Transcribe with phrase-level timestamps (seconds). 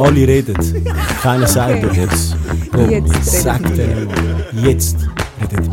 [0.00, 0.56] Alle reden.
[1.20, 2.00] Keiner sagt Okay.
[2.00, 2.34] jetzt.
[2.72, 3.76] Jetzt reden Sag wir.
[3.76, 4.46] denen mal.
[4.64, 4.96] Jetzt
[5.42, 5.70] redet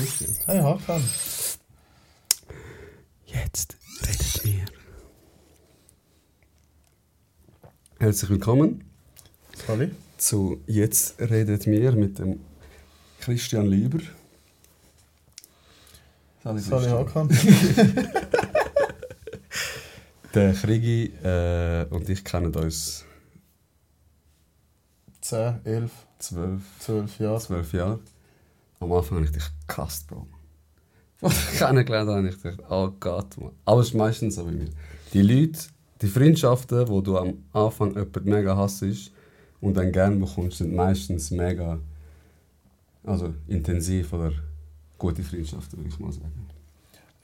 [0.00, 0.28] wichtig.
[0.46, 1.02] Hey, Hakan.
[3.26, 3.76] Jetzt
[4.06, 4.64] redet wir.
[7.98, 8.84] Herzlich willkommen
[9.66, 9.90] Sali.
[10.16, 12.40] zu Jetzt redet wir mit dem
[13.20, 13.98] Christian Lieber.
[16.42, 16.90] Christian.
[16.90, 17.28] Hakan.
[20.34, 23.04] Der Krigi äh, und ich kennen uns
[25.22, 27.40] 10, 11, zwölf, 12 Jahre.
[27.40, 28.00] zwölf Jahre.
[28.80, 30.26] Am Anfang habe ich dich gehasst, Bro.
[31.20, 33.50] Als ich kennengelernt habe, habe ich gedacht, oh Gott, man.
[33.64, 34.68] Aber es ist meistens so bei mir.
[35.12, 35.58] Die Leute,
[36.00, 38.84] die Freundschaften, wo du am Anfang jemanden mega hasst
[39.60, 41.78] und dann gerne bekommst, sind meistens mega
[43.04, 44.32] also intensiv oder
[44.98, 46.46] gute Freundschaften, würde ich mal sagen.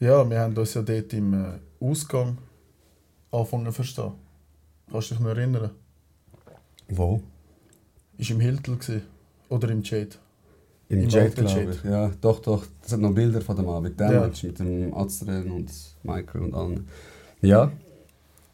[0.01, 2.39] Ja, wir haben uns ja dort im äh, Ausgang
[3.35, 4.13] angefangen zu verstehen.
[4.91, 5.71] Kannst du dich noch erinnern?
[6.89, 7.21] Wo?
[8.19, 9.03] Ist im Hiltel gewesen.
[9.49, 10.11] oder im Jade.
[10.89, 11.85] Im, Im Jade, glaube ich.
[11.85, 12.67] Ja, doch, doch.
[12.85, 14.49] Es hat noch Bilder von dem Abend damals Ja.
[14.49, 15.71] mit dem Azrael und
[16.03, 16.89] Michael und allen.
[17.41, 17.73] Ja.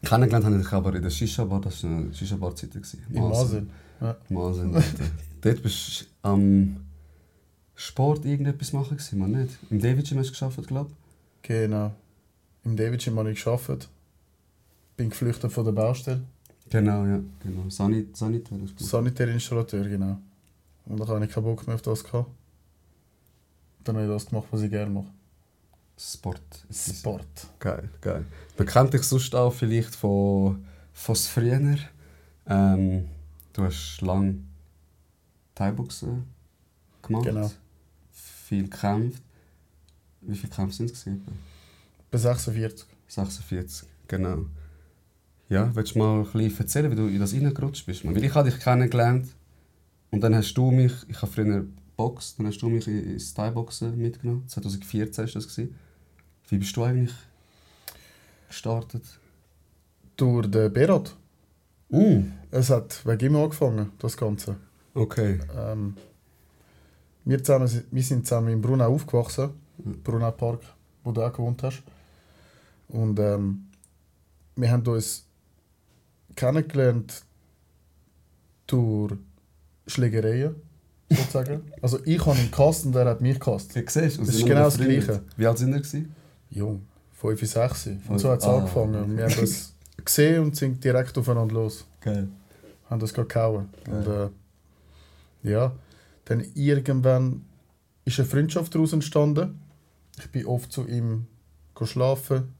[0.03, 2.69] Kennengelernt habe ich aber in der Shisha-Bar, das war eine Shisha-Bar-Zeit.
[3.13, 3.67] Im Masel.
[3.99, 4.15] Ja.
[4.29, 4.73] Masen.
[5.41, 5.61] dort.
[5.61, 6.77] bist du am
[7.75, 9.57] Sport irgendetwas machen, man nicht?
[9.69, 11.47] Im David Gym hast du gearbeitet, glaube ich.
[11.47, 11.93] Genau.
[12.63, 13.89] Im David Gym habe ich gearbeitet.
[14.97, 16.21] Bin geflüchtet von der Baustelle.
[16.69, 17.19] Genau, ja.
[17.43, 17.69] Genau.
[17.69, 18.91] Sanit, Sanitär hast du gemacht.
[18.91, 20.17] Sanitärinstallateur, genau.
[20.85, 22.29] Und dann habe ich keinen Bock mehr auf das gehabt.
[23.83, 25.11] Dann habe ich das gemacht, was ich gerne mache.
[25.97, 26.65] Sport.
[26.71, 27.47] Sport.
[27.59, 28.25] Geil, geil.
[28.57, 31.77] Man kennt dich sonst auch vielleicht von, von früher.
[32.47, 33.07] Ähm,
[33.53, 34.39] du hast lange
[35.55, 36.25] Thai-Boxen
[37.01, 37.25] gemacht.
[37.25, 37.51] Genau.
[38.11, 39.21] Viel gekämpft.
[40.21, 41.05] Wie viele Kämpfe sind es?
[42.09, 42.87] Bei 46.
[43.07, 44.45] 46, genau.
[45.51, 48.05] Ja, willst du mal ein bisschen erzählen, wie du in das reingerutscht bist?
[48.05, 49.27] Weil ich habe dich kennengelernt
[50.09, 51.65] und dann hast du mich, ich habe früher
[51.97, 54.47] Box, dann hast du mich in- ins Thai-Boxen mitgenommen.
[54.47, 55.47] 2014 war das.
[55.47, 55.75] gewesen.
[56.47, 57.13] Wie bist du eigentlich
[58.47, 59.03] gestartet?
[60.15, 61.15] Durch den Berat.
[61.89, 62.31] Mm.
[62.51, 64.55] Es hat wegen ihm angefangen, das Ganze.
[64.93, 65.39] Okay.
[65.57, 65.95] Ähm,
[67.25, 70.01] wir, zusammen, sind- wir sind zusammen in Brunau aufgewachsen, Mhm.
[70.03, 70.61] Brunau Park,
[71.03, 71.81] wo du auch gewohnt hast.
[72.89, 73.67] Und ähm,
[74.55, 75.25] wir haben uns
[76.35, 77.23] kennengelernt
[78.67, 79.13] durch
[79.87, 80.55] Schlägereien,
[81.09, 81.61] sozusagen.
[81.81, 83.75] also ich habe ihn gehasst und er hat mich gehasst.
[83.75, 84.19] Wie siehst?
[84.19, 85.23] Das ist genau das Gleiche.
[85.35, 85.79] Wie alt sind wir?
[85.79, 86.15] gewesen?
[86.49, 87.89] Jung, 5, 6.
[88.07, 89.17] Und so hat es ah, angefangen.
[89.17, 89.73] Wir haben uns
[90.05, 91.85] gesehen und sind direkt aufeinander los.
[92.01, 92.27] Geil.
[92.89, 93.69] haben das gehauen.
[93.87, 94.29] Und äh,
[95.43, 95.71] ja,
[96.25, 97.45] dann irgendwann
[98.05, 99.59] ist eine Freundschaft daraus entstanden.
[100.19, 101.27] Ich bin oft zu ihm
[101.83, 102.53] schlafen.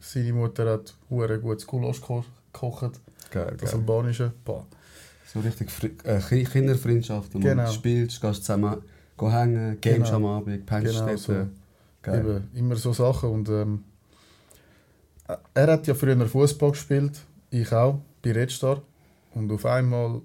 [0.00, 3.80] Seine Mutter hat hure gutes Gulasch geko- gekocht, Geil, das geil.
[3.80, 4.32] albanische.
[4.44, 4.66] Boah.
[5.32, 5.70] So richtig
[6.04, 7.32] äh, Ki- Kinderfreundschaft.
[7.32, 7.54] Genau.
[7.54, 8.82] Man spielst, gehst zusammen
[9.16, 10.16] go hängen, Games Genau.
[10.16, 11.46] am Abend, pennst Genau so.
[12.02, 12.20] Geil.
[12.20, 13.30] Eben, immer so Sachen.
[13.30, 13.84] Und, ähm,
[15.54, 17.20] er hat ja früher Fußball gespielt,
[17.50, 18.82] ich auch, bei Red Star.
[19.34, 20.20] Und auf einmal,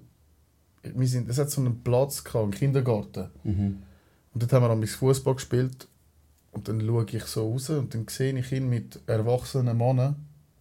[0.82, 3.28] wir sind, es hat so einen Platz gehabt, im Kindergarten.
[3.44, 3.82] Mhm.
[4.34, 5.88] Und dort haben wir am Fußball gespielt.
[6.52, 10.16] Und dann schaue ich so raus und dann sehe ich ihn mit erwachsenen Männern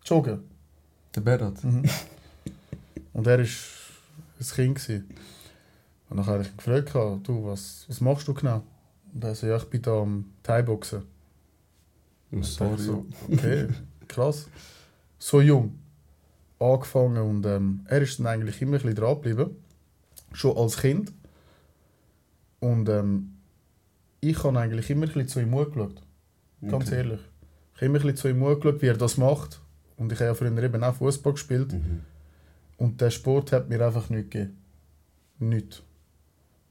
[0.05, 0.39] joggen.
[1.17, 1.63] Der Berat.
[1.63, 1.83] Mhm.
[3.13, 4.75] und er war ein Kind.
[4.75, 5.05] Gewesen.
[6.09, 8.61] Und dann habe ich ihn gefragt, du, was, was machst du genau?
[9.13, 11.01] Und er so, ja, ich bin da am Thai-Boxen.
[12.31, 12.77] Oh, sorry.
[12.77, 13.67] So, okay,
[14.07, 14.47] krass.
[15.17, 15.79] So jung.
[16.59, 19.55] Angefangen und ähm, er ist dann eigentlich immer ein bisschen dran geblieben.
[20.33, 21.13] Schon als Kind.
[22.59, 23.33] Und ähm,
[24.21, 26.01] ich habe eigentlich immer ein bisschen zu ihm geschaut.
[26.61, 26.95] Ganz Okay.
[26.97, 27.19] ehrlich.
[27.73, 29.61] Ich habe immer ein bisschen zu ihm geschaut, wie er das macht.
[29.97, 31.73] Und ich habe ja früher eben auch Fußball gespielt.
[31.73, 32.01] Mhm.
[32.77, 34.57] Und der Sport hat mir einfach nichts gegeben.
[35.39, 35.81] Nichts.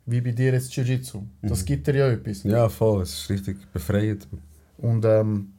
[0.07, 1.23] Wie bei dir jetzt Jiu-Jitsu.
[1.43, 1.67] Das Mhm.
[1.67, 2.45] gibt dir ja etwas.
[2.45, 3.03] Ja, voll.
[3.03, 4.29] Es ist richtig befreiend.
[4.79, 5.53] Und ähm,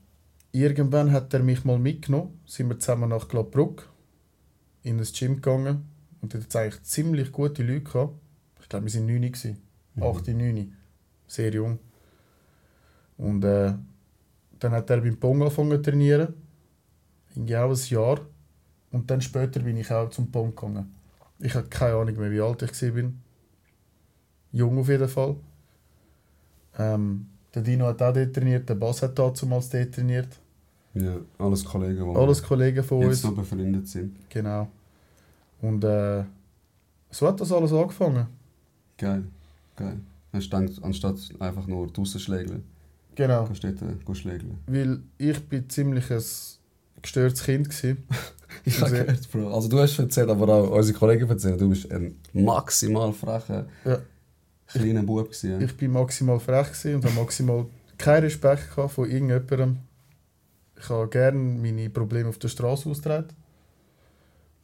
[0.54, 2.40] irgendwann hat er mich mal mitgenommen.
[2.46, 3.90] Sind wir zusammen nach Gladbruck
[4.84, 5.84] in das Gym gegangen.
[6.22, 8.14] Und dort hat es eigentlich ziemlich gute Leute gehabt.
[8.62, 9.58] Ich glaube, wir waren 9, gewesen.
[9.96, 10.04] Mhm.
[10.04, 10.74] 8, 9.
[11.28, 11.80] Sehr jung.
[13.18, 13.74] Und äh,
[14.60, 16.34] dann hat er beim Pong angefangen zu trainieren.
[17.38, 18.20] Irgendwie auch ein Jahr.
[18.92, 20.92] Und dann später bin ich auch zum Pong gegangen.
[21.40, 23.12] Ich habe keine Ahnung mehr, wie alt ich war.
[24.52, 25.36] Jung auf jeden Fall.
[26.80, 30.40] Ähm, der Dino hat auch dort trainiert, der Bass hat damals dort trainiert.
[30.96, 33.24] Ja, alles Kollegen, die Alles Kollegen von jetzt uns.
[33.26, 34.16] noch befreundet sind.
[34.30, 34.68] Genau.
[35.62, 36.24] Und äh,
[37.12, 38.26] so hat das alles angefangen.
[38.98, 39.24] Geil,
[39.76, 40.00] geil.
[40.34, 42.64] Hast du gedacht, anstatt einfach nur draussen schlägeln,
[43.16, 43.46] Genau.
[43.46, 44.58] kannst du dort äh, schlägeln.
[44.66, 46.24] Weil ich bin ziemlich ein
[47.02, 47.70] gestörtes Kind.
[48.64, 49.54] Ich habe gehört, Bro.
[49.54, 54.00] Also du hast erzählt, aber auch unsere Kollegen erzählt, du bist ein maximal frecher Ja.
[54.68, 55.62] kleiner Bub gewesen.
[55.62, 57.66] Ich bin maximal frech und habe maximal
[57.98, 59.78] keinen Respekt gehabt von irgendjemandem.
[60.80, 63.28] Ich habe gerne meine Probleme auf der Straße austragen.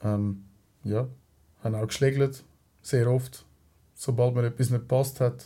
[0.04, 0.44] Ähm,
[0.84, 1.08] ja,
[1.64, 2.44] habe auch geschlägelt,
[2.82, 3.46] sehr oft.
[3.96, 5.46] Sobald mir etwas nicht passt hat,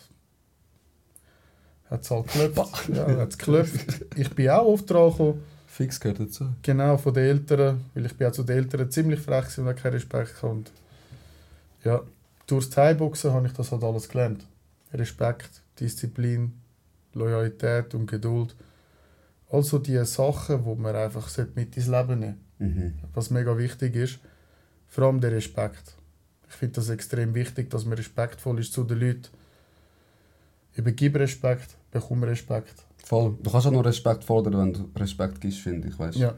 [1.89, 2.89] hat es halt geklopft.
[2.89, 4.05] ja, hat's geklopft.
[4.15, 5.43] Ich bin auch oft dran gekommen,
[5.77, 6.49] Fix gehört dazu.
[6.63, 9.93] genau von den Eltern, weil ich bin auch zu den Eltern ziemlich frech und keinen
[9.93, 10.43] Respekt gehabt.
[10.43, 10.71] Und
[11.83, 12.01] ja,
[12.47, 14.43] durchs Thai-Boxen habe ich das halt alles gelernt.
[14.93, 16.53] Respekt, Disziplin,
[17.13, 18.55] Loyalität und Geduld.
[19.51, 22.95] Also die Sachen, die man einfach mit ins Leben nehmen Mhm.
[23.13, 24.17] was mega wichtig ist.
[24.87, 25.95] Vor allem der Respekt.
[26.49, 29.27] Ich finde das extrem wichtig, dass man respektvoll ist zu den Leuten.
[30.75, 32.83] Übergib Respekt, bekomm Respekt.
[33.07, 33.37] Voll.
[33.41, 36.33] Du kannst auch nur Respekt fordern, wenn du Respekt gibst, finde ich, weißt Ja,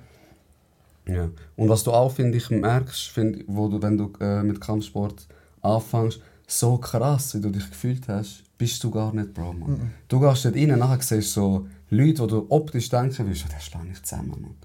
[1.08, 1.30] Ja.
[1.56, 5.28] Und was du auch, finde ich, merkst, find, wo du, wenn du äh, mit Kampfsport
[5.62, 9.72] anfängst, so krass, wie du dich gefühlt hast, bist du gar nicht, Bro, Mann.
[9.72, 9.92] Mhm.
[10.08, 13.60] Du gehst dort rein, nachher siehst so Leute, wo du optisch denken willst, oh, der
[13.60, 14.56] schlägt nicht zusammen, Mann.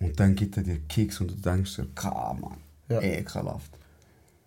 [0.00, 2.58] Und dann gibt er dir Kicks und du denkst dir, ka, Mann,
[2.88, 3.00] Ja.
[3.02, 3.72] ekelhaft.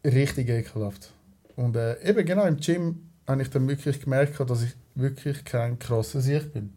[0.03, 1.11] richtig ekelhaft.
[1.55, 5.77] Und äh, eben genau im Gym habe ich dann wirklich gemerkt, dass ich wirklich kein
[5.79, 6.73] krasser Sieg bin.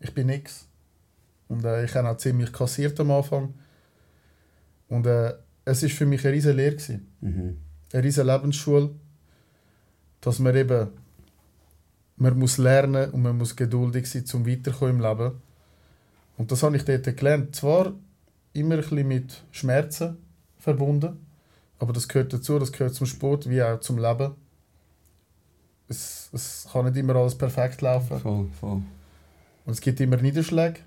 [0.00, 0.66] Ich bin nix.
[1.48, 3.54] Und äh, ich habe auch ziemlich kassiert am Anfang.
[4.88, 5.34] Und äh,
[5.64, 6.76] es ist für mich eine riesige Lehre.
[6.76, 7.12] Gewesen.
[7.20, 7.56] Mhm.
[7.92, 8.90] eine riesige Lebensschule,
[10.20, 10.88] dass man eben
[12.18, 15.40] man muss lernen und man muss geduldig sein, zum weiterkommen im Leben.
[16.36, 17.54] Und das habe ich dort gelernt.
[17.54, 17.92] Zwar
[18.52, 20.16] immer ein bisschen mit Schmerzen
[20.58, 21.24] verbunden,
[21.78, 24.32] aber das gehört dazu, das gehört zum Sport wie auch zum Leben.
[25.88, 28.82] Es, es kann nicht immer alles perfekt laufen Voll, voll.
[29.68, 30.80] Und es gibt immer Niederschläge.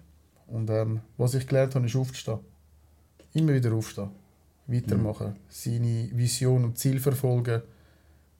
[0.47, 2.39] Und ähm, was ich gelernt habe, ist aufzustehen.
[3.31, 4.09] Immer wieder aufstehen.
[4.65, 5.35] Weitermachen.
[5.49, 7.61] Seine Vision und Ziel verfolgen.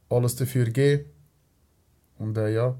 [0.09, 1.05] Alles dafür geben.
[2.17, 2.75] Und äh, ja,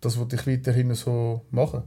[0.00, 1.84] das wollte ich weiterhin so machen.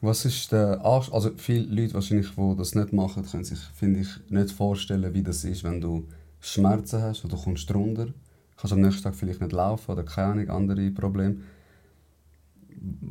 [0.00, 1.12] Was ist der Arsch?
[1.12, 5.24] Also viele Leute wahrscheinlich, die das nicht machen, können sich, finde ich, nicht vorstellen, wie
[5.24, 6.06] das ist, wenn du
[6.38, 8.14] Schmerzen hast oder du kommst drunter,
[8.56, 11.38] kannst am nächsten Tag vielleicht nicht laufen oder keine Ahnung, andere Probleme.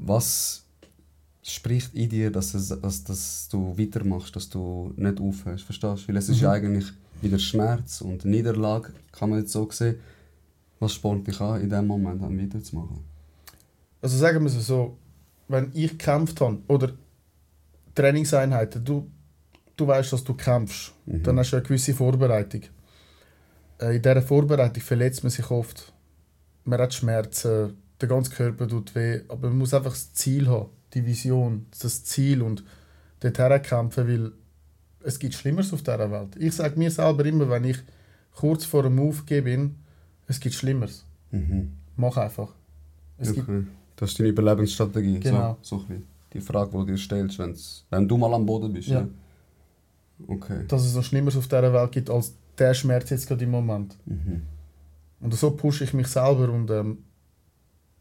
[0.07, 0.63] Was
[1.41, 6.07] spricht in dir, dass, es, dass, dass du weitermachst, dass du nicht aufhörst, verstehst du?
[6.09, 6.85] Weil es ist ja eigentlich
[7.21, 9.95] wieder Schmerz und Niederlage, kann man jetzt so sehen.
[10.79, 12.99] Was spornt dich an, in dem Moment dann weiterzumachen?
[14.01, 14.97] Also sagen wir es so,
[15.47, 16.91] wenn ich gekämpft habe, oder
[17.95, 19.09] Trainingseinheiten, du,
[19.77, 21.23] du weißt, dass du kämpfst, Mhm.
[21.23, 22.61] dann hast du eine gewisse Vorbereitung.
[23.79, 25.93] Äh, In dieser Vorbereitung verletzt man sich oft.
[26.63, 30.69] Man hat Schmerzen, der ganze Körper tut weh, aber man muss einfach das Ziel haben,
[30.93, 32.63] die Vision, das Ziel und
[33.19, 34.31] dorthin kämpfen, weil
[35.03, 36.35] es gibt Schlimmeres auf dieser Welt.
[36.37, 37.77] Ich sage mir selber immer, wenn ich
[38.33, 39.75] kurz vor einem Move bin,
[40.27, 41.05] es gibt Schlimmeres.
[41.31, 41.71] Mhm.
[41.95, 42.53] Mach einfach.
[43.17, 43.65] Es Okay.
[43.95, 45.19] Das ist deine Überlebensstrategie.
[45.21, 45.57] Genau.
[45.61, 45.85] So, so
[46.33, 48.89] die Frage, die du dir stellst, wenn's, wenn du mal am Boden bist.
[48.89, 49.01] Ja.
[49.01, 49.07] Ja.
[50.27, 50.63] Okay.
[50.67, 53.97] dass es noch Schlimmeres auf dieser Welt gibt als der Schmerz jetzt gerade im Moment.
[54.05, 54.43] Mhm.
[55.19, 56.99] Und so pushe ich mich selber und ähm,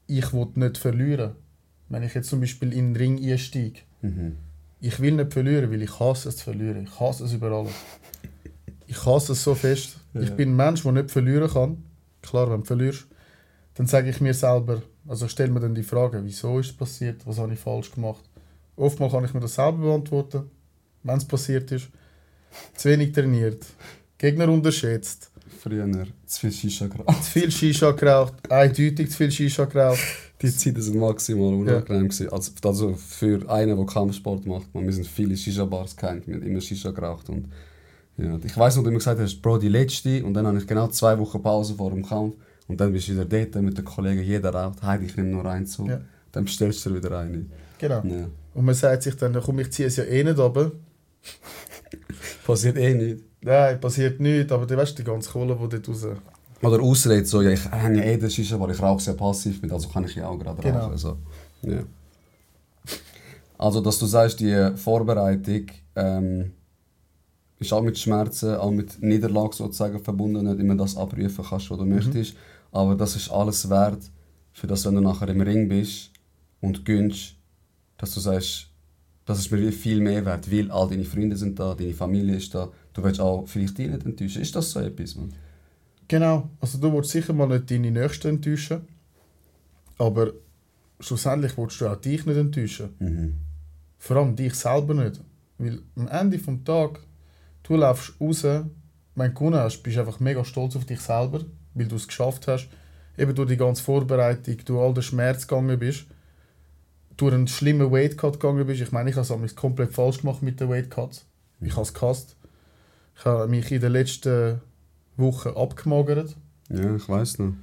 [0.06, 1.32] ich will nicht verlieren.
[1.88, 4.36] Wenn ich jetzt zum Beispiel in den Ring einsteige, Mhm.
[4.80, 6.84] ich will nicht verlieren, weil ich hasse es zu verlieren.
[6.84, 7.72] Ich hasse es über alles.
[8.86, 9.96] Ich hasse es so fest.
[10.14, 10.34] Ich Ja.
[10.34, 11.82] bin ein Mensch, der nicht verlieren kann.
[12.22, 13.06] Klar, wenn du verlierst,
[13.74, 16.76] dann sage ich mir selber, also ich stelle mir dann die Frage, wieso ist es
[16.76, 18.22] passiert, was habe ich falsch gemacht.
[18.76, 20.50] Oftmals kann ich mir das selber beantworten,
[21.02, 21.88] wenn es passiert ist.
[22.76, 23.64] Zu wenig trainiert,
[24.18, 25.30] Gegner unterschätzt,
[25.64, 25.90] Früher
[26.26, 27.24] zu viel Shisha geraucht.
[27.24, 29.98] zu viel Shisha geraucht, eindeutig zu viel Shisha geraucht.
[30.42, 32.08] Die Zeiten sind maximal unangenehm.
[32.08, 32.28] gewesen.
[32.30, 36.42] Also, also für einen, der Kampfsport macht, man, wir sind viele Shisha-Bars gekannt, wir haben
[36.42, 37.30] immer Shisha geraucht.
[37.30, 37.48] Und,
[38.18, 40.22] ja, ich weiß noch, du immer gesagt hast, Bro, die letzte.
[40.22, 42.34] Und dann habe ich genau zwei Wochen Pause vor dem Kampf.
[42.68, 44.82] Und dann bist du wieder dort mit den Kollegen, jeder raucht.
[44.82, 45.86] Heidi, ich nehme nur eins so.
[45.86, 45.98] Ja.
[46.32, 47.46] Dann bestellst du wieder eine.
[47.78, 48.02] Genau.
[48.04, 48.28] Ja.
[48.52, 50.72] Und man sagt sich dann, komm, ich ziehe es ja eh nicht runter.
[52.46, 53.24] Passiert eh nicht.
[53.42, 56.06] Nein, passiert nichts, aber du weißt die ganze Kohle, die dort raus...
[56.62, 59.60] Oder Ausrede, so, ja, ich habe ja eh den Shisha, aber ich rauche sehr passiv
[59.60, 60.86] mit, also kann ich ja auch gerade Genau.
[60.86, 60.96] rauchen.
[60.96, 61.18] So.
[61.62, 61.82] Ja.
[63.58, 66.52] Also, dass du sagst, die Vorbereitung ähm,
[67.58, 71.78] ist auch mit Schmerzen, auch mit Niederlage sozusagen verbunden, nicht immer das abrufen kannst, was
[71.78, 72.34] du möchtest.
[72.72, 74.02] Aber das ist alles wert,
[74.52, 76.10] für das, wenn du nachher im Ring bist
[76.60, 77.34] und gönnst,
[77.98, 78.68] dass du sagst,
[79.26, 82.54] das ist mir viel mehr wert, weil all deine Freunde sind da, deine Familie ist
[82.54, 84.42] da, du willst auch vielleicht die nicht enttäuschen.
[84.42, 85.32] Ist das so etwas, man?
[86.08, 88.82] Genau, also du willst sicher mal nicht deine Nächsten enttäuschen,
[89.98, 90.32] aber
[91.00, 92.90] schlussendlich willst du auch dich nicht enttäuschen.
[92.98, 93.34] Mhm.
[93.98, 95.20] Vor allem dich selber nicht.
[95.56, 97.00] Weil am Ende des Tages,
[97.62, 101.40] du läufst raus, wenn du gewonnen hast, bist du einfach mega stolz auf dich selber,
[101.74, 102.68] weil du es geschafft hast.
[103.16, 106.06] Eben durch die ganze Vorbereitung, durch all den Schmerz gegangen bist,
[107.16, 108.80] durch einen schlimmen Weightcut gegangen bist.
[108.80, 111.24] Ich meine, ich habe es komplett falsch gemacht mit den Weightcuts.
[111.60, 112.36] Ich habe es gehasst.
[113.16, 114.60] Ich habe mich in den letzten
[115.16, 116.36] Wochen abgemagert.
[116.68, 117.54] Ja, ich weiß noch.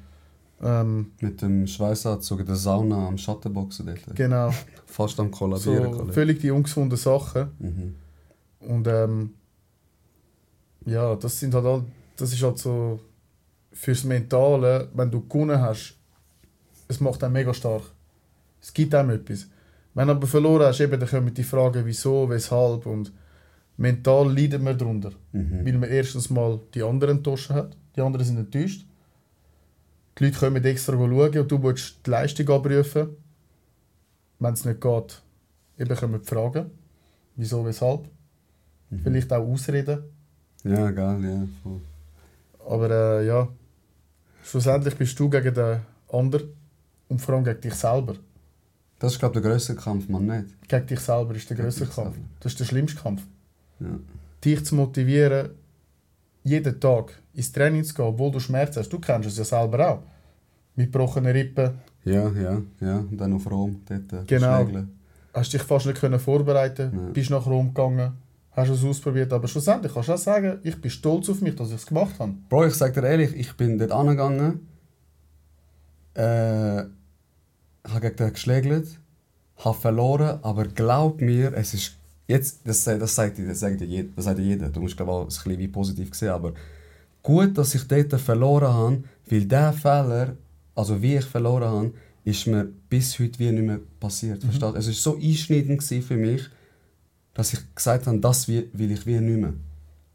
[0.63, 4.15] Ähm, Mit dem Schweißanzug in der Sauna am Schattenboxen dort.
[4.15, 4.53] genau.
[4.86, 5.93] Fast am Kollabieren.
[5.93, 7.50] So völlig die ungesunden Sachen.
[7.60, 7.96] Mhm.
[8.60, 9.34] Und ähm,
[10.86, 11.84] ja, das sind halt all,
[12.15, 13.00] das ist halt so
[13.74, 15.98] fürs Mentale, wenn du gewonnen hast,
[16.88, 17.84] es macht einen mega stark.
[18.62, 19.48] Es gibt einem etwas.
[19.94, 23.12] Wenn du aber verloren hast, eben, dann kommen die Fragen, wieso, weshalb und
[23.77, 25.12] mental leidet man darunter.
[25.32, 25.65] Mhm.
[25.65, 28.86] Weil man erstens mal die anderen enttäuscht hat, die anderen sind enttäuscht.
[30.18, 33.10] Die Leute kommen extra schauen und du willst die Leistung abrufen.
[34.39, 35.22] Wenn es nicht geht,
[35.77, 36.72] eben kommen die Fragen,
[37.36, 38.08] wieso, weshalb.
[39.03, 40.03] Vielleicht auch Ausreden.
[40.63, 41.48] Ja, geil, ja.
[41.63, 41.80] Voll.
[42.68, 43.48] Aber äh, ja,
[44.44, 45.80] schlussendlich bist du gegen den
[46.12, 46.50] anderen
[47.08, 48.15] und vor allem gegen dich selber.
[49.01, 50.67] Das ist, glaube ich, der grösste Kampf, man nicht.
[50.67, 51.96] Gegen dich selber ist der dich Kampf.
[51.96, 52.13] selber.
[52.39, 53.24] Das ist der schlimmste Kampf.
[53.79, 53.88] Ja.
[54.46, 55.50] Dich zu motivieren,
[56.43, 58.89] jeden Tag ins Training zu gehen, obwohl du Schmerzen hast.
[58.89, 60.03] Du kennst es ja selber auch.
[60.75, 61.72] Mit gebrochenen Rippen.
[62.05, 62.98] Ja, ja, ja.
[63.00, 64.13] Und dann auf Rom, dort.
[64.13, 64.62] äh, Genau.
[64.63, 64.88] Schlägle.
[65.34, 67.12] Hast dich fast nicht können vorbereiten Ja.
[67.12, 68.12] Bist nach Rom gegangen.
[68.51, 69.34] Hast es ausprobiert.
[69.34, 72.20] Aber schlussendlich kannst du auch sagen, ich bin stolz auf mich, dass ich es gemacht
[72.20, 72.34] habe.
[72.50, 74.67] Bro, ich sag dir ehrlich, ich bin dort angegangen,
[76.13, 76.84] äh,
[77.88, 78.88] habe gegen den geschlägelt,
[79.58, 81.98] habe verloren, aber glaub mir, es ist
[82.28, 84.96] jetzt, das, sagt- das sagt, das sagt, dir jeder, das sagt dir jeder, du musst
[84.96, 86.54] glaube auch ein bisschen wie positiv sehen, aber
[87.24, 90.36] gut, dass ich dort verloren habe, weil der Fehler,
[90.76, 91.92] also wie ich verloren habe,
[92.24, 94.48] ist mir bis heute wie nicht mehr passiert, du?
[94.48, 96.44] Es war so einschneidend für mich,
[97.34, 99.54] dass ich gesagt habe, das will ich wie nicht mehr.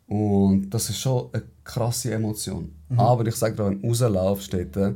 [0.07, 2.71] Und das ist schon eine krasse Emotion.
[2.97, 4.95] Aber ich sage dir, wenn du rauslaufst dort,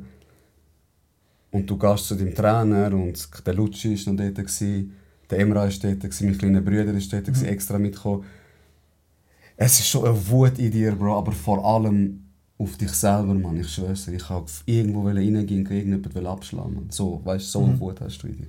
[1.52, 4.92] und du gehst zu deinem Trainer und der Lutschi war noch dort, gewesen,
[5.30, 8.24] der Emra war dort, gewesen, mein kleiner Bruder ist dort gewesen, extra mitgekommen.
[9.56, 12.24] Es ist schon eine Wut in dir, Bro, aber vor allem
[12.58, 13.58] auf dich selber, Mann.
[13.60, 16.74] Ich schwör's dir, ich wollte irgendwo reingehen und irgendjemand abschlagen.
[16.74, 16.86] Mann.
[16.90, 18.46] So, weißt du, so eine Wut hast du in dir.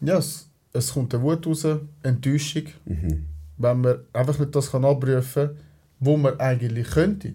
[0.00, 1.66] Ja, es, es kommt eine Wut raus,
[2.02, 3.24] Enttäuschung, Mhm.
[3.58, 5.56] wenn man einfach nicht das kann abrufen kann,
[6.00, 7.34] wo man eigentlich könnte.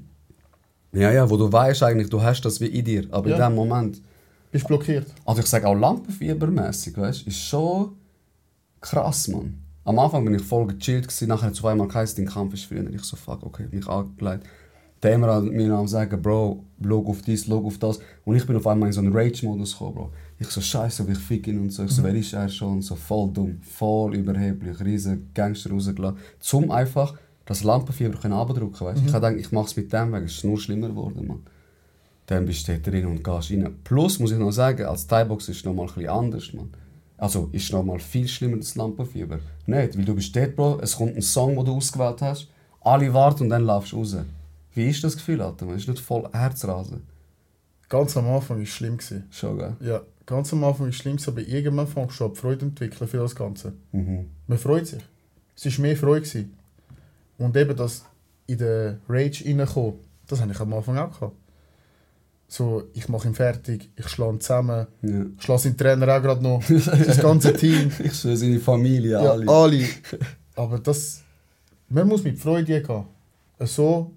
[0.94, 3.48] Ja, ja, wo du weißt eigentlich, du hast das wie in dir, aber in Ja.
[3.50, 4.02] dem Moment
[4.52, 5.08] Bist blockiert.
[5.26, 7.92] Also ich sage auch lampenfiebermäßig, weißt du, ist schon
[8.80, 9.62] krass, Mann.
[9.84, 12.90] Am Anfang bin ich voll gechillt, gewesen, nachher zweimal geheißen, dein Kampf ist früher.
[12.90, 14.46] Ich so, fuck, okay, mich angelegt.
[15.04, 18.00] Der immer hat mir am sagen, Bro, schau auf dies, schau auf das.
[18.26, 20.12] Und ich bin auf einmal in so einen Rage-Modus gekommen, Bro.
[20.40, 21.84] Ich so, scheiße, wie ich fick ihn und so.
[21.84, 22.82] Ich so, wer ist er schon?
[22.82, 26.18] So voll dumm, voll überheblich, riesen Gangster rausgelassen.
[26.40, 29.06] Zum einfach das Lampenfieber können weißt du.
[29.06, 31.44] Ich habe gedacht, ich mach's mit dem weg, es ist nur schlimmer geworden, Mann
[32.28, 33.76] dann bist du dort drin und gehst rein.
[33.84, 36.70] Plus muss ich noch sagen, als Thai-Box ist es noch mal ein bisschen anders, man.
[37.18, 39.40] Also ist noch mal viel schlimmer das Lampenfieber.
[39.66, 42.48] Nicht, weil du bist dort, Bro, es kommt ein Song, den du ausgewählt hast,
[42.82, 44.18] alle warten und dann laufst du raus.
[44.74, 45.66] Wie ist das Gefühl, Alter?
[45.66, 47.02] Man ist nicht voll Herzrasen.
[47.90, 48.98] Ganz am Anfang war es schlimm.
[48.98, 49.24] Gewesen.
[49.32, 49.76] Schon, gell?
[49.80, 53.08] Ja, ganz am Anfang war es schlimm, gewesen, aber irgendwann fängst du an, Freude entwickeln
[53.08, 53.74] für das Ganze.
[53.94, 54.28] Mhm.
[54.46, 55.04] Man freut sich.
[55.56, 56.22] Es war mehr Freude.
[56.22, 56.54] Gewesen.
[57.38, 58.06] Und eben das
[58.46, 59.94] in den Rage reinkommen,
[60.28, 61.12] das hatte ich am Anfang auch.
[61.12, 61.36] Gehabt.
[62.50, 65.26] So, ich mache ihn fertig, ich schlage ihn zusammen, Ja.
[65.38, 67.92] ich schlage seinen Trainer auch gerade noch, das ganze Team.
[68.04, 69.52] Ich schwöre, seine Familie, Ja, alle.
[69.52, 69.86] alle.
[70.56, 71.24] Aber das,
[71.90, 73.04] man muss mit Freude gehen.
[73.60, 74.12] So,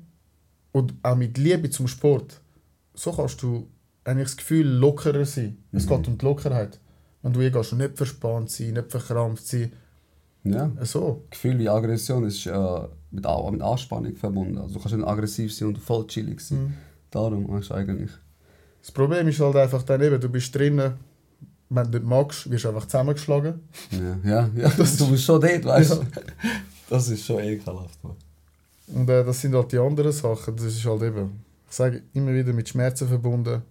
[0.72, 2.40] und auch mit Liebe zum Sport.
[2.94, 3.66] So kannst du
[4.04, 5.58] eigentlich das Gefühl lockerer sein.
[5.72, 5.88] Es Mhm.
[5.88, 6.78] geht um die Lockerheit.
[7.22, 9.72] Wenn du hingehst und nicht verspannt sein, nicht verkrampft sein.
[10.44, 10.70] Ja.
[10.82, 11.24] So.
[11.30, 14.56] Gefühl wie Aggression ist äh, mit, mit Anspannung verbunden.
[14.58, 16.58] Also du kannst nicht aggressiv sein und voll chillig sein.
[16.62, 16.74] Mhm.
[17.10, 18.10] Darum weißt du eigentlich.
[18.80, 20.94] Das Problem ist halt einfach dann eben, du bist drinnen,
[21.68, 23.60] wenn du nicht magst, wirst du einfach zusammengeschlagen.
[23.92, 24.68] Ja, ja, ja.
[24.76, 26.06] du bist schon dort, weißt du.
[26.88, 27.98] Das ist schon ekelhaft.
[28.88, 30.56] Und äh, das sind halt die anderen Sachen.
[30.56, 33.62] Das ist halt eben, ich sage immer wieder mit Schmerzen verbunden.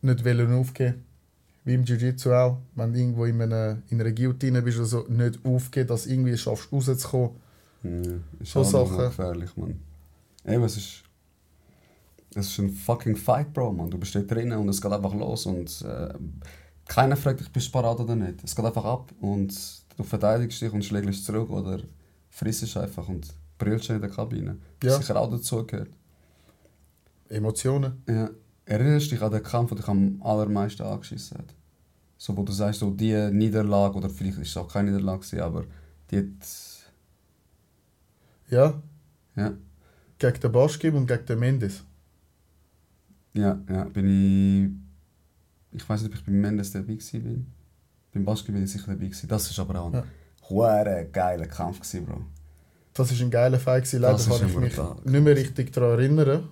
[0.00, 1.04] Nicht wollen aufgeben.
[1.64, 2.58] Wie im Jiu-Jitsu auch.
[2.74, 6.10] Wenn du irgendwo in einer, in einer Guillotine bist oder so, nicht aufgeben, dass du
[6.10, 7.30] irgendwie schaffst, rauszukommen.
[7.84, 7.90] Ja,
[8.40, 8.96] ist So Sachen.
[8.96, 9.78] gefährlich, Mann.
[10.46, 11.02] Eben, es ist.
[12.34, 13.90] Es ist ein fucking Fight, Bro, Mann.
[13.90, 16.14] Du bist dort drinnen und es geht einfach los und äh,
[16.86, 18.42] keiner fragt dich, bist du parat oder nicht.
[18.42, 19.54] Es geht einfach ab und
[19.96, 21.80] du verteidigst dich und schlägst zurück oder
[22.30, 24.58] frissest einfach und brüllst in der Kabine.
[24.82, 24.98] Ja.
[24.98, 25.90] sicher auch dazugehört.
[27.28, 28.02] Emotionen.
[28.08, 28.30] Ja.
[28.64, 31.54] Erinnerst du dich an den Kampf, der dich am allermeisten angeschissen hat?
[32.16, 35.64] So, wo du sagst, so die Niederlage, oder vielleicht ist es auch keine Niederlage, aber
[36.10, 36.46] Die hat,
[38.48, 38.82] Ja,
[39.34, 39.54] ja,
[40.18, 41.84] gegen den Baschkim und gegen den Mendes.
[43.34, 44.80] Ja, ja, bin
[45.72, 47.46] ich, ich weiß nicht, ob ich beim Mendes dabei bin.
[48.12, 49.28] Beim Basketball bin ich sicher dabei gewesen.
[49.28, 51.02] Das war aber auch ein Ja.
[51.04, 52.20] geiler Kampf gewesen, Bro.
[52.94, 53.84] Das war ein geiler Fight.
[53.84, 54.02] gewesen.
[54.02, 54.96] Leider kann ich mich brutal.
[55.04, 56.48] nicht mehr richtig daran erinnern.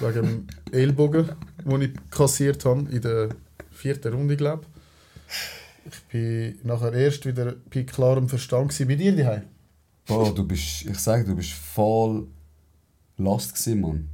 [0.00, 1.30] Wegen dem Ellbogen,
[1.64, 3.28] den ich kassiert habe in der
[3.70, 4.64] vierten Runde, glaube
[5.86, 5.94] ich.
[6.10, 8.88] bin nachher erst wieder bei klarem Verstand gewesen.
[8.88, 9.42] bei dir daheim.
[10.06, 12.26] Bro, du bist, ich sag, du bist voll
[13.18, 14.08] lost gewesen, Mann.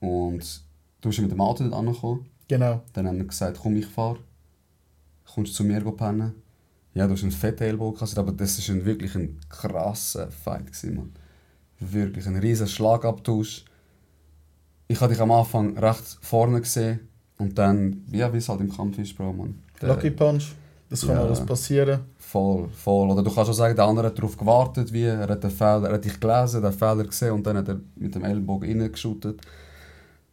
[0.00, 0.62] Und
[1.00, 2.26] du bist mit dem Auto nicht angekommen.
[2.48, 2.82] Genau.
[2.92, 4.16] Dann haben wir gesagt, komm, ich fahr.
[5.34, 6.34] Kommst du zu mir pennen?
[6.94, 10.66] Ja, du hast einen fetten Ellbogen kassiert, aber das war ein, wirklich ein krasser Fight,
[10.66, 11.12] gewesen, Mann.
[11.78, 13.64] Wirklich ein riesen Schlagabtausch.
[14.88, 17.00] Ich habe dich am Anfang recht vorne gesehen
[17.36, 19.62] und dann, ja, wie es halt im Kampf ist, Bro, Mann.
[19.80, 20.54] Der- Lucky Punch.
[20.90, 21.22] Das kann Ja.
[21.22, 22.00] alles passieren.
[22.16, 23.10] Voll, voll.
[23.10, 25.88] Oder du kannst auch sagen, der andere hat darauf gewartet, wie er hat den Fehler,
[25.88, 29.42] er hat dich gelesen, den Fehler gesehen und dann hat er mit dem Ellbogen reingeschootet.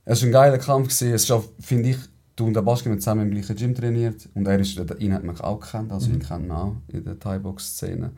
[0.06, 0.88] Es war ein geiler Kampf.
[0.88, 1.14] Gewesen.
[1.14, 1.98] Es ist auch, finde ich,
[2.36, 5.24] du und der Baski haben zusammen im gleichen Gym trainiert und er ist, ihn hat
[5.24, 8.12] man auch gekannt, also ihn kennt man auch in der Thai-Box-Szene.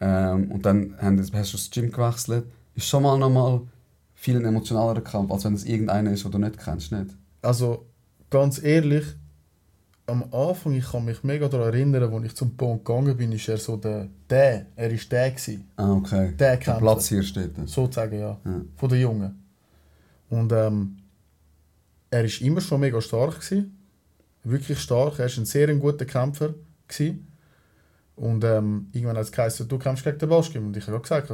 [0.00, 2.44] Ähm, und dann haben, hast du das Gym gewechselt.
[2.74, 3.62] Ist schon mal nochmal
[4.14, 7.16] viel ein emotionalerer Kampf, als wenn es irgendeiner ist, den du nicht kennst, nicht?
[7.42, 7.86] Also,
[8.30, 9.04] ganz ehrlich,
[10.06, 13.48] am Anfang, ich kann mich mega daran erinnern, als ich zum Punkt gegangen bin, ist
[13.48, 15.68] er so der, der, er ist der gewesen.
[15.76, 16.32] Ah, okay.
[16.38, 16.74] Der Der.
[16.74, 17.56] Platz hier steht.
[17.56, 17.66] da.
[17.66, 18.40] Sozusagen, ja.
[18.44, 18.60] Ja.
[18.76, 19.41] Von den Jungen.
[20.32, 20.96] Und ähm,
[22.10, 23.76] er ist immer schon mega stark gewesen.
[24.44, 25.18] Wirklich stark.
[25.18, 26.54] Er ist ein sehr guter Kämpfer
[26.88, 27.26] gewesen.
[28.16, 30.66] Und ähm, irgendwann hat es geheißen, du kämpfst gegen den Baschkim.
[30.66, 31.30] Und ich habe gesagt,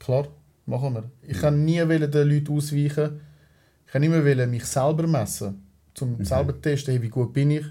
[0.00, 0.26] klar,
[0.66, 1.04] machen wir.
[1.22, 3.20] Ich kann nie wollen den Leuten ausweichen.
[3.86, 5.62] Ich kann immer wollen mich selber messen.
[6.00, 7.66] Um selber zu testen, hey, wie gut bin ich.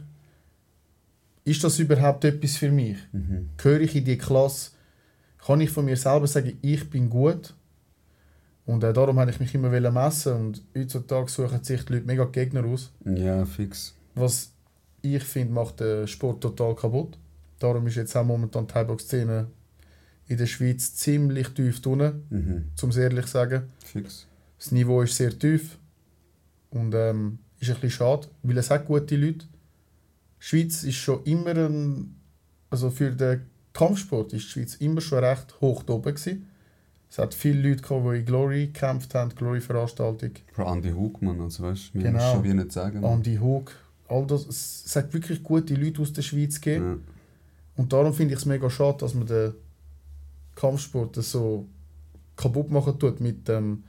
[1.43, 2.97] Ist das überhaupt etwas für mich?
[3.11, 3.49] Mhm.
[3.57, 4.71] gehöre ich in die Klasse,
[5.45, 7.53] kann ich von mir selber sagen, ich bin gut.
[8.65, 12.23] Und äh, darum habe ich mich immer messen und heutzutage suchen sich die Leute mega
[12.25, 12.91] Gegner aus.
[13.05, 13.93] Ja, fix.
[14.15, 14.51] Was
[15.01, 17.17] ich finde, macht den Sport total kaputt.
[17.59, 19.47] Darum ist jetzt auch momentan die Thai-Box-Szene
[20.27, 22.63] in der Schweiz ziemlich tief unten, Mhm.
[22.81, 23.63] um es ehrlich zu sagen.
[23.83, 24.27] Fix.
[24.57, 25.77] Das Niveau ist sehr tief
[26.69, 29.45] und ähm, ist ein bisschen schade, weil es hat gute Leute.
[30.39, 32.15] Die Schweiz ist schon immer ein,
[32.69, 33.41] also für den
[33.73, 36.47] Kampfsport ist die Schweiz immer schon recht hoch oben gewesen.
[37.13, 40.31] Es hat viele Leute gehabt, die in Glory gekämpft haben, Glory-Veranstaltung.
[40.55, 42.33] Bro, Andy Hugmann, also weißt du, wir Genau.
[42.33, 43.03] schon wie nicht sagen.
[43.03, 43.71] Andy Hoog,
[44.07, 44.47] all das.
[44.47, 47.03] Es es hat wirklich gute Leute aus der Schweiz gegeben.
[47.05, 47.13] Ja.
[47.75, 49.53] Und darum finde ich es mega schade, dass man den
[50.55, 51.67] Kampfsport so
[52.35, 53.83] kaputt machen tut mit, ähm,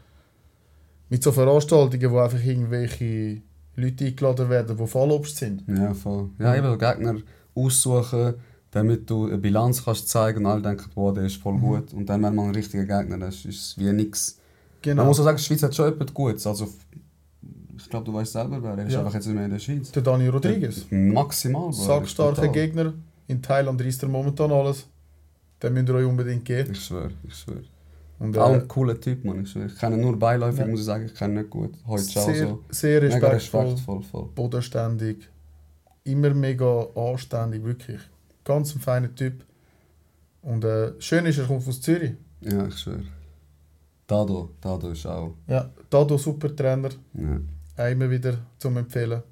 [1.09, 3.41] mit so Veranstaltungen, wo einfach irgendwelche
[3.77, 5.65] Leute eingeladen werden, die Fallobst sind.
[5.67, 6.29] ja, voll.
[6.39, 7.17] Ja, eben Gegner
[7.55, 8.35] aussuchen,
[8.75, 11.93] damit du eine Bilanz kannst zeigen und alle denken, wow, der ist voll gut.
[11.95, 14.37] Und dann, wenn man einen richtigen Gegner hast, ist es wie nichts.
[14.37, 15.05] Man Genau.
[15.07, 16.47] muss auch sagen, die Schweiz hat schon etwas Gutes.
[16.47, 16.69] Also,
[17.79, 18.77] ich glaube, du weißt selber, wer.
[18.77, 18.99] Er ist Ja.
[19.01, 19.91] einfach jetzt nicht mehr in der Schweiz.
[19.93, 20.87] Der Dani Rodriguez.
[20.91, 21.73] Maximal, Bro.
[21.73, 22.53] Sackstarker Total.
[22.53, 22.93] Gegner.
[23.29, 24.87] In Thailand reißt er momentan alles.
[25.63, 26.73] Den müsst ihr euch unbedingt geben.
[26.73, 27.63] Ich schwöre, ich schwöre.
[28.19, 29.43] Und, Auch äh, ein cooler Typ, man.
[29.45, 29.57] Ich.
[29.57, 30.67] Ich kenne nur beiläufig, Ja.
[30.67, 31.07] muss ich sagen.
[31.07, 31.71] Ich kenne nicht gut.
[31.87, 32.61] Heute sehr, so.
[32.71, 34.29] sehr Mega respektvoll, respektvoll, voll.
[34.35, 35.29] bodenständig.
[36.05, 38.01] Immer mega anständig, wirklich.
[38.45, 39.45] Ganz ein feiner Typ.
[40.43, 42.13] Und äh, schön ist, er kommt aus Zürich.
[42.41, 43.05] Ja, ich schwöre.
[44.07, 45.35] Dado, Dado ist auch.
[45.47, 46.91] Ja, Dado super Trainer.
[47.15, 47.41] Ja.
[47.77, 49.23] Auch immer wieder zum Empfehlen.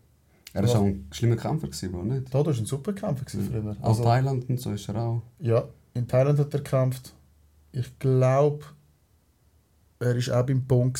[0.55, 0.79] Er war Ja.
[0.79, 2.35] auch ein schlimmer Kämpfer, gewesen, Bro, nicht?
[2.35, 3.77] Dado war ein super Kämpfer gewesen früher.
[3.83, 5.22] Auch Also, Thailand und so ist er auch.
[5.40, 7.12] ja, in Thailand hat er gekämpft.
[7.72, 8.64] Ich glaube,
[9.98, 10.96] er war auch beim Pong.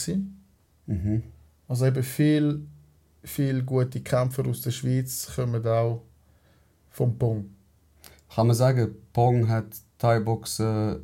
[0.87, 1.23] Mhm.
[1.69, 2.67] Also eben viel,
[3.23, 6.03] viel gute Kämpfer aus der Schweiz kommen auch
[6.91, 7.47] vom Pong.
[8.35, 9.67] Kann man sagen, Pong hat
[9.99, 11.01] Thai-Boxen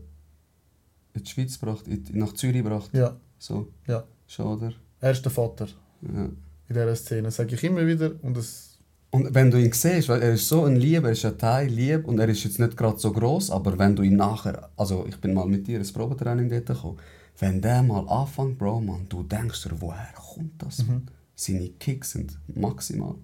[1.14, 2.90] in die Schweiz gebracht, in, nach Zürich gebracht?
[2.92, 3.68] Ja, So?
[3.86, 4.04] Ja.
[4.26, 4.72] Schon, oder?
[5.00, 5.68] er ist der Vater
[6.02, 6.24] Ja.
[6.24, 6.36] in
[6.68, 8.12] dieser Szene, sage ich immer wieder.
[8.22, 8.78] Und es,
[9.10, 11.66] Und wenn du ihn siehst, weil er ist so ein Lieb, er ist ein Thai
[11.66, 15.06] lieb und er ist jetzt nicht gerade so groß, aber wenn du ihn nachher, also
[15.08, 16.98] ich bin mal mit dir ins Probetraining dort gekommen,
[17.38, 20.78] wenn der mal anfängt, Bro, man, du denkst dir, woher kommt das?
[20.86, 21.02] Mhm.
[21.34, 23.14] Seine Kicks sind maximal.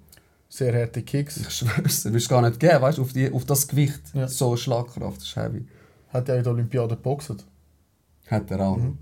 [0.56, 1.36] Sehr harte Kicks.
[1.38, 4.00] Ich schwör's, du gar nicht geben, weißt du, auf, die- auf das Gewicht.
[4.14, 4.28] Ja.
[4.28, 5.66] So Schlagkraft, das ist heavy.
[6.12, 7.44] Hat ja in der Olympiade geboxt.
[8.28, 8.76] Hat er auch.
[8.76, 8.98] Mhm.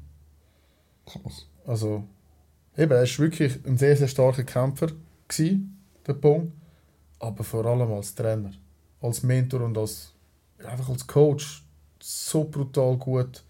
[1.04, 1.46] Krass.
[1.66, 2.04] Also,
[2.76, 4.88] eben, er war wirklich ein sehr, sehr starker Kämpfer,
[5.28, 6.52] gewesen, der Pong.
[7.18, 8.52] Aber vor allem als Trainer,
[9.02, 10.12] als Mentor und als,
[10.64, 11.64] einfach als Coach.
[12.00, 13.44] So brutal gut,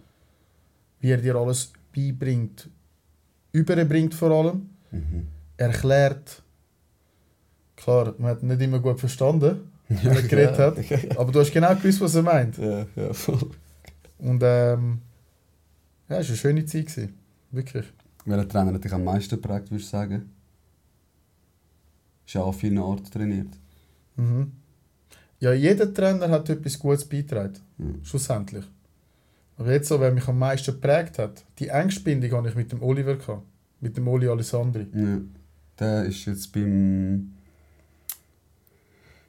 [1.01, 2.69] wie er dir alles beibringt.
[3.53, 4.69] Überbringt vor allem.
[4.91, 5.29] Mhm.
[5.57, 6.43] Erklärt.
[7.83, 11.19] Klar, man hat nicht immer gut verstanden, Ja, er geredet hat.
[11.19, 12.57] aber du hast genau gewusst, was er meint.
[12.59, 13.51] Ja, ja, voll.
[14.19, 15.01] Und ähm,
[16.09, 16.87] ja, es war eine schöne Zeit.
[16.87, 17.15] Gewesen.
[17.51, 17.87] Wirklich.
[18.25, 20.31] Welcher Trainer hat dich am meisten geprägt, würdest du sagen?
[22.27, 23.49] Ist ja an vielen Orten trainiert.
[24.17, 24.53] Mhm.
[25.41, 28.05] Ja, jeder Trainer hat etwas Gutes beigetragen, Mhm.
[28.05, 28.65] schlussendlich.
[29.57, 32.71] Aber jetzt so, wer mich am meisten geprägt hat, die engste Bindung hatte ich mit
[32.71, 33.43] dem Oliver, gehabt,
[33.81, 34.87] mit dem Oli Alessandri.
[34.95, 35.19] Ja.
[35.79, 37.33] Der ist jetzt beim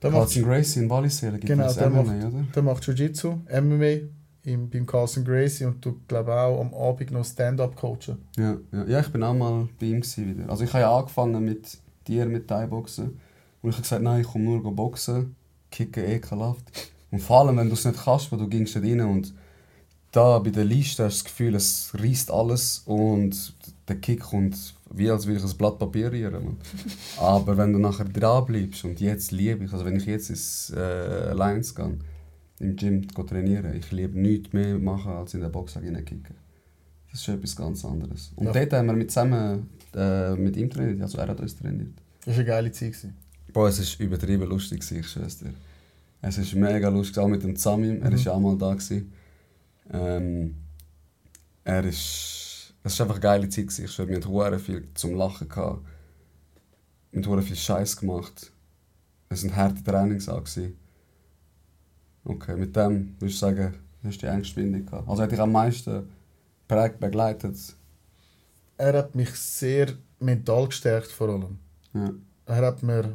[0.04, 1.40] Der macht, Carlson Gracie in Wallisellen.
[1.40, 2.44] Gibt Genau, der MMA, macht- oder?
[2.56, 4.10] der macht Jiu-Jitsu, MMA
[4.44, 8.18] im, beim Carlson Gracie und du glaube auch am Abend noch Stand-up coachen.
[8.38, 8.86] Ja, ja.
[8.86, 10.50] ja, ich bin auch mal bei ihm wieder.
[10.50, 13.20] Also ich habe ja angefangen mit dir, mit Thai-Boxen.
[13.62, 15.36] Und ich habe gesagt, nein, ich komme nur boxen,
[15.72, 16.92] kicken ekelhaft.
[17.12, 19.34] Und vor allem, wenn du es nicht kannst, weil du gingst nicht rein und
[20.12, 23.54] da bei der Liste hast du das Gefühl, es reißt alles und
[23.88, 26.58] der Kick kommt wie als würde ich ein Blatt Papier rühren.
[27.20, 30.72] Aber wenn du nachher dran bleibst und jetzt liebe ich, also wenn ich jetzt ins
[30.76, 31.98] äh, Alliance gehe,
[32.60, 36.36] im Gym go trainieren, ich liebe nichts mehr machen, als in der Box kicken.
[37.12, 38.32] Das ist schon etwas ganz anderes.
[38.36, 38.54] Und Ja.
[38.54, 41.94] dort haben wir mit zusammen äh, mit ihm trainiert, also er hat uns trainiert.
[42.26, 42.92] Das war eine geile Zeit.
[42.94, 43.16] gewesen.
[43.52, 45.54] Boah, es war übertrieben lustig, ich schwör's dir.
[46.22, 48.18] Es ist mega lustig, auch mit dem Zamim, er war Mhm.
[48.18, 48.74] ja auch mal da.
[48.74, 49.12] Gewesen.
[49.92, 50.56] Ähm,
[51.66, 52.43] er ist,
[52.84, 55.48] es war einfach eine geile Zeit, ich schwör, wir hatten hure viel zum Lachen.
[55.48, 55.86] Gehabt.
[57.12, 58.52] Wir haben viel Scheiß gemacht.
[59.30, 60.44] Es waren harte Trainings auch.
[60.44, 60.78] Gewesen.
[62.26, 65.08] Okay, mit dem würde ich sagen, hast du die engste Bindung gehabt.
[65.08, 66.10] Also hat dich am meisten
[66.68, 67.58] prägt, begleitet.
[68.78, 71.60] Er hat mich sehr mental gestärkt vor allem.
[71.94, 72.12] Ja.
[72.48, 73.14] er hat mir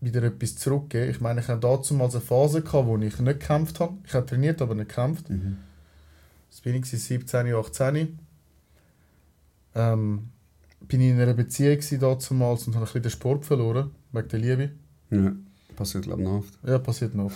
[0.00, 1.10] wieder etwas zurückgegeben.
[1.10, 3.94] Ich meine, ich hatte dazu mal eine Phase, gehabt, wo ich nicht gekämpft habe.
[4.04, 5.28] Ich habe trainiert, aber nicht gekämpft.
[5.30, 5.58] Mhm.
[6.50, 8.18] Das bin ich 17, 18.
[9.74, 10.30] Ähm,
[10.80, 14.70] bin in einer Beziehung damals und habe ein bisschen den Sport verloren, wegen der Liebe.
[15.10, 15.32] ja.
[15.76, 16.58] Passiert, glaube ich, noch oft.
[16.66, 17.32] Ja, passiert noch.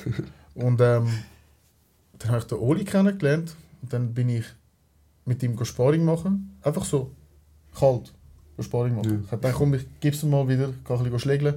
[0.55, 1.09] und ähm,
[2.19, 4.45] dann habe ich den Oli kennengelernt und dann bin ich
[5.25, 6.59] mit ihm Sparring machen.
[6.63, 7.13] Einfach so,
[7.75, 8.13] kalt,
[8.61, 9.11] Sparring machen.
[9.11, 9.21] Ja.
[9.25, 11.55] Ich habe gedacht, komm, ich gebe es mal wieder, kann ein bisschen schlägeln.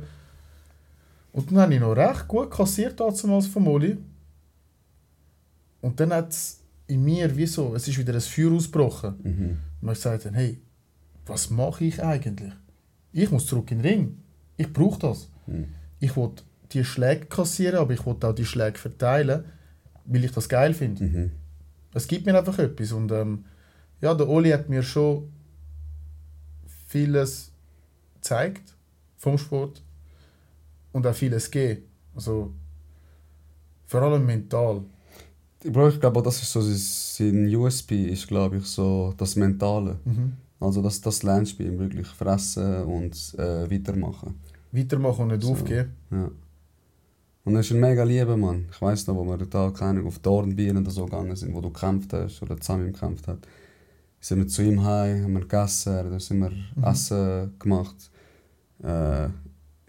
[1.34, 3.98] Und dann habe ich noch recht gut kassiert damals vom Oli.
[5.82, 9.16] Und dann hat es in mir wie so, es ist wieder ein Feuer ausgebrochen.
[9.24, 9.58] Mhm.
[9.82, 10.60] Und ich gesagt, hey,
[11.30, 12.54] was mache ich eigentlich?
[13.12, 14.18] Ich muss zurück in den Ring.
[14.58, 15.30] Ich brauche das.
[15.46, 15.68] Mhm.
[16.00, 16.32] Ich will
[16.72, 19.46] die Schläge kassieren, aber ich will auch die Schläge verteilen,
[20.06, 21.04] weil ich das geil finde.
[21.04, 21.32] Mhm.
[21.94, 22.92] Es gibt mir einfach etwas.
[22.92, 23.46] Und ähm,
[24.02, 25.32] ja, der Oli hat mir schon
[26.88, 27.52] vieles
[28.16, 28.76] gezeigt
[29.18, 29.82] vom Sport
[30.92, 31.84] und auch vieles gegeben.
[32.16, 32.54] Also
[33.86, 34.84] vor allem mental.
[35.64, 40.00] Ich glaube, das ist so sein USP, ist glaube ich so das Mentale.
[40.06, 40.34] Mhm.
[40.60, 44.36] Also das, das lernst du bei ihm wirklich, fressen und äh, weitermachen.
[44.72, 45.52] Weitermachen und nicht So.
[45.52, 45.92] aufgeben.
[46.12, 46.32] Ja.
[47.44, 48.66] Und er ist ein mega lieber Mann.
[48.72, 51.72] Ich weiss noch, wo wir da keine auf Dornbieren oder so gegangen sind, wo du
[51.72, 53.40] gekämpft hast oder zusammen gekämpft hat.
[54.20, 56.84] Sind wir zu ihm heim, haben wir gegessen, da sind wir Mhm.
[56.84, 57.96] Essen gemacht.
[58.84, 59.30] Äh,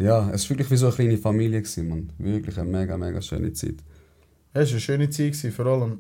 [0.01, 2.13] ja, es war wirklich wie so eine kleine Familie, gewesen, Mann.
[2.19, 3.77] Wirklich eine mega, mega schöne Zeit.
[4.53, 5.99] Es war eine schöne Zeit, gewesen, vor allem.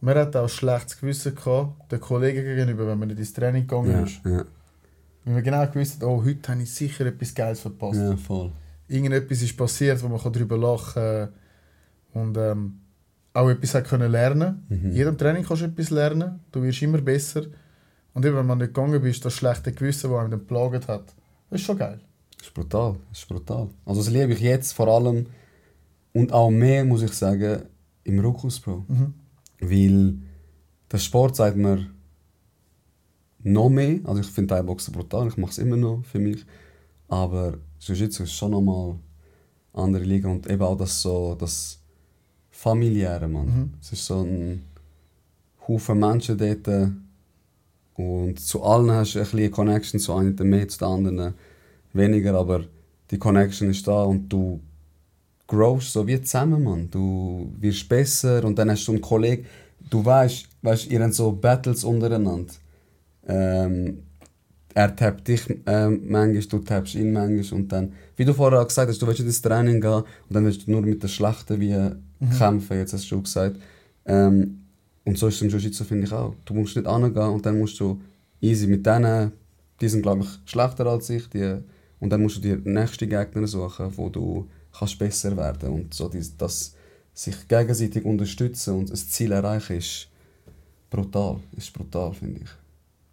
[0.00, 3.90] Man hat auch schlechtes Gewissen gehabt, den Kollegen gegenüber, wenn man nicht ins Training gegangen
[3.92, 4.20] Ja, ist.
[4.24, 4.44] ja,
[5.24, 8.00] Weil man genau gewusst hat, oh, heute habe ich sicher etwas Geiles verpasst.
[8.00, 8.50] ja, voll.
[8.88, 11.28] Irgendetwas ist passiert, wo man darüber lachen kann
[12.14, 12.80] und ähm,
[13.34, 14.64] auch etwas hat können lernen.
[14.68, 14.86] Mhm.
[14.86, 17.42] In jedem Training kannst du etwas lernen, du wirst immer besser.
[18.14, 21.14] Und eben, wenn man nicht gegangen bist, das schlechte Gewissen, das einem dann geplagt hat,
[21.50, 22.00] das ist schon geil.
[22.38, 23.68] Das ist brutal, das ist brutal.
[23.84, 25.26] Also das liebe ich jetzt vor allem
[26.14, 27.62] und auch mehr, muss ich sagen,
[28.02, 28.84] im Ruckus, Bro.
[28.88, 29.14] Mhm.
[29.60, 30.14] Weil
[30.90, 31.86] der Sport sagt mir
[33.42, 34.00] noch mehr.
[34.04, 36.44] Also ich finde Thai-Boxen brutal, ich mache es immer noch für mich.
[37.08, 38.96] Aber Jiu-Jitsu ist schon nochmal
[39.72, 41.80] eine andere Liga und eben auch das so, das
[42.50, 43.46] familiäre, Mann.
[43.46, 43.70] Mhm.
[43.80, 44.64] Es ist so ein
[45.66, 46.92] Haufen Menschen dort
[47.94, 51.34] und zu allen hast du ein bisschen eine Connection, zu einem mehr, zu den anderen
[51.92, 52.64] weniger, aber
[53.10, 54.60] die Connection ist da und du
[55.50, 56.88] growst so wie zusammen, Mann.
[56.90, 59.44] Du wirst besser und dann hast du einen Kollegen,
[59.90, 62.54] du weißt, weißt ihr habt so Battles untereinander.
[63.26, 64.04] Ähm,
[64.72, 68.68] er tappt dich ähm, manchmal, du tappst ihn manchmal und dann, wie du vorher auch
[68.68, 71.08] gesagt hast, du willst nicht ins Training gehen und dann willst du nur mit der
[71.08, 71.76] Schlechten wie
[72.38, 73.56] kämpfen, jetzt hast du schon gesagt.
[74.06, 74.60] Ähm,
[75.04, 76.34] und so ist es im Jiu-Jitsu, finde ich auch.
[76.44, 78.00] Du musst nicht angehen und dann musst du
[78.40, 79.32] easy mit denen,
[79.80, 81.56] die sind glaube ich schlechter als ich, die,
[81.98, 86.08] und dann musst du dir nächste Gegner suchen, wo du kannst besser werden und so
[86.08, 86.74] dies- das
[87.14, 90.08] sich gegenseitig unterstützen und ein Ziel erreichen ist
[90.88, 92.48] brutal, ist brutal finde ich.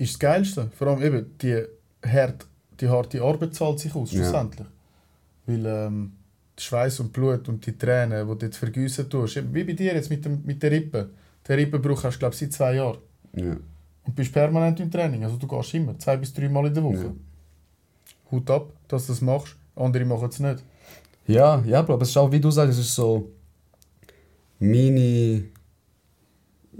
[0.05, 0.69] Ist das Geilste.
[0.77, 1.63] Vor allem eben, die,
[2.05, 2.45] hart,
[2.79, 4.19] die harte Arbeit zahlt sich aus, Ja.
[4.19, 4.67] schlussendlich.
[5.47, 6.11] Weil ähm,
[6.59, 9.93] Schweiß und Blut und die Tränen, die du dort vergüssen tust, eben wie bei dir
[9.93, 11.09] jetzt mit, dem, mit der Rippe,
[11.47, 12.97] Den Rippenbruch hast du, glaube ich, seit zwei Jahren.
[13.35, 13.55] Ja.
[14.05, 15.23] Und bist permanent im Training.
[15.23, 16.95] Also du gehst immer, zwei bis drei Mal in der Woche.
[17.05, 17.13] Ja.
[18.31, 19.55] Hut ab, dass du das machst.
[19.75, 20.63] Andere machen es nicht.
[21.27, 23.31] Ja, ja, Bro, aber es ist auch, wie du sagst, es ist so
[24.59, 25.43] meine,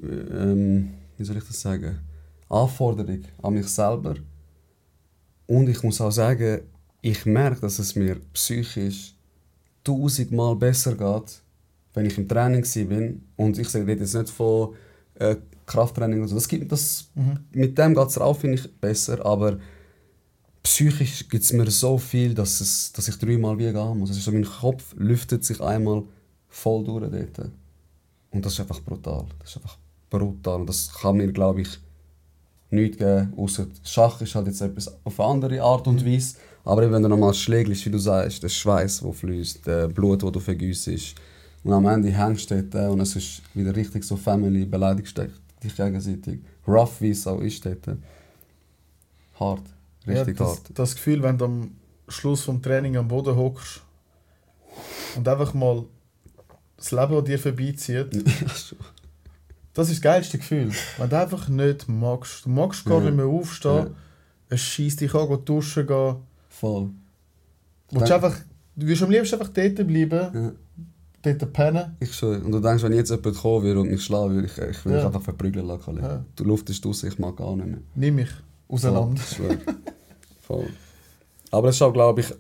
[0.02, 2.00] ähm, wie soll ich das sagen,
[2.48, 4.16] Anforderung an mich selber.
[5.48, 6.62] Und ich muss auch sagen,
[7.02, 9.16] ich merke, dass es mir psychisch
[9.84, 11.42] tausendmal besser geht,
[11.94, 13.24] wenn ich im Training bin.
[13.36, 14.76] Und ich rede jetzt nicht von
[15.16, 16.36] äh, Krafttraining und so.
[16.36, 17.10] Das gibt, das,
[17.52, 19.26] Mit dem geht es rauf, finde ich, besser.
[19.26, 19.58] Aber
[20.68, 24.10] psychisch gibt es mir so viel, dass, es, dass ich dreimal wie gehen muss.
[24.10, 26.04] Es ist so, mein Kopf lüftet sich einmal
[26.50, 27.52] voll durch dort.
[28.32, 29.26] Und das ist einfach brutal.
[29.40, 29.78] Das ist einfach
[30.10, 30.60] brutal.
[30.62, 31.70] Und das kann mir, glaube ich,
[32.70, 33.34] nichts geben.
[33.38, 36.36] Außer Schach ist halt jetzt etwas auf eine andere Art und Weise.
[36.66, 40.22] Aber eben, wenn du nochmal schlägst, wie du sagst, der Schweiß, der fließt, der Blut,
[40.22, 41.16] das du vergüssest.
[41.64, 45.76] Und am Ende hängst du dort und es ist wieder richtig so Family, beleidigst dich
[45.76, 46.42] gegenseitig.
[46.68, 47.98] Rough, wie es auch ist dort.
[49.40, 49.77] Hart.
[50.08, 50.72] Richtig ja, das, hart.
[50.74, 51.72] das Gefühl, wenn du am
[52.08, 53.82] Schluss vom Training am Boden hockst
[55.16, 55.84] und einfach mal
[56.78, 58.08] das Leben an dir vorbeizieht,
[59.74, 60.72] das ist das geilste Gefühl.
[60.98, 62.46] Wenn du einfach nicht magst.
[62.46, 63.06] Du magst gar Ja.
[63.06, 63.90] nicht mehr aufstehen, Ja.
[64.50, 66.16] es schießt dich an, geh duschen gehen.
[66.50, 66.90] Voll.
[67.92, 68.36] Du, willst einfach,
[68.76, 70.52] du willst am liebsten einfach dort bleiben, Ja.
[71.34, 71.96] dort pennen.
[72.00, 72.42] Ich schon.
[72.44, 74.94] Und du denkst, wenn jetzt jemand kommen würde und mich schlagen würde, ich, ich will
[74.94, 74.98] Ja.
[75.00, 75.98] dich einfach verprügeln lassen.
[75.98, 76.24] Ja.
[76.36, 77.80] Du luftest raus, ich mag gar nicht mehr.
[77.96, 78.30] Nimm mich
[78.68, 79.22] auseinander.
[80.42, 80.68] Voll.
[81.52, 82.34] Aber es ist auch, glaube ich,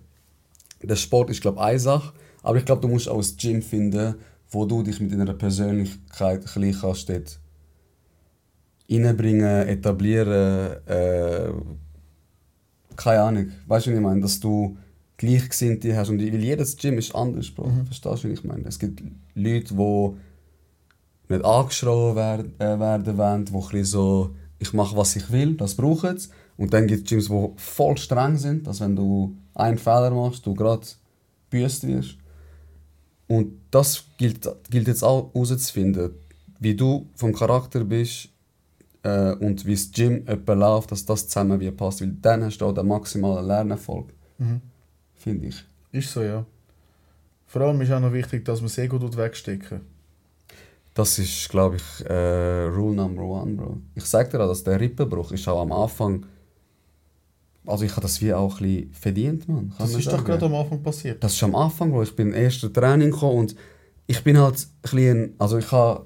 [0.81, 2.13] der Sport ist, glaube ich, eine Sache.
[2.43, 4.15] Aber ich glaube, du musst auch ein Gym finden,
[4.49, 7.39] wo du dich mit deiner Persönlichkeit ein kannst dort
[8.89, 10.77] reinbringen, etablieren.
[10.85, 11.51] Äh,
[12.95, 13.51] keine Ahnung.
[13.67, 14.21] Weißt du, was ich meine?
[14.21, 14.77] Dass du
[15.17, 16.09] Gleichgesinnte hast.
[16.09, 17.71] Und weil jedes Gym ist anders, Bro.
[17.85, 18.67] Verstehst du, was ich meine?
[18.67, 19.01] Es gibt
[19.33, 25.15] Leute, die nicht angeschrien werden, äh, werden wollen, die ein bisschen so, ich mache, was
[25.15, 26.29] ich will, das brauchen sie.
[26.57, 30.45] Und dann gibt es Gyms, die voll streng sind, dass wenn du einen Fehler machst,
[30.45, 30.85] du gerade
[31.49, 32.17] büßt wirst.
[33.27, 36.11] Und das gilt, gilt jetzt auch herauszufinden,
[36.59, 38.29] wie du vom Charakter bist
[39.03, 42.01] äh, und wie das Gym läuft, dass das zusammen wie passt.
[42.01, 44.61] Weil dann hast du auch den maximalen Lernerfolg, Mhm.
[45.15, 45.63] finde ich.
[45.91, 46.45] Ist so, ja.
[47.47, 49.81] Vor allem ist auch noch wichtig, dass man das Ego dort wegstecken.
[50.97, 53.77] Das ist, glaube ich, äh, Rule Number One, Bro.
[53.93, 56.25] Ich sag dir auch, dass der Rippenbruch ist auch am Anfang.
[57.67, 59.69] Also ich habe das wie auch ein bisschen verdient, man.
[59.69, 60.25] Kann Das man ist doch sagen.
[60.25, 61.23] gerade am Anfang passiert.
[61.23, 62.03] Das ist am Anfang, Bro.
[62.03, 63.55] Ich bin erster Training gekommen und
[64.07, 66.05] ich bin halt ein bisschen, also ich habe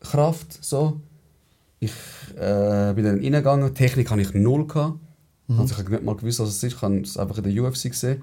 [0.00, 1.00] Kraft so.
[1.80, 1.92] Ich
[2.36, 3.74] äh, bin dann reingegangen.
[3.74, 4.98] Technik hatte ich null gehabt.
[5.48, 6.72] Also ich habe nicht mal gewusst, was es ist.
[6.76, 8.22] Ich habe es einfach in der UFC gesehen.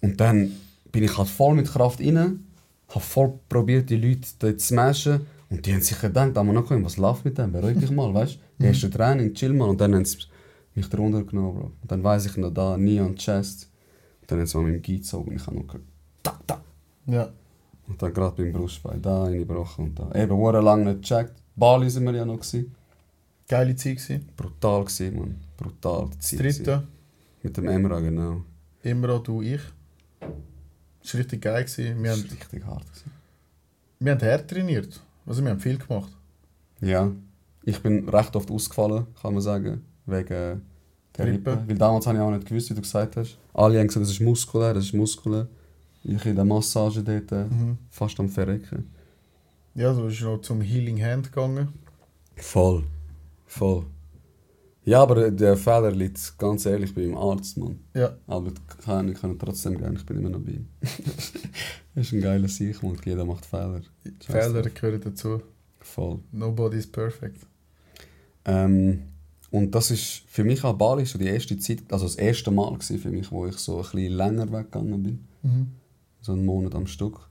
[0.00, 0.52] Und dann
[0.90, 2.46] bin ich halt voll mit Kraft rein,
[2.90, 5.26] habe voll probiert, die Leute dort zu smashen.
[5.48, 7.52] Und die haben sich gedacht, da noch kommen, was läuft mit dem?
[7.52, 8.64] Beruhig dich mal, weißt du?
[8.64, 9.68] Erste Training, chill mal.
[9.68, 10.18] Und dann haben sie
[10.74, 11.72] mich drunter genommen, Bro.
[11.82, 13.68] Und dann weiss ich noch da, nie an Chest.
[14.20, 15.84] Und dann haben sie mal mit dem Guy gezogen und ich habe noch gehört,
[16.22, 16.62] da, da.
[17.06, 17.28] Ja.
[17.88, 20.12] Und dann gerade beim Brustbein, da reingebrochen und da.
[20.14, 21.34] Eben, wurde lange nicht gecheckt.
[21.56, 22.36] Bali sind wir ja noch.
[22.36, 22.74] Gewesen.
[23.48, 24.28] Geile Zeit gewesen.
[24.36, 25.36] Brutal gewesen, man.
[25.56, 26.08] Brutal.
[26.12, 26.88] die Das Zeit dritte, gewesen.
[27.42, 28.44] Mit dem Emra, genau.
[29.12, 29.60] auch du, ich.
[31.02, 31.64] Das war richtig geil.
[31.64, 32.02] Gewesen.
[32.02, 32.86] Wir, Das haben, war richtig hart.
[32.86, 33.10] Gewesen.
[34.00, 35.00] wir haben hart trainiert.
[35.26, 36.12] Also wir haben viel gemacht.
[36.80, 37.10] Ja,
[37.64, 40.62] ich bin recht oft ausgefallen, kann man sagen, wegen
[41.16, 41.52] der Rippe.
[41.52, 41.64] Rippe.
[41.68, 43.36] Weil damals habe ich auch nicht gewusst, wie du gesagt hast.
[43.52, 45.46] Alle haben gesagt, das ist muskulär, das ist muskulär.
[46.02, 47.76] Ich in der Massage dort Mhm.
[47.90, 48.90] fast am Verrecken.
[49.74, 51.68] Ja, du bist noch zum Healing Hand gegangen.
[52.36, 52.84] Voll.
[53.46, 53.84] Voll.
[54.84, 57.80] Ja, aber der Fehler liegt ganz ehrlich bei dem Arzt, Mann.
[57.94, 58.16] Ja.
[58.26, 58.52] Aber
[58.84, 60.68] kann, ich kann trotzdem gerne, ich bin immer noch bei ihm.
[61.94, 62.96] das ist ein geiler Sieg, Mann.
[63.04, 63.82] Jeder macht Fehler.
[64.20, 65.42] Fehler gehören dazu.
[65.80, 66.20] Voll.
[66.32, 67.46] Nobody is perfect.
[68.44, 69.02] Ähm,
[69.50, 72.78] und das ist für mich auch Bali so die erste Zeit, also das erste Mal
[72.80, 75.28] für mich, wo ich so ein bisschen länger weggegangen bin.
[75.42, 75.66] Mhm.
[76.22, 77.28] So einen Monat am Stück.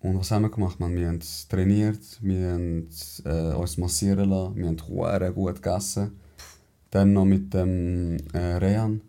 [0.00, 0.80] Und was haben wir gemacht?
[0.80, 2.88] Man, wir haben trainiert, wir haben
[3.24, 6.20] äh, uns massieren lassen, wir haben gut gegessen.
[6.94, 9.00] Dann noch mit dem äh, Rehan,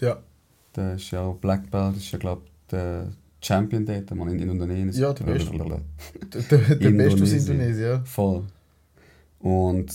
[0.00, 0.16] Ja.
[0.74, 4.92] der ist ja auch Black Belt, ist ja glaube der Champion dort, man in Indonesien.
[5.02, 5.50] Ja, der Beste.
[6.32, 7.82] Der, der, der Beste aus Indonesien.
[7.90, 8.00] Ja.
[8.04, 8.44] Voll.
[9.38, 9.92] Und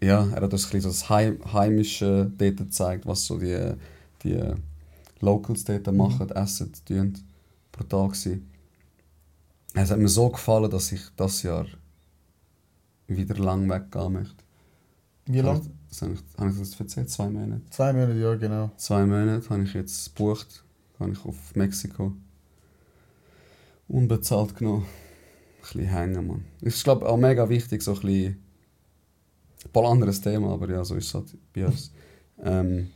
[0.00, 3.74] ja, er hat uns ein bisschen das Heim Heimische dort gezeigt, was so die,
[4.24, 4.40] die
[5.20, 7.12] Locals dort machen, essen, tun.
[7.72, 8.48] Brutal gewesen.
[9.74, 11.66] Es hat mir so gefallen, dass ich das Jahr
[13.06, 14.41] wieder lang weggehen möchte.
[15.26, 15.62] Wie lange?
[15.88, 17.10] Das habe ich, habe ich das erzählt?
[17.10, 17.62] Zwei Monate?
[17.70, 18.70] Zwei Monate, ja, genau.
[18.76, 20.64] Zwei Monate habe ich jetzt gebucht,
[20.98, 22.12] habe ich auf Mexiko
[23.88, 24.86] unbezahlt genommen.
[25.60, 26.44] bisschen hängen, man.
[26.60, 28.42] Ich glaube auch mega wichtig, so ein bisschen.
[29.64, 31.92] Ein paar anderes Thema, aber ja, so ist es halt bei uns.
[32.42, 32.90] ähm,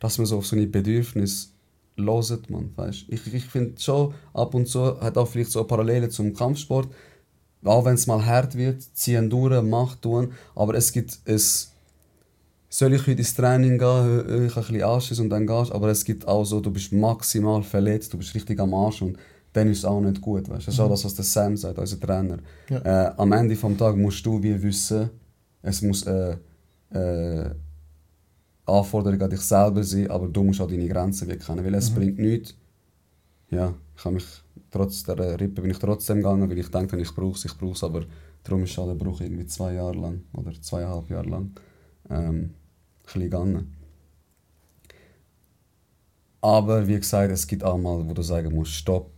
[0.00, 1.48] dass man so auf so eine Bedürfnisse
[1.96, 6.10] loset, man, weißt Ich, ich finde schon, ab und zu hat auch vielleicht so Parallelen
[6.10, 6.88] zum Kampfsport.
[7.64, 11.72] Auch wenn es mal hart wird, ziehen durch, macht tun, aber es gibt es
[12.70, 16.04] soll ich heute ins Training gehen, ich ein bisschen Anschiss und dann gehst aber es
[16.04, 19.18] gibt auch so, du bist maximal verletzt, du bist richtig am Arsch und
[19.52, 20.48] dann ist es auch nicht gut.
[20.48, 20.68] Weißt?
[20.68, 20.90] Das ist auch mhm.
[20.90, 22.38] das, was der Sam sagt, unser Trainer.
[22.68, 22.78] Ja.
[22.78, 25.10] Äh, am Ende des Tages musst du wie wissen,
[25.62, 26.38] es muss eine
[26.92, 27.50] äh, äh,
[28.66, 31.94] Anforderung an dich selber sein, aber du musst auch deine Grenzen kennen, weil es mhm.
[31.94, 32.54] bringt nichts.
[33.50, 34.26] Ja, ich habe mich
[34.70, 37.72] trotz der Rippe bin ich trotzdem gegangen, weil ich denke, ich brauche es, ich brauche
[37.72, 38.04] es, aber
[38.44, 41.50] darum ist der Bruch irgendwie zwei Jahre lang oder zweieinhalb Jahre lang
[42.10, 42.54] ähm,
[43.14, 43.74] ein gegangen.
[46.40, 49.10] Aber wie gesagt, es gibt auch mal, wo du sagen musst, stopp,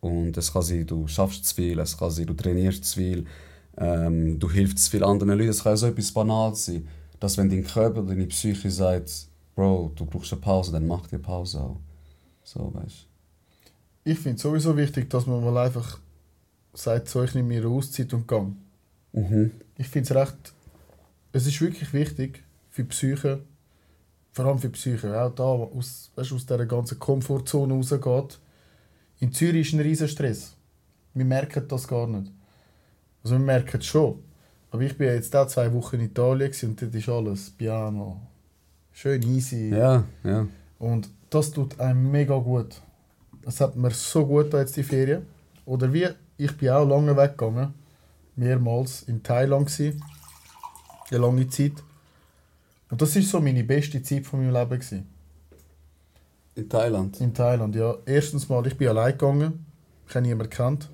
[0.00, 3.26] und es kann sein, du schaffst zu viel, es kann sein, du trainierst zu viel,
[3.76, 5.50] ähm, du hilfst zu viel anderen Leuten.
[5.50, 6.86] Es kann so etwas Banales sein,
[7.18, 11.06] dass wenn dein Körper oder deine Psyche sagt, Bro, du brauchst eine Pause, dann mach
[11.06, 11.80] dir Pause auch.
[12.44, 13.15] So, weißt
[14.06, 15.98] Ich finde es sowieso wichtig, dass man mal einfach
[16.72, 18.52] sagt, so, ich nehme mir Auszeit und gehe.
[19.12, 19.50] Mhm.
[19.76, 20.54] Ich finde es recht,
[21.32, 23.40] es ist wirklich wichtig für die Psyche,
[24.30, 28.38] vor allem für die Psyche, auch da aus, weißt, aus dieser ganzen Komfortzone rausgeht,
[29.18, 30.54] in Zürich ist ein riesen Stress.
[31.12, 32.30] Wir merken das gar nicht.
[33.24, 34.22] Also wir merken es schon.
[34.70, 38.20] Aber ich bin jetzt auch zwei Wochen in Italien und dort ist alles Piano.
[38.92, 39.70] Schön easy.
[39.70, 40.46] Ja, ja.
[40.78, 42.80] Und das tut einem mega gut.
[43.46, 45.24] Das hat mir so gut jetzt die Ferien.
[45.66, 47.74] Oder wie, ich bin auch lange weggegangen.
[48.34, 50.02] Mehrmals in Thailand gewesen.
[51.10, 51.74] Eine lange Zeit.
[52.90, 54.80] Und das war so meine beste Zeit von meinem Leben.
[54.80, 55.06] Gewesen.
[56.56, 57.20] In Thailand?
[57.20, 57.94] In Thailand, ja.
[58.04, 59.64] Erstens mal, ich bin allein gegangen.
[60.08, 60.90] Ich habe niemanden kennt.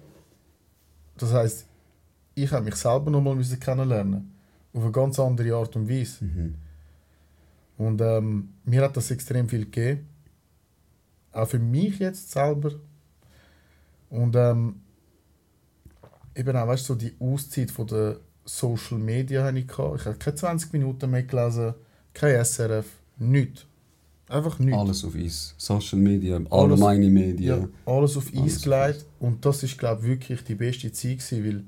[1.17, 1.67] Das heisst,
[2.35, 4.31] ich habe mich selber noch mal kennenlernen
[4.75, 6.27] Auf eine ganz andere Art und Weise.
[6.27, 6.55] Mhm.
[7.79, 10.07] Und ähm, mir hat das extrem viel gegeben.
[11.33, 12.73] Auch für mich jetzt selber.
[14.11, 14.81] Und ähm,
[16.35, 19.67] eben auch, weißt du, so die Auszeit von der Social Media hatte ich.
[19.67, 20.01] Gehabt.
[20.01, 21.75] Ich habe keine 20 Minuten mehr gelesen,
[22.13, 22.87] kein SRF,
[23.19, 23.67] nichts.
[24.29, 24.79] Einfach nichts.
[24.79, 25.55] Alles auf Eis.
[25.59, 27.61] Social Media, allgemeine Medien.
[27.61, 29.05] Ja, alles auf Eis gelegt.
[29.21, 31.65] Und das ist, glaube ich, wirklich die beste Zeit gewesen, weil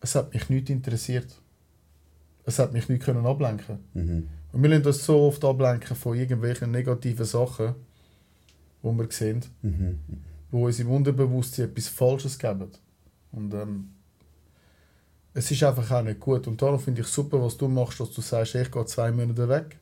[0.00, 1.40] es hat mich nicht interessiert.
[2.44, 3.78] Es hat mich nicht können ablenken.
[3.94, 4.28] Mhm.
[4.52, 7.74] Und wir lassen das so oft ablenken von irgendwelchen negativen Sachen,
[8.82, 9.98] die wir sehen, mhm.
[10.50, 12.70] wo uns im Unterbewusstsein etwas Falsches geben.
[13.32, 13.90] Und ähm,
[15.34, 16.46] es ist einfach auch nicht gut.
[16.46, 19.48] Und darum finde ich super, was du machst, dass du sagst, ich gehe zwei Monate
[19.48, 19.78] weg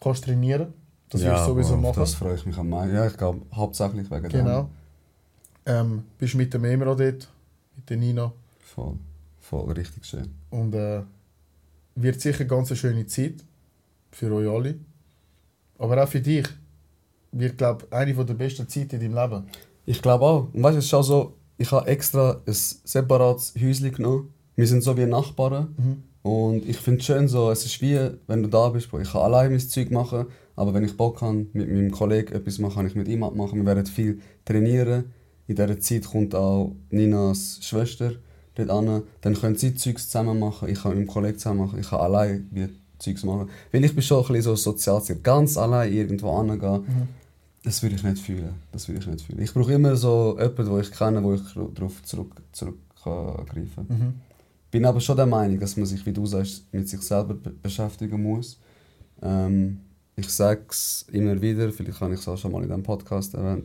[0.00, 0.72] kannst trainieren.
[1.08, 2.00] Das ja, du sowieso machen.
[2.00, 2.94] Das freue ich mich am meisten.
[2.94, 4.70] Ja, ich glaube hauptsächlich wegen Genau.
[5.64, 7.28] Ähm, bist mit dem Emra dort,
[7.76, 8.32] mit der Nina.
[8.60, 8.98] Voll,
[9.40, 10.32] voll, richtig schön.
[10.50, 11.02] Und äh,
[11.96, 13.44] wird sicher eine ganz schöne Zeit
[14.12, 14.76] für euch alle.
[15.78, 16.46] Aber auch für dich
[17.38, 19.46] wird, glaube eine der besten Zeiten in deinem Leben.
[19.84, 20.48] Ich glaube auch.
[20.52, 24.32] Und weißt du, es ist auch so, ich habe extra ein separates Häuschen genommen.
[24.56, 25.74] Wir sind so wie Nachbarn.
[25.76, 26.02] Mhm.
[26.22, 29.22] Und ich finde es schön so, es ist wie, wenn du da bist, ich kann
[29.22, 32.86] allein mein Zeug machen, aber wenn ich Bock habe, mit meinem Kollegen etwas machen, kann
[32.88, 33.60] ich mit ihm machen.
[33.60, 35.12] Wir werden viel trainieren.
[35.46, 38.14] In dieser Zeit kommt auch Ninas Schwester
[38.56, 39.02] dort an.
[39.20, 42.00] Dann können sie Zeugs zusammen machen, ich kann mit meinem Kollegen zusammen machen, ich kann
[42.00, 43.48] allein wie Zeugs machen.
[43.70, 47.08] Weil ich bin schon ein bisschen so sozial, ganz allein irgendwo angehen, mhm.
[47.66, 48.54] Das würde ich nicht fühlen.
[48.72, 49.42] Das würde ich nicht fühlen.
[49.42, 51.42] Ich brauche immer so jemanden, den ich kenne, wo ich
[51.74, 53.86] darauf zurück, zurückgreifen kann.
[53.88, 54.14] Mhm
[54.76, 58.22] bin aber schon der Meinung, dass man sich, wie du sagst, mit sich selber beschäftigen
[58.22, 58.60] muss.
[59.22, 59.80] Ähm,
[60.16, 63.32] ich sage es immer wieder, vielleicht habe ich es auch schon mal in diesem Podcast
[63.32, 63.64] erwähnt,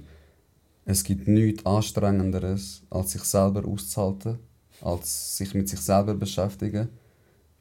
[0.86, 4.40] es gibt nichts Anstrengenderes, als sich selber auszuhalten,
[4.82, 6.88] als sich mit sich selber beschäftigen.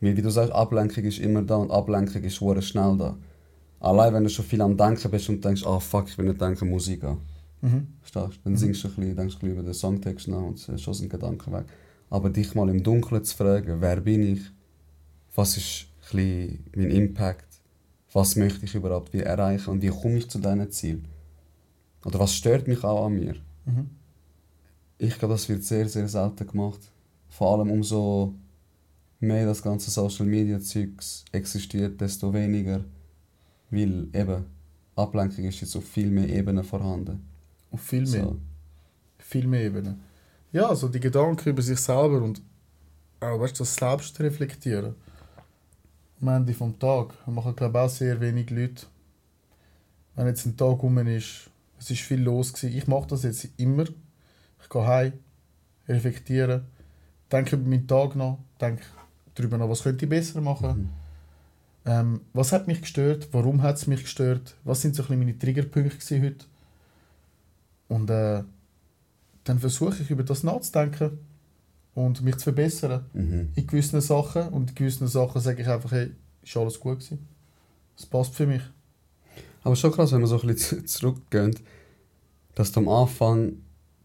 [0.00, 3.16] Weil, wie du sagst, Ablenkung ist immer da und Ablenkung ist schnell da.
[3.80, 6.26] Allein wenn du schon viel am Denken bist und denkst, ah oh, fuck, ich will
[6.26, 7.18] nicht denken, Musik an.
[7.62, 7.88] Mhm.
[8.00, 8.56] Verstehst Dann mhm.
[8.56, 11.10] singst du ein bisschen, denkst du ein bisschen über den Songtext nach und schon sind
[11.10, 11.64] Gedanken weg.
[12.10, 14.42] Aber dich mal im Dunkeln zu fragen, wer bin ich,
[15.34, 17.46] was ist ein mein Impact,
[18.12, 21.02] was möchte ich überhaupt wie erreichen und wie komme ich zu diesen Ziel?
[22.04, 23.34] Oder was stört mich auch an mir?
[23.64, 23.90] Mhm.
[24.98, 26.80] Ich glaube, das wird sehr, sehr selten gemacht.
[27.28, 28.34] Vor allem umso
[29.20, 32.84] mehr das ganze Social Media Zeugs existiert, desto weniger.
[33.70, 34.46] Weil eben
[34.96, 37.26] Ablenkung ist jetzt auf viel mehr Ebenen vorhanden.
[37.70, 38.24] Auf viel mehr?
[38.24, 38.36] So.
[39.18, 40.10] Viel mehr Ebenen
[40.52, 42.42] ja, also die Gedanken über sich selber und
[43.20, 44.94] auch weißt, das Selbst reflektieren.
[46.20, 48.86] Am Ende des Tages machen, glaube ich, auch sehr wenig Leute.
[50.16, 52.76] Wenn jetzt ein Tag rum ist, es ist viel los gewesen.
[52.76, 53.84] Ich mache das jetzt immer.
[54.62, 55.12] Ich gehe heim,
[55.88, 56.62] reflektieren,
[57.32, 58.82] denke über meinen Tag nach, denke
[59.34, 60.68] darüber nach, was könnte ich besser machen.
[60.68, 60.88] Mhm.
[61.86, 63.28] Ähm, was hat mich gestört?
[63.32, 64.54] Warum hat es mich gestört?
[64.64, 66.44] Was sind so ein bisschen meine Triggerpunkte heute?
[67.88, 68.42] Und äh,
[69.44, 71.18] dann versuche ich über das nachzudenken
[71.94, 73.48] und mich zu verbessern Mhm.
[73.54, 74.48] in gewissen Sachen.
[74.48, 76.10] Und in gewissen Sachen sage ich einfach, hey,
[76.42, 77.26] ist alles gut gewesen.
[77.96, 78.62] Es passt für mich.
[79.62, 81.60] Aber schon krass, wenn man so ein bisschen zurückgeht,
[82.54, 83.54] dass du am Anfang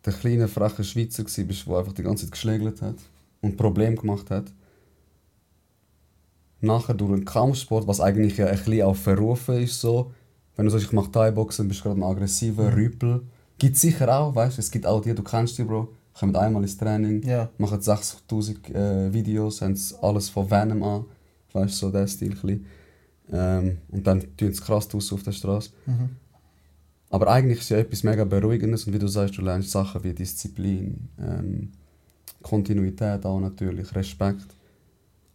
[0.05, 2.95] der kleine, freche Schweizer warst, der einfach die ganze Zeit geschlägelt hat
[3.41, 4.45] und Probleme gemacht hat.
[6.61, 10.11] Nachher durch einen Kampfsport, was eigentlich ja ein bisschen auch verrufen ist, so,
[10.55, 12.73] wenn du sagst, ich mache Thai-Boxen, bist du gerade ein aggressiver Mhm.
[12.75, 13.21] Rüpel.
[13.57, 16.61] Gibt sicher auch, weißt du, es gibt auch die, du kennst die, Bro, kommen einmal
[16.63, 17.49] ins Training, Ja.
[17.57, 21.05] machen 60'000 äh, Videos, haben alles von Venom an,
[21.53, 22.29] weißt du, so der Stil.
[22.31, 22.65] bisschen.
[23.31, 25.71] Ähm, und dann tun sie krass aus auf der Straße.
[25.85, 26.09] Mhm.
[27.09, 30.13] Aber eigentlich ist ja etwas mega Beruhigendes und wie du sagst, du lernst Sachen wie
[30.13, 31.71] Disziplin, ähm,
[32.41, 34.45] Kontinuität auch natürlich, Respekt.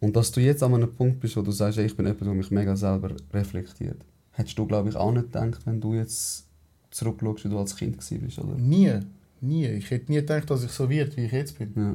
[0.01, 2.34] Und dass du jetzt an einem Punkt bist, wo du sagst, ich bin jemand, der
[2.34, 4.01] mich mega selber reflektiert.
[4.32, 6.46] Hättest du, glaube ich, auch nicht gedacht, wenn du jetzt
[6.90, 8.55] zurückschaust, wie du als Kind warst, oder?
[8.57, 9.01] Nie,
[9.40, 9.66] nie.
[9.66, 11.72] Ich hätte nie gedacht, dass ich so wird, wie ich jetzt bin.
[11.76, 11.94] Ja.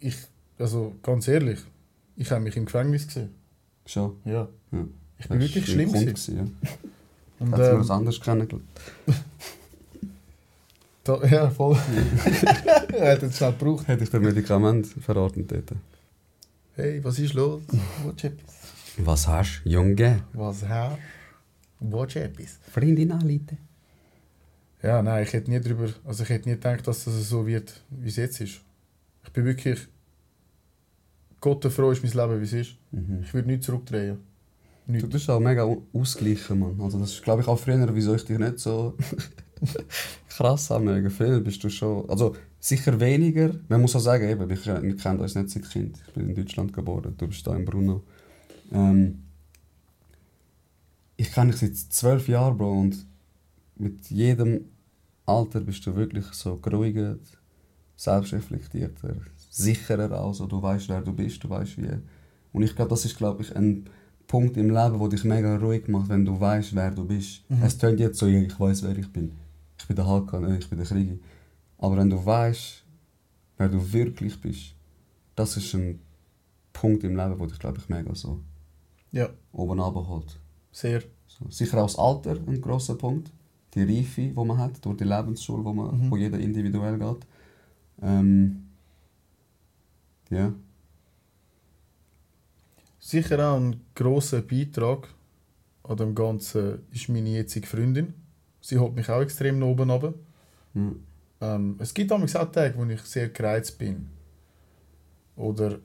[0.00, 0.16] Ich,
[0.58, 1.58] also ganz ehrlich,
[2.16, 3.30] ich habe mich im Gefängnis gesehen.
[3.84, 4.16] Schon.
[4.24, 4.48] Ja.
[4.72, 4.86] Ja.
[5.18, 6.36] Ich bin wirklich Das schlimm gewesen.
[6.36, 6.70] ja.
[7.40, 8.68] Und, du ähm, was anderes kennengelernt.
[11.30, 11.76] ja, voll.
[11.76, 13.88] hat es schnell gebraucht.
[13.88, 15.72] Hätte ich dir Medikament verordnet dort.
[16.80, 17.60] Hey, was ist los?
[18.04, 18.54] Watch etwas.
[18.96, 20.22] Was hast du, Junge?
[20.32, 20.98] Was hast
[21.80, 22.58] Watch etwas.
[22.72, 23.58] Freundin anleiten.
[24.82, 27.82] Ja, nein, ich hätte nie drüber, also ich hätte nie gedacht, dass das so wird,
[27.90, 28.60] wie es jetzt ist.
[29.24, 29.78] Ich bin wirklich
[31.40, 32.76] Gott froh ist mein Leben, wie es ist.
[32.92, 33.20] Mhm.
[33.24, 34.18] Ich würde nicht zurückdrehen.
[34.86, 35.08] Du Nicht.
[35.10, 36.80] bist auch mega au- ausgeglichen, Mann.
[36.80, 38.96] Also das ist, glaube ich, auch früher, wieso ich dich nicht so
[40.28, 41.10] krass anmögen.
[41.10, 43.54] Früher bist du schon, also sicher weniger.
[43.68, 45.98] Man muss auch sagen, eben, wir, wir kennen uns nicht seit Kind.
[46.06, 48.04] Ich bin in Deutschland geboren, du bist da in Brunno.
[48.70, 49.22] Ähm,
[51.16, 53.06] ich kenne dich seit zwölf Jahren, Bro, und
[53.76, 54.66] mit jedem
[55.26, 57.16] Alter bist du wirklich so geruhiger,
[57.96, 59.16] selbstreflektierter,
[59.50, 61.90] sicherer also du weißt, wer du bist, du weißt wie.
[62.52, 63.84] Und ich glaube, das ist, glaube ich, ein
[64.26, 67.42] Punkt im Leben, der dich mega ruhig macht, wenn du weißt, wer du bist.
[67.48, 67.62] Mhm.
[67.62, 69.32] Es tönt jetzt so, ich weiß, wer ich bin.
[69.78, 71.16] Ich bin der Hakan, äh, ich bin der Krieger.
[71.82, 72.84] Aber wenn du weißt,
[73.56, 74.74] wer du wirklich bist,
[75.34, 75.98] das ist ein
[76.74, 78.40] Punkt im Leben, der dich, glaube ich, mega so
[79.12, 80.38] Ja, oben runterholt.
[80.72, 81.02] sehr.
[81.26, 81.48] So.
[81.48, 83.32] Sicher auch das Alter ein grosser Punkt.
[83.74, 86.10] Die Reife, die man hat, durch die Lebensschule, wo, man, Mhm.
[86.10, 87.26] wo jeder individuell geht.
[88.02, 88.68] Ähm,
[90.28, 90.52] ja.
[92.98, 95.08] Sicher auch ein grosser Beitrag
[95.84, 98.12] an dem Ganzen ist meine jetzige Freundin.
[98.60, 100.14] Sie holt mich auch extrem nach oben runter.
[100.74, 100.92] Ja.
[101.40, 104.08] Ähm, es gibt damals auch Tage, wo ich sehr gereizt bin.
[105.36, 105.78] Oder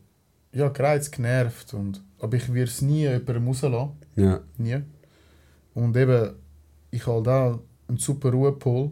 [0.52, 1.74] ja, gereizt, genervt.
[1.74, 3.92] Und, aber ich würde es nie jemandem rauslassen.
[4.16, 4.42] ja.
[4.58, 4.82] Nie.
[5.74, 6.36] Und eben,
[6.90, 8.92] ich habe auch einen super Ruhepol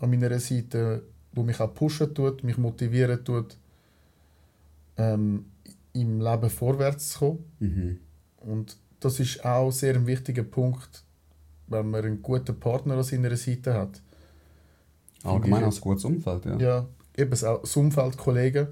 [0.00, 3.56] an meiner Seite, wo mich auch pushen tut, mich motivieren tut,
[4.96, 5.46] ähm,
[5.92, 7.44] im Leben vorwärts zu kommen.
[7.60, 7.98] Mhm.
[8.38, 11.04] Und das ist auch sehr ein wichtiger Punkt,
[11.68, 14.02] wenn man einen guten Partner an seiner Seite hat.
[15.24, 16.56] Allgemein ich- als gutes Umfeld, ja.
[16.58, 18.68] Ja, eben auch das Umfeld, Kollegen,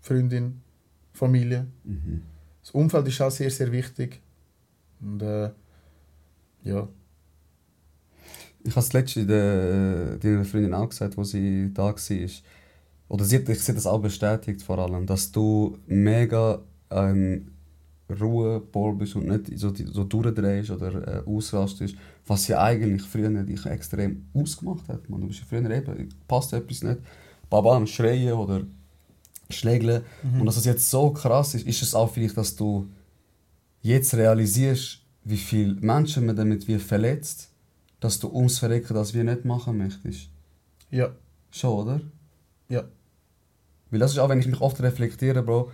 [0.00, 0.60] Freundin,
[1.12, 1.66] Familie.
[1.84, 2.22] Mhm.
[2.62, 4.20] Das Umfeld ist auch sehr, sehr wichtig.
[5.00, 5.50] Und äh,
[6.64, 6.88] ja,
[8.62, 11.94] Ich habe es letztens der, deiner Freundin auch gesagt, wo sie da war.
[13.08, 16.60] Oder sie hat, ich sie hat das auch bestätigt vor allem, dass du mega
[16.90, 17.50] ein
[18.18, 21.94] Ruhepol bist und nicht so, so durchdrehst oder äh, ausrastest,
[22.26, 25.08] was ja eigentlich früher dich extrem ausgemacht hat.
[25.08, 27.00] Man, du bist ja früher eben, passt etwas nicht,
[27.48, 28.62] Baba am Schreien oder
[29.50, 30.02] Schlägeln.
[30.38, 32.88] Und dass es jetzt so krass ist, ist es auch vielleicht, dass du
[33.82, 37.50] jetzt realisierst, wie viele Menschen man damit wie verletzt,
[38.00, 40.30] dass du ums Verrecken das wir nicht machen möchtest.
[40.90, 41.10] ja,
[41.50, 42.00] Schon, oder?
[42.68, 42.84] ja,
[43.90, 45.70] Weil das ist auch, wenn ich mich oft reflektiere, Bro,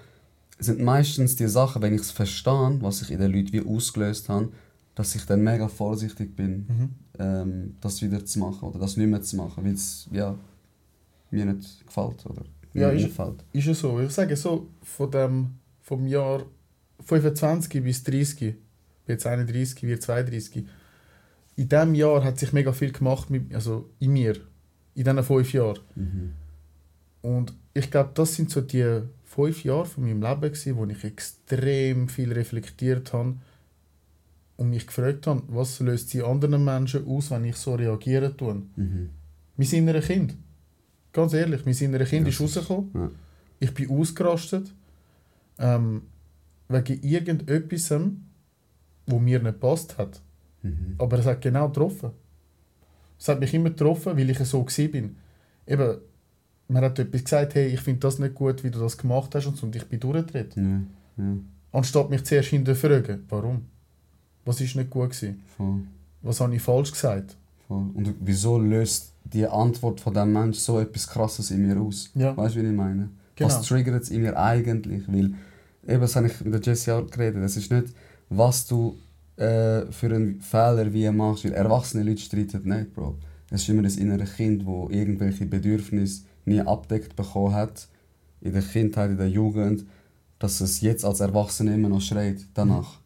[0.58, 4.28] sind meistens die Sachen, wenn ich es verstehe, was ich in den Leuten wie ausgelöst
[4.28, 4.50] habe,
[4.94, 6.88] dass ich dann mega vorsichtig bin, mhm.
[7.18, 10.34] ähm, das wieder zu machen oder das nicht mehr zu machen, weil es ja,
[11.30, 12.42] mir nicht gefällt oder
[12.72, 13.44] Ja, mir ist- gefällt.
[13.52, 14.00] ist es so.
[14.00, 15.50] Ich sage so, von dem,
[15.82, 16.44] vom Jahr
[17.04, 18.56] 25 bis 30, ich bin
[19.06, 20.64] jetzt 31, wird 32,
[21.56, 24.36] in diesem Jahr hat sich mega viel gemacht, mit, also in mir,
[24.94, 25.78] in diesen fünf Jahren.
[25.94, 26.32] Mhm.
[27.22, 31.04] Und ich glaube, das sind so die fünf Jahre von meinem Leben, gewesen, wo ich
[31.04, 33.36] extrem viel reflektiert habe
[34.56, 38.62] und mich gefragt habe, was löst sie anderen Menschen aus, wenn ich so reagieren tue.
[38.76, 39.10] Mhm.
[39.56, 40.36] Mein innerer Kind.
[41.12, 42.90] Ganz ehrlich, mein inneres Kind Ja, ist rausgekommen.
[42.94, 43.10] Ja.
[43.58, 44.72] Ich bin ausgerastet.
[45.58, 46.02] Ähm,
[46.68, 47.94] wegen irgendetwas,
[49.06, 50.20] wo mir nicht passt hat.
[50.62, 50.94] Mhm.
[50.98, 52.10] Aber es hat genau getroffen.
[53.18, 54.88] Es hat mich immer getroffen, weil ich so war.
[54.88, 55.16] bin.
[55.66, 55.98] Eben,
[56.68, 59.46] man hat etwas gesagt, hey, ich finde das nicht gut, wie du das gemacht hast
[59.46, 60.56] und, so, und ich bin durchgedreht.
[60.56, 60.80] Ja,
[61.18, 61.36] ja,
[61.72, 63.66] Anstatt mich zuerst hinterfragen, warum?
[64.44, 65.42] Was ist nicht gut gewesen?
[65.56, 65.80] voll,
[66.22, 67.36] Was habe ich falsch gesagt?
[67.66, 67.84] voll.
[67.94, 72.10] Und wieso löst die Antwort von dem Mensch so etwas Krasses in mir aus?
[72.14, 72.36] Ja.
[72.36, 73.10] Weißt du, wie ich meine?
[73.34, 73.50] Genau.
[73.50, 75.06] Was triggert es in mir eigentlich?
[75.08, 75.34] Weil,
[75.86, 77.88] eben, das habe ich mit der Jessie auch geredet, es ist nicht,
[78.30, 78.96] was du
[79.36, 83.18] äh, für einen Fehler wie machst, weil erwachsene Leute streiten nicht, Bro.
[83.50, 87.88] Es ist immer das innere Kind, wo irgendwelche Bedürfnisse nie abdeckt bekommen hat,
[88.40, 89.84] in der Kindheit, in der Jugend,
[90.38, 92.98] dass es jetzt als Erwachsene immer noch schreit, danach.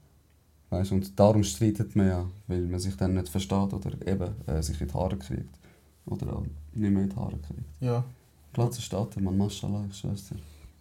[0.70, 4.62] Weißt, und darum streitet man ja, weil man sich dann nicht versteht oder eben äh,
[4.62, 5.58] sich in die Haare kriegt.
[6.06, 7.64] Oder auch nicht mehr in die Haare kriegt.
[7.80, 8.04] Ja,
[8.52, 10.36] Platz steht, man, Maschallah, ich schwör's dir.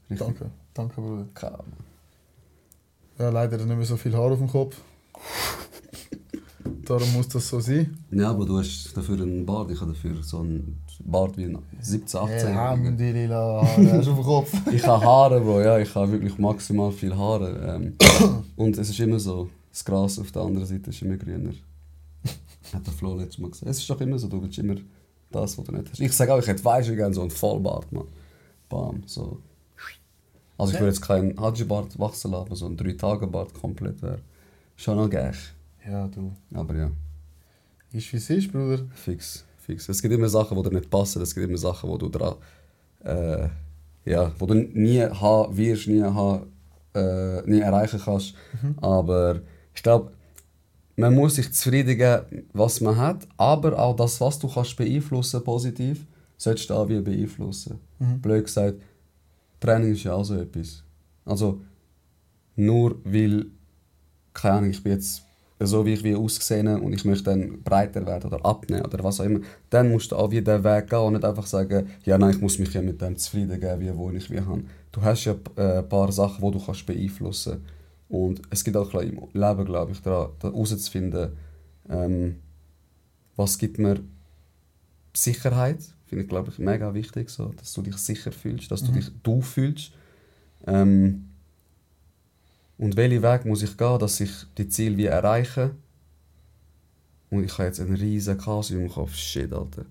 [0.09, 0.19] Richtig.
[0.19, 0.51] danke.
[0.73, 1.25] Danke, Bruder.
[1.33, 1.73] Keine Ahnung.
[3.17, 4.77] Ja, leider nicht mehr so viel Haar auf dem Kopf.
[6.85, 7.97] Darum muss das so sein.
[8.11, 9.71] Ja, aber du hast dafür einen Bart.
[9.71, 13.91] Ich habe dafür so einen Bart wie ein 17, 18 Hey, haben die lila Haare
[13.91, 14.53] hast du auf dem Kopf.
[14.71, 15.61] Ich habe Haare, Bro.
[15.61, 17.77] Ja, ich habe wirklich maximal viel Haare.
[17.77, 17.95] Ähm,
[18.55, 21.53] und es ist immer so, das Gras auf der anderen Seite ist immer grüner.
[22.73, 23.69] Hat der Flo letztes Mal gesagt.
[23.69, 24.75] Es ist doch immer so, du willst immer
[25.31, 25.99] das, was du nicht hast.
[25.99, 28.07] Ich sage auch, ich hätte weißt du gerne so einen Vollbart, Mann.
[28.67, 29.39] Bam, so.
[30.57, 34.19] Also ich würde jetzt keinen Haji-Bart wachsen lassen, aber so ein 3-Tage-Bart komplett wäre
[34.75, 35.33] schon noch geil.
[35.85, 36.33] Ja, du.
[36.53, 36.91] Aber ja.
[37.91, 38.85] Ist wie es ist, Bruder.
[38.93, 39.89] Fix, fix.
[39.89, 42.35] Es gibt immer Sachen, die dir nicht passen, es gibt immer Sachen, die du dran,
[43.03, 43.47] äh,
[44.05, 46.47] ja, wo du nie haben wirst, nie haben,
[46.93, 48.35] äh, nie erreichen kannst.
[48.81, 49.41] Aber
[49.73, 50.11] ich glaube,
[50.95, 55.43] man muss sich zufrieden geben, was man hat, aber auch das, was du kannst beeinflussen
[55.43, 56.05] positiv,
[56.37, 57.79] solltest du auch wie beeinflussen.
[57.99, 58.21] Mhm.
[58.21, 58.81] Blöd gesagt,
[59.59, 60.83] Training ist ja auch so etwas.
[61.25, 61.61] Also
[62.55, 63.47] nur weil,
[64.33, 65.23] keine Ahnung, ich bin jetzt
[65.59, 69.19] so wie ich wie ausgesehen und ich möchte dann breiter werden oder abnehmen oder was
[69.19, 72.17] auch immer, dann musst du auch wieder den Weg gehen und nicht einfach sagen, ja
[72.17, 74.63] nein, ich muss mich ja mit dem zufrieden geben, wie wo ich wie habe.
[74.91, 77.63] Du hast ja äh, ein paar Sachen, die du kannst beeinflussen
[78.07, 81.29] und es gibt auch im Leben, glaube ich, daran da herauszufinden,
[81.89, 82.35] ähm,
[83.35, 83.99] was gibt mir
[85.13, 88.91] Sicherheit, finde ich, glaube ich, mega wichtig, so, dass du dich sicher fühlst, dass du
[88.91, 88.95] Mhm.
[88.95, 89.91] dich du fühlst.
[90.67, 91.28] Ähm,
[92.79, 95.75] und welchen Weg muss ich gehen, dass ich die Ziele wie erreiche?
[97.29, 99.13] Und ich habe jetzt einen riesen Chaos im Kopf.
[99.13, 99.85] Shit, Alter.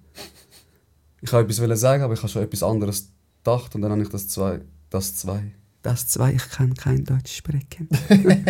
[1.21, 4.09] Ich wollte etwas sagen, aber ich habe schon etwas anderes gedacht und dann habe ich
[4.09, 4.63] das zwei.
[4.89, 5.53] Das zwei.
[5.83, 7.89] Das zwei, ich kann kein Deutsch sprechen.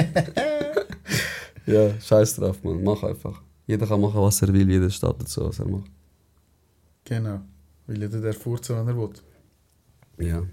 [1.66, 2.84] ja, scheiß drauf, Mann.
[2.84, 3.42] Mach einfach.
[3.66, 5.90] Jeder kann machen, was er will, jeder steht dazu, was er macht.
[7.04, 7.40] Genau.
[7.88, 9.10] Weil jeder der furzen, wenn er will.
[10.18, 10.44] Ja,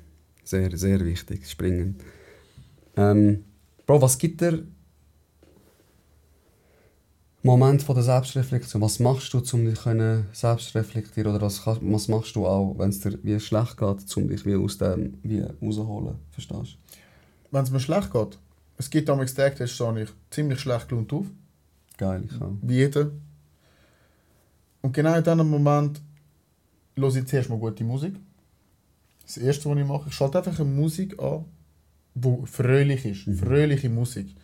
[0.44, 1.48] sehr, sehr wichtig.
[1.48, 1.98] Springen.
[2.98, 3.46] Ähm,
[3.86, 4.66] Bro, was gibt dir
[7.44, 8.82] Moment von der Selbstreflexion?
[8.82, 12.90] Was machst du, um dich können selbst reflektieren Oder was, was machst du auch, wenn
[12.90, 16.16] es dir wie schlecht geht, um dich wie aus dem wie rausholen?
[16.32, 16.98] Verstehst du?
[17.52, 18.40] Wenn es mir schlecht geht,
[18.78, 21.28] es gibt damals Tage, da stehe ich ziemlich schlecht gelaunt auf.
[21.98, 22.54] Geil, ich auch.
[22.64, 23.12] Wie jeder.
[24.82, 26.02] Und genau in diesem Moment
[26.96, 28.16] höre ich zuerst mal gute Musik.
[29.24, 31.46] Das Erste, was ich mache, ich schalte einfach eine Musik an,
[32.16, 33.28] die fröhlich ist.
[33.28, 33.38] Mhm.
[33.38, 34.36] Fröhliche Musik.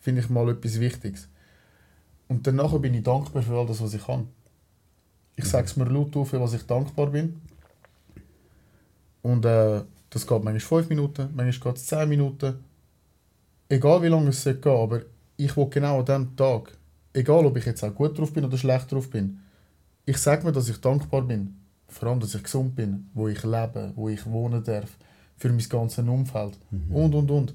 [0.00, 1.28] Finde ich mal etwas Wichtiges.
[2.28, 4.28] Und danach bin ich dankbar für all das, was ich kann.
[5.36, 7.40] Ich sage es mir laut auf, für was ich dankbar bin.
[9.22, 12.64] Und äh, das geht manchmal 5 Minuten, manchmal geht es 10 Minuten.
[13.68, 15.02] Egal wie lange es geht, aber
[15.36, 16.76] ich will genau an diesem Tag,
[17.12, 19.40] egal ob ich jetzt auch gut drauf bin oder schlecht drauf bin,
[20.06, 21.56] ich sage mir, dass ich dankbar bin.
[21.88, 24.96] Vor allem, dass ich gesund bin, wo ich lebe, wo ich wohnen darf,
[25.40, 26.58] für mein ganzes Umfeld
[26.90, 27.54] und und und.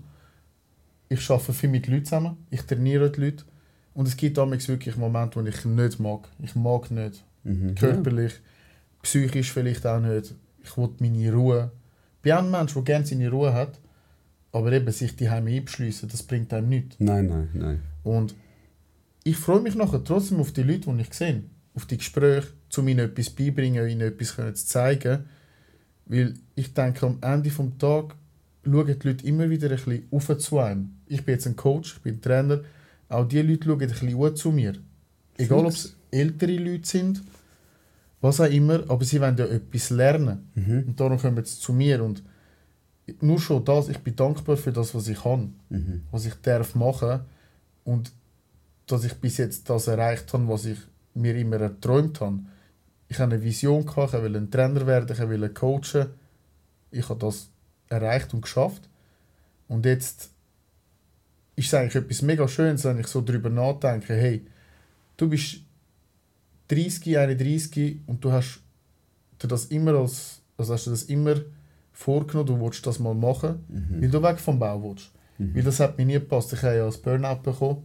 [1.07, 3.45] Ich arbeite viel mit Leuten zusammen, ich trainiere die Leute
[3.93, 6.27] und es gibt damals wirklich Momente, wo ich nicht mag.
[6.41, 7.23] Ich mag nicht.
[7.43, 7.75] Mhm.
[7.75, 8.33] Körperlich,
[9.03, 10.33] psychisch vielleicht auch nicht.
[10.63, 11.71] Ich will meine Ruhe.
[12.15, 13.79] Ich bin auch ein Mensch, der gerne seine Ruhe hat,
[14.51, 16.95] aber eben sich die Heime einschliessen, das bringt einem nichts.
[16.97, 17.81] Nein, nein, nein.
[18.03, 18.33] Und
[19.23, 21.43] ich freue mich nachher trotzdem auf die Leute, die ich sehe.
[21.75, 25.25] Auf die Gespräche, um ihnen etwas beibringen, ihnen etwas zu zeigen.
[26.05, 28.15] Weil ich denke, am Ende des Tages
[28.63, 30.91] schauen die Leute immer wieder ein bisschen auf zu einem.
[31.07, 32.61] Ich bin jetzt ein Coach, ich bin ein Trainer.
[33.09, 34.73] Auch die Leute schauen ein bisschen auf zu mir.
[35.37, 37.21] Egal, ob es ältere Leute sind,
[38.21, 40.49] was auch immer, aber sie wollen ja etwas lernen.
[40.55, 40.83] Mhm.
[40.87, 42.03] Und darum kommen sie zu mir.
[42.03, 42.23] Und
[43.21, 46.01] nur schon das, ich bin dankbar für das, was ich kann Mhm.
[46.11, 47.21] was ich darf machen
[47.83, 48.11] und
[48.87, 50.77] dass ich bis jetzt das erreicht habe, was ich
[51.13, 52.39] mir immer erträumt habe.
[53.07, 56.07] Ich hatte eine Vision, gehabt, ich wollte ein Trainer werden, ich wollte coachen.
[56.91, 57.49] Ich habe das
[57.89, 58.89] erreicht und geschafft.
[59.67, 60.31] Und jetzt
[61.55, 64.45] ist es eigentlich etwas mega Schönes, wenn ich so darüber nachdenke, hey,
[65.17, 65.57] du bist
[66.69, 68.61] 30, 31 und du hast
[69.41, 71.35] dir das immer als, also hast du das immer
[71.91, 74.01] vorgenommen, du willst das mal machen, Mhm.
[74.01, 75.11] weil du weg vom Bau willst.
[75.37, 76.53] Weil das hat mir nie gepasst.
[76.53, 77.83] Ich habe ja als Burnout bekommen,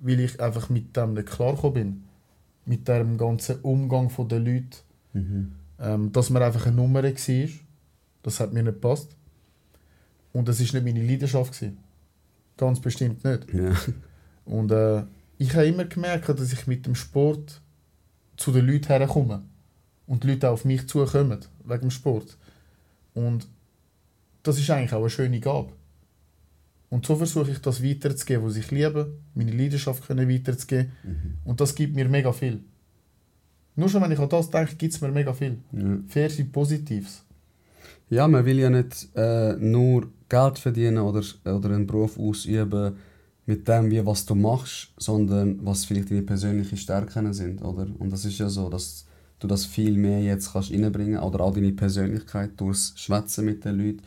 [0.00, 2.04] weil ich einfach mit dem nicht klargekommen bin.
[2.66, 4.78] Mit dem ganzen Umgang der Leute.
[5.14, 5.52] Mhm.
[5.78, 7.48] Ähm, dass man einfach eine Nummer war,
[8.22, 9.16] das hat mir nicht gepasst.
[10.32, 11.54] Und das war nicht meine Leidenschaft.
[11.54, 11.78] Gewesen.
[12.56, 13.52] Ganz bestimmt nicht.
[13.52, 13.74] Ja.
[14.44, 15.04] Und äh,
[15.38, 17.60] ich habe immer gemerkt, dass ich mit dem Sport
[18.36, 19.42] zu den Leuten herkomme.
[20.06, 22.36] Und die Leute auch auf mich zukommen, wegen dem Sport.
[23.14, 23.48] Und
[24.42, 25.72] das ist eigentlich auch eine schöne Gabe.
[26.88, 30.92] Und so versuche ich das weiterzugeben, was ich liebe, meine Leidenschaft können weiterzugeben.
[31.44, 32.60] Und das gibt mir mega viel.
[33.74, 35.58] Nur schon, wenn ich an das denke, gibt es mir mega viel.
[35.72, 35.98] Ja.
[36.08, 37.24] Viel viel Positives.
[38.08, 42.96] Ja, man will ja nicht äh, nur Geld verdienen oder, oder einen Beruf ausüben
[43.46, 47.86] mit dem, wie was du machst, sondern was vielleicht deine persönlichen Stärken sind, oder?
[47.98, 49.06] Und das ist ja so, dass
[49.38, 53.76] du das viel mehr jetzt kannst reinbringen oder auch deine Persönlichkeit durchs Schwätzen mit den
[53.76, 54.02] Leuten.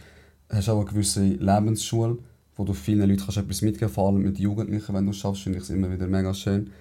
[0.49, 2.17] Du hast auch eine gewisse Lebensschule,
[2.59, 5.43] wo du vielen Leuten kannst etwas mitgeben vor allem mit Jugendlichen, wenn du es schaffst,
[5.43, 6.71] finde ich es immer wieder mega schön.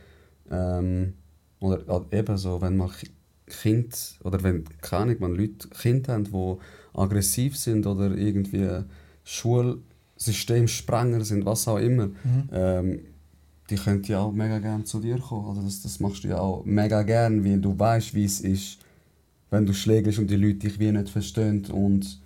[0.51, 1.13] Ähm,
[1.61, 3.11] oder äh, eben so, wenn man Ki-
[3.47, 6.57] Kind oder wenn, keine Ahnung, man Leute, Kinder haben, die
[6.95, 8.69] aggressiv sind oder irgendwie
[9.23, 12.11] Schulsystemsprenger sind, was auch immer,
[12.53, 13.01] ähm,
[13.71, 15.49] die können ja auch mega gerne zu dir kommen.
[15.49, 18.79] Also das, das machst du ja auch mega gern, weil du weißt, wie es ist,
[19.51, 22.21] wenn du schlägst und die Leute dich wie nicht verstehen und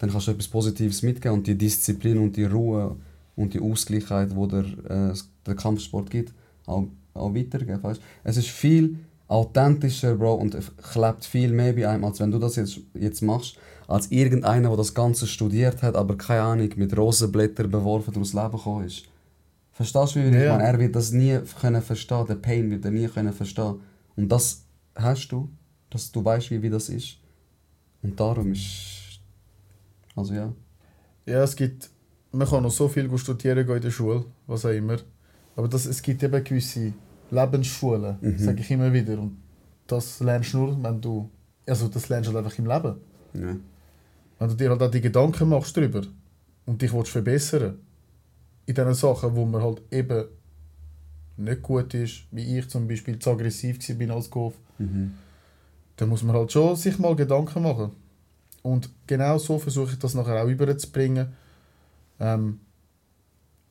[0.00, 2.96] dann kannst du etwas Positives mitgeben und die Disziplin und die Ruhe
[3.36, 4.64] und die Ausgleichheit, die der,
[5.10, 5.14] äh,
[5.46, 6.32] der Kampfsport gibt,
[6.66, 7.82] auch, auch weitergeben.
[7.82, 8.00] Weißt?
[8.24, 8.96] Es ist viel
[9.28, 13.22] authentischer, Bro, und es klebt viel mehr bei einem, als wenn du das jetzt, jetzt
[13.22, 18.32] machst, als irgendeiner, der das Ganze studiert hat, aber keine Ahnung, mit Rosenblättern beworfen durchs
[18.32, 19.04] Leben gekommen ist.
[19.72, 20.56] Verstehst du, wie ich Ja.
[20.56, 20.64] meine?
[20.68, 23.76] Er wird das nie können verstehen, den Pain wird er nie können verstehen.
[24.16, 25.48] Und das hast du,
[25.90, 27.18] dass du weißt, wie, wie das ist.
[28.02, 28.99] Und darum ist.
[30.16, 30.52] Also ja.
[31.26, 31.90] Ja, es gibt,
[32.32, 34.96] man kann noch so viel studieren gehen in der Schule, was auch immer.
[35.56, 36.92] Aber das, es gibt eben gewisse
[37.30, 38.38] Lebensschulen, Mhm.
[38.38, 39.18] sage ich immer wieder.
[39.18, 39.36] Und
[39.86, 41.30] das lernst du nur, wenn du,
[41.66, 42.96] also das lernst du halt einfach im Leben.
[43.34, 43.56] ja.
[44.38, 46.00] Wenn du dir halt auch die Gedanken machst darüber
[46.64, 47.78] und dich willst verbessern
[48.64, 50.24] in diesen Sachen, wo man halt eben
[51.36, 55.12] nicht gut ist, wie ich zum Beispiel zu aggressiv war als Golf, Mhm.
[55.96, 57.90] dann muss man halt schon sich mal Gedanken machen.
[58.62, 61.28] Und genau so versuche ich das nachher auch überzubringen.
[62.18, 62.60] Ähm,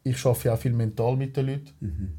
[0.04, 1.70] ich arbeite ja auch viel mental mit den Leuten.
[1.80, 2.14] Mhm.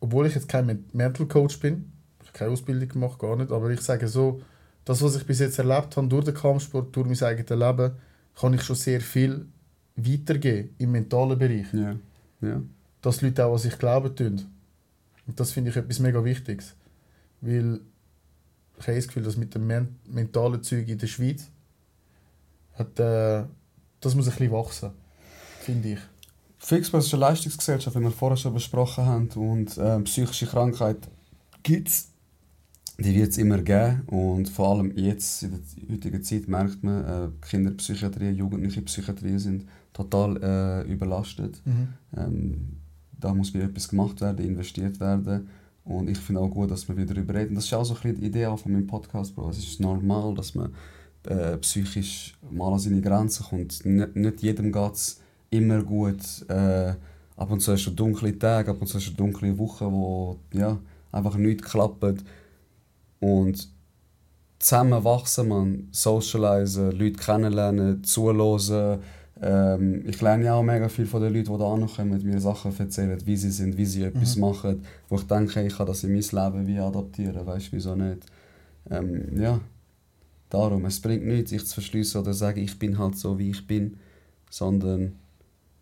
[0.00, 1.92] Obwohl ich jetzt kein Men- Mental Coach bin.
[2.20, 3.50] Ich habe keine Ausbildung gemacht, gar nicht.
[3.50, 4.42] Aber ich sage so,
[4.84, 7.92] das, was ich bis jetzt erlebt habe durch den Kampfsport, durch mein eigenes Leben,
[8.34, 9.46] kann ich schon sehr viel
[9.96, 11.72] weitergeben im mentalen Bereich.
[11.72, 11.96] Ja.
[12.42, 12.60] Ja.
[13.00, 14.42] Dass die Leute auch an sich glauben tun.
[15.26, 16.74] Und das finde ich etwas mega Wichtiges.
[17.40, 17.80] Weil
[18.78, 21.50] ich habe das Gefühl, dass mit dem men mentalen Zeug in der Schweiz
[22.78, 23.44] hat, äh,
[24.00, 24.90] das muss ein bisschen wachsen.
[25.60, 25.98] Finde ich.
[26.58, 29.28] Fixbus ist eine Leistungsgesellschaft, wie wir vorher schon besprochen haben.
[29.36, 30.96] Und äh, psychische Krankheit
[31.62, 32.08] gibt es.
[32.98, 34.02] Die wird es immer geben.
[34.06, 39.66] Und vor allem jetzt, in der heutigen Zeit, merkt man, äh, Kinderpsychiatrie, jugendliche Psychiatrie sind
[39.92, 41.60] total äh, überlastet.
[42.16, 42.76] Ähm,
[43.12, 45.48] da muss wieder etwas gemacht werden, investiert werden.
[45.84, 47.54] Und ich finde auch gut, dass wir wieder darüber reden.
[47.54, 49.50] Das ist auch so ein bisschen die Idee von meinem Podcast, Bro.
[49.50, 50.72] Es ist normal, dass man
[51.26, 53.84] äh, psychisch mal an seine Grenzen kommt.
[53.84, 55.20] Nicht, nicht jedem geht es
[55.50, 56.48] immer gut.
[56.48, 56.94] Äh,
[57.36, 60.38] ab und zu hast du dunkle Tage, ab und zu hast du dunkle Wochen, wo
[60.52, 60.78] ja,
[61.12, 62.24] einfach nichts klappt.
[63.20, 63.68] Und
[64.58, 69.00] zusammen wachsen, man socialisen, Leute kennenlernen, zuhören.
[69.42, 72.78] Ähm, ich lerne ja auch mega viel von den Leuten, die da ankommen, mir Sachen
[72.78, 76.12] erzählen, wie sie sind, wie sie etwas machen, wo ich denke, ich kann das in
[76.12, 78.26] mein Leben wie adaptieren, weißt du, wieso nicht.
[78.90, 79.60] Ähm, ja,
[80.54, 83.50] darum, es bringt nichts, sich zu verschließen oder zu sagen, ich bin halt so, wie
[83.50, 83.96] ich bin,
[84.50, 85.12] sondern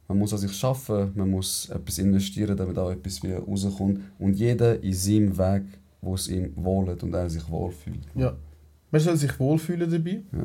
[0.09, 4.35] man muss an sich schaffen, man muss etwas investieren, damit auch etwas wieder rauskommt und
[4.35, 5.63] jeder in seinem Weg,
[6.01, 8.07] wo es ihm wohlt und er sich wohlfühlt.
[8.15, 8.35] Ja.
[8.91, 10.23] Man soll sich wohlfühlen dabei.
[10.33, 10.45] Ja.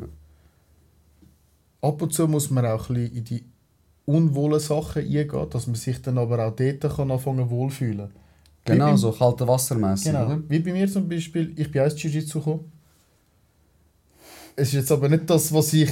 [1.80, 3.44] Ab und zu muss man auch ein bisschen in die
[4.06, 8.08] unwohlen Sachen eingehen, dass man sich dann aber auch dort kann anfangen wohlfühlen
[8.64, 10.26] Genau, beim- so kalte Wassermäßig, Genau.
[10.26, 10.42] oder?
[10.48, 12.72] Wie bei mir zum Beispiel, ich bin auch ins Jiu-Jitsu gekommen.
[14.58, 15.90] Es ist jetzt aber nicht das, was ich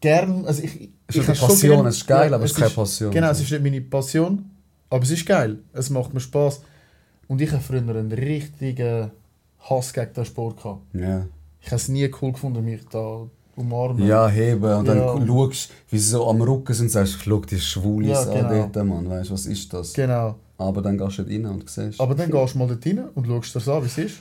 [0.00, 0.44] gern.
[0.44, 2.56] Also ich, Es ist habe eine Passion, gern- es ist geil, Ja, aber es ist
[2.58, 3.10] keine Passion.
[3.10, 4.50] Genau, es ist nicht meine Passion,
[4.90, 5.58] aber es ist geil.
[5.72, 6.62] Es macht mir Spaß.
[7.28, 9.10] Und ich hatte früher einen richtigen
[9.60, 10.80] Hass gegen den Sport gehabt.
[10.94, 11.26] Ja.
[11.60, 13.26] Ich habe es nie cool gefunden, mich da
[13.56, 14.06] umarmen.
[14.06, 15.26] Ja, heben und dann Ja.
[15.26, 18.68] schaust wie sie so am Rücken sind und sagst, schau die Schwulis Ja, an genau.
[18.72, 19.92] dort, Mann, weißt du, was ist das?
[19.92, 20.34] Genau.
[20.58, 23.04] Aber dann gehst du dort rein und siehst, Aber dann gehst du mal dort rein
[23.14, 24.16] und schaust dir das an, wie es ist.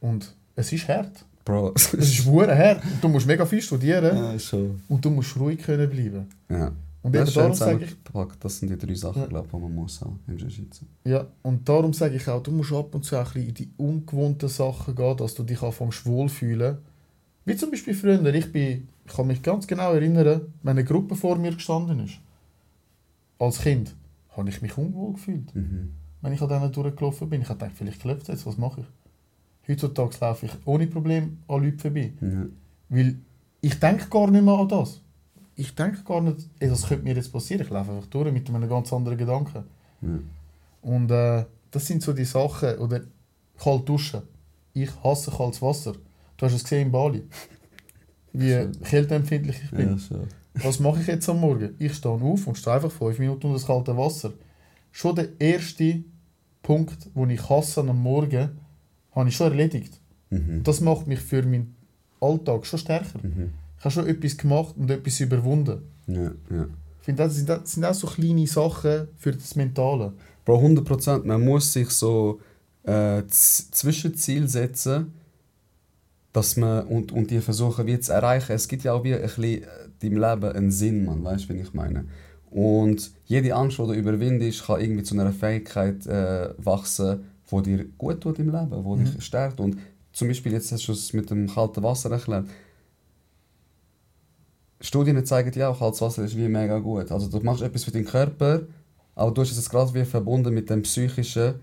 [0.00, 1.24] Und es ist hart.
[1.44, 2.82] Bro, Es ist hart.
[2.84, 4.80] Und du musst mega viel studieren ja, schon.
[4.88, 6.26] und du musst ruhig können bleiben.
[6.48, 6.72] Ja.
[7.02, 7.96] Und Das, eben darum sage ich,
[8.38, 9.26] das sind die drei Sachen, Ja.
[9.28, 10.84] glaube ich, die man muss haben im Jiu-Jitsu.
[11.04, 13.54] ja, und darum sage ich auch, du musst ab und zu auch ein bisschen in
[13.54, 16.78] die ungewohnten Sachen gehen, dass du dich anfängst wohlfühlen.
[17.44, 21.16] Wie zum Beispiel früher, ich, bin, ich kann mich ganz genau erinnern, wenn eine Gruppe
[21.16, 22.20] vor mir gestanden ist.
[23.40, 23.96] Als Kind
[24.36, 25.52] habe ich mich unwohl gefühlt.
[25.54, 25.94] Mhm.
[26.20, 27.42] wenn ich an denen durchgelaufen bin.
[27.42, 28.86] Ich habe gedacht, vielleicht klopft es jetzt, was mache ich?
[29.68, 32.12] Heutzutage laufe ich ohne Problem an Leuten vorbei.
[32.20, 32.46] Ja.
[32.88, 33.16] Weil
[33.60, 35.00] ich denke gar nicht mehr an das.
[35.54, 37.62] Ich denke gar nicht, ey, das könnte mir jetzt passieren.
[37.62, 39.64] Ich laufe einfach durch mit einem ganz anderen Gedanken.
[40.00, 40.18] Ja.
[40.82, 42.78] Und äh, das sind so die Sachen.
[42.78, 43.02] Oder
[43.58, 44.22] kalt duschen.
[44.72, 45.92] Ich hasse kaltes Wasser.
[46.36, 47.22] Du hast es gesehen in Bali.
[48.32, 50.00] Wie kälteempfindlich ich bin.
[50.10, 50.18] ja.
[50.54, 51.74] Was mache ich jetzt am Morgen?
[51.78, 54.32] Ich stehe auf und stehe einfach fünf Minuten unter das kalte Wasser.
[54.90, 56.02] Schon der erste
[56.62, 58.50] Punkt, den ich hasse am Morgen,
[59.14, 60.00] habe ich schon erledigt.
[60.30, 60.62] Mhm.
[60.64, 61.74] Das macht mich für meinen
[62.20, 63.18] Alltag schon stärker.
[63.22, 63.50] Mhm.
[63.78, 65.82] Ich habe schon etwas gemacht und etwas überwunden.
[66.06, 66.66] Ja, ja.
[67.00, 70.12] Ich finde, das sind, das sind auch so kleine Sachen für das Mentale.
[70.44, 71.24] Bro, 100%.
[71.24, 72.40] Man muss sich so
[72.84, 75.12] äh, Z- Zwischenziele setzen,
[76.32, 78.52] dass man, und, und die versuchen wie zu erreichen.
[78.52, 79.66] Es gibt ja auch wie ein bisschen äh,
[80.00, 82.04] deinem Leben einen Sinn, man weißt du, wie ich meine.
[82.50, 87.84] Und jede Angst, die du überwindest, kann irgendwie zu einer Fähigkeit äh, wachsen, die dir
[87.98, 89.60] gut tut im Leben, die dich stärkt.
[89.60, 89.78] Und
[90.12, 92.46] zum Beispiel, jetzt hast du es mit dem kalten Wasser erklärt.
[94.80, 97.10] Studien zeigen ja auch, kaltes Wasser ist wie mega gut.
[97.12, 98.62] Also du machst etwas für deinen Körper,
[99.14, 101.54] aber du hast es gerade wie verbunden mit dem Psychischen,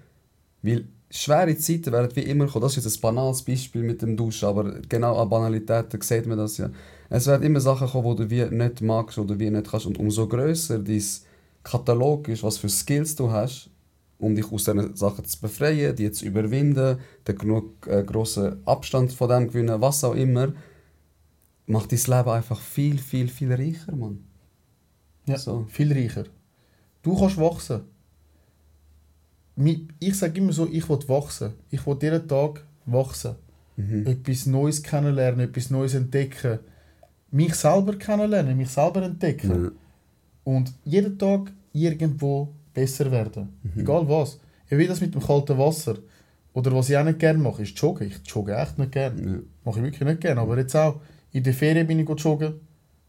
[0.61, 2.63] weil schwere Zeiten werden wie immer kommen.
[2.63, 6.37] Das ist jetzt ein banales Beispiel mit dem Duschen, aber genau an Banalitäten sieht man
[6.37, 6.69] das ja.
[7.09, 9.87] Es werden immer Sachen kommen, die du wie nicht magst oder wie nicht kannst.
[9.87, 11.03] Und umso grösser dein
[11.63, 13.69] Katalog ist, was für Skills du hast,
[14.19, 19.13] um dich aus diesen Sachen zu befreien, die zu überwinden, den genug äh, grossen Abstand
[19.13, 20.53] von dem gewinnen, was auch immer,
[21.65, 24.23] macht dein Leben einfach viel, viel, viel reicher, Mann.
[25.25, 25.65] Ja, So.
[25.69, 26.25] viel reicher.
[27.01, 27.81] Du kannst wachsen.
[29.99, 31.53] Ich sage immer so, ich will wachsen.
[31.69, 33.35] Ich will jeden Tag wachsen.
[33.77, 34.05] Mhm.
[34.05, 36.59] Etwas Neues kennenlernen, etwas Neues entdecken.
[37.31, 39.65] Mich selber kennenlernen, mich selber entdecken.
[39.65, 39.71] Ja.
[40.43, 43.59] Und jeden Tag irgendwo besser werden.
[43.75, 44.39] Egal was.
[44.69, 45.97] Ja, wie das mit dem kalten Wasser.
[46.53, 48.07] Oder was ich auch nicht gerne mache, ist joggen.
[48.07, 49.21] Ich jogge echt nicht gerne.
[49.21, 49.39] Ja.
[49.65, 50.41] Mache ich wirklich nicht gerne.
[50.41, 51.01] Aber jetzt auch,
[51.31, 52.55] in der Ferien bin ich joggen.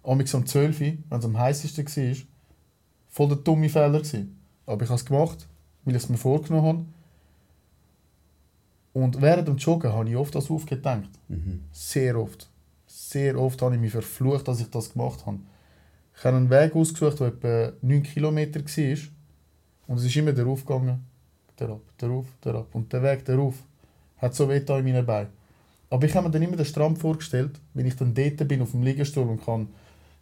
[0.03, 2.17] Amigs um 12 Uhr, wenn es am heißesten war.
[3.09, 3.99] Voll der dumme Fehler.
[3.99, 4.39] Gewesen.
[4.67, 5.49] Aber ich habe es gemacht,
[5.85, 6.85] weil ich es mir vorgenommen habe.
[8.93, 11.11] Und während dem Joggen habe ich oft das aufgedenkt.
[11.29, 11.65] Mhm.
[11.73, 12.49] Sehr oft.
[12.87, 15.39] Sehr oft habe ich mich verflucht, dass ich das gemacht habe.
[16.17, 18.97] Ich habe einen Weg ausgesucht, der etwa 9 Kilometer war.
[19.91, 21.01] Und es ist immer darauf gegangen.
[21.57, 22.67] Darauf, darauf, darauf.
[22.73, 23.57] Und der Weg darauf
[24.19, 25.31] hat so weh in meinen Beinen.
[25.91, 28.71] Aber ich habe mir dann immer den Strand vorgestellt, wenn ich dann dort bin auf
[28.71, 29.67] dem Liegestuhl und kann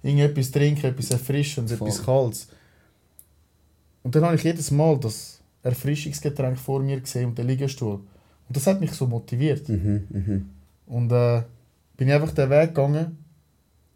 [0.02, 1.86] irgendetwas trinken, etwas Erfrischendes, Voll.
[1.88, 2.48] etwas Kaltes.
[4.02, 7.96] Und dann habe ich jedes Mal das Erfrischungsgetränk vor mir gesehen und den Liegestuhl.
[7.96, 9.68] Und das hat mich so motiviert.
[9.68, 10.06] Mhm.
[10.08, 10.50] Mhm.
[10.86, 11.42] Und äh,
[11.98, 13.18] bin ich einfach den Weg gegangen.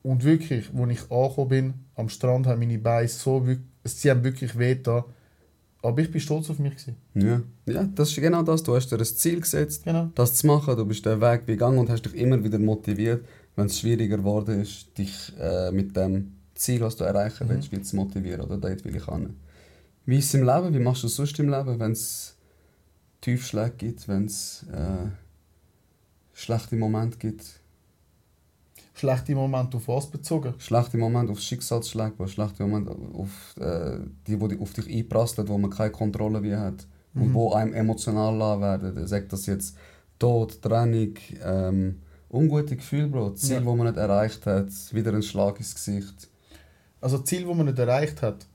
[0.02, 4.22] Und wirklich, als ich angekommen bin, am Strand, haben meine Beine so wirk- sie haben
[4.22, 5.04] wirklich weh getan.
[5.82, 6.76] Aber ich bin stolz auf mich.
[6.76, 6.96] Gewesen.
[7.14, 7.42] Ja.
[7.66, 8.62] ja, das ist genau das.
[8.62, 10.10] Du hast dir ein Ziel gesetzt, Genau.
[10.14, 10.76] das zu machen.
[10.76, 13.24] Du bist den Weg gegangen und hast dich immer wieder motiviert,
[13.56, 17.82] wenn es schwieriger geworden ist, dich äh, mit dem Ziel, was du erreichen willst, wieder
[17.82, 18.42] zu motivieren.
[18.42, 19.34] Oder dort will ich hin.
[20.06, 20.72] Wie ist es im Leben?
[20.72, 22.36] Wie machst du es sonst im Leben, wenn es
[23.20, 25.08] Tiefschläge gibt, wenn es äh,
[26.32, 27.44] schlechte Momente gibt?
[29.02, 30.54] Schlechte Momente auf was bezogen?
[30.58, 33.98] Schlechte Momente auf Schicksalsschläge, schlechte Momente auf äh,
[34.28, 37.34] die, die auf dich einprasseln, wo man keine Kontrolle wie hat und Mhm.
[37.34, 39.04] wo einem emotional werden.
[39.08, 39.76] Sagt das jetzt
[40.20, 42.00] Tod, Trennung, ähm,
[42.30, 43.64] ungute Gefühle, Bro, Ziel, Ja.
[43.64, 46.28] wo man nicht erreicht hat, wieder ein Schlag ins Gesicht.
[47.00, 48.46] Also Ziel, das man nicht erreicht hat.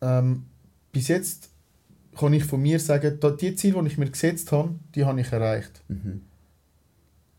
[0.00, 0.46] Ähm,
[0.90, 1.50] bis jetzt
[2.18, 5.30] kann ich von mir sagen, die Ziele, die ich mir gesetzt habe, die habe ich
[5.30, 5.82] erreicht.
[5.86, 6.22] Mhm.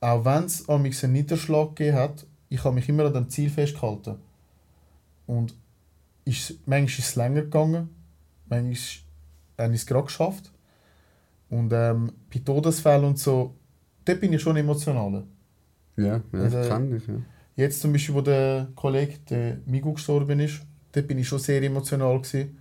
[0.04, 0.68] Auch wenn es
[1.04, 4.16] einen Niederschlag gegeben hat, ich habe mich immer an dem Ziel festgehalten.
[5.26, 5.56] Und
[6.26, 7.90] ist, manchmal ist es länger gegangen,
[8.50, 8.76] manchmal
[9.58, 10.52] habe ich es gerade geschafft.
[11.50, 13.56] Und ähm, bei Todesfällen und so,
[14.04, 15.24] dort bin ich schon emotionaler.
[15.96, 17.08] Ja, ja Also- kann ich.
[17.08, 17.14] Ja.
[17.56, 21.62] Jetzt zum Beispiel, wo der Kollege, der Migu, gestorben ist, dort bin ich schon sehr
[21.62, 22.20] emotional.
[22.20, 22.58] Gewesen.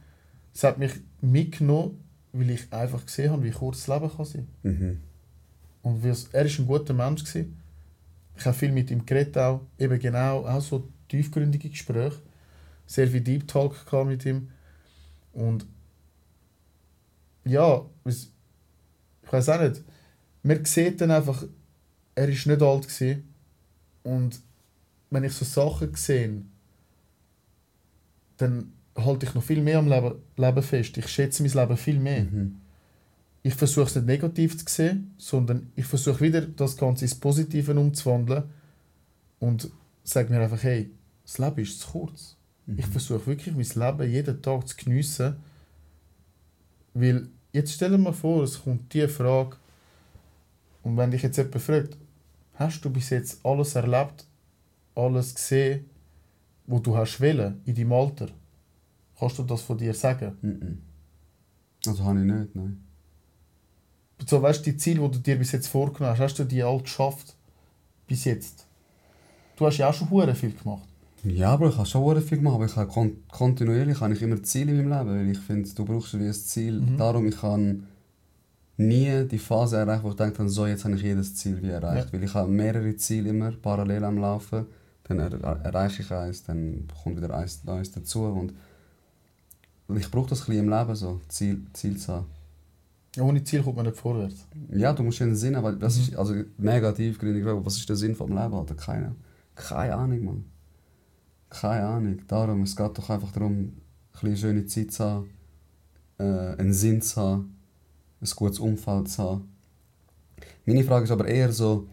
[0.55, 1.99] Es hat mich mitgenommen,
[2.33, 5.01] weil ich einfach gesehen habe, wie kurz das Leben kann sein Mhm.
[5.83, 7.25] Und er war ein guter Mensch.
[7.25, 7.61] Gewesen.
[8.37, 12.21] Ich habe viel mit ihm geredet, auch, eben genau, auch so tiefgründige Gespräche.
[12.87, 13.75] Sehr viel Deep Talk
[14.07, 14.49] mit ihm.
[15.33, 15.67] Und
[17.45, 18.29] ja, ich
[19.31, 19.83] weiß auch nicht.
[20.43, 21.45] Man sieht dann einfach,
[22.15, 23.33] er ist nicht alt gewesen.
[24.03, 24.41] Und
[25.11, 26.43] wenn ich so Sachen sehe,
[28.39, 30.97] dann halte ich noch viel mehr am Leben, Leben fest.
[30.97, 32.25] Ich schätze mein Leben viel mehr.
[32.25, 32.62] Mhm.
[33.43, 37.79] Ich versuche es nicht negativ zu sehen, sondern ich versuche wieder das Ganze ins Positive
[37.79, 38.45] umzuwandeln
[39.41, 39.71] und
[40.05, 40.91] sage mir einfach, hey,
[41.25, 42.37] das Leben ist zu kurz.
[42.77, 45.37] Ich versuche wirklich mein Leben jeden Tag zu geniessen,
[46.95, 49.57] weil jetzt stell dir mal vor, es kommt die Frage
[50.83, 51.97] und wenn dich jetzt jemand fragt,
[52.55, 54.25] hast du bis jetzt alles erlebt,
[54.95, 55.87] alles gesehen,
[56.67, 58.29] wo du hast wollen, in deinem Alter?
[59.19, 60.37] Kannst du das von dir sagen?
[60.43, 60.79] Mhm.
[61.87, 62.85] Also habe ich nicht, nein.
[64.27, 66.63] So, weißt du, die Ziele, die du dir bis jetzt vorgenommen hast, hast du die
[66.63, 67.35] all geschafft?
[68.07, 68.67] Bis jetzt?
[69.57, 70.89] Du hast ja auch schon hure viel gemacht.
[71.25, 74.23] Ja, aber ich habe schon sehr viel gemacht, aber ich habe kon kontinuierlich habe ich
[74.23, 76.81] immer Ziele in meinem Leben, weil ich finde, du brauchst wie ein Ziel.
[76.81, 76.97] Mhm.
[76.97, 77.87] Darum, ich kann
[78.77, 82.07] nie die Phase erreichen, wo ich denke, so, jetzt habe ich jedes Ziel wie erreicht.
[82.07, 82.13] Ja.
[82.13, 84.67] Weil ich habe mehrere Ziele immer parallel am Laufen,
[85.05, 88.53] dann er erreiche ich eins, dann kommt wieder eins Neues dazu und
[89.97, 92.27] ich brauche das ein bisschen im Leben, so Ziel, Ziel zu haben.
[93.21, 94.47] Ohne Ziel kommt man nicht vorwärts.
[94.71, 96.03] Ja, du musst einen Sinn haben, was Mhm.
[96.03, 98.75] ist, also negativ gründig, was ist der Sinn vom Leben, Alter?
[98.75, 99.15] Keine,
[99.55, 100.45] keine Ahnung, Mann.
[101.51, 102.19] Keine Ahnung.
[102.27, 103.75] Darum, es geht doch einfach darum, ein
[104.13, 105.31] bisschen schöne Zeit zu haben,
[106.19, 107.59] äh, einen Sinn zu haben,
[108.23, 109.49] ein gutes Umfeld zu haben.
[110.65, 111.89] Meine Frage ist aber eher so,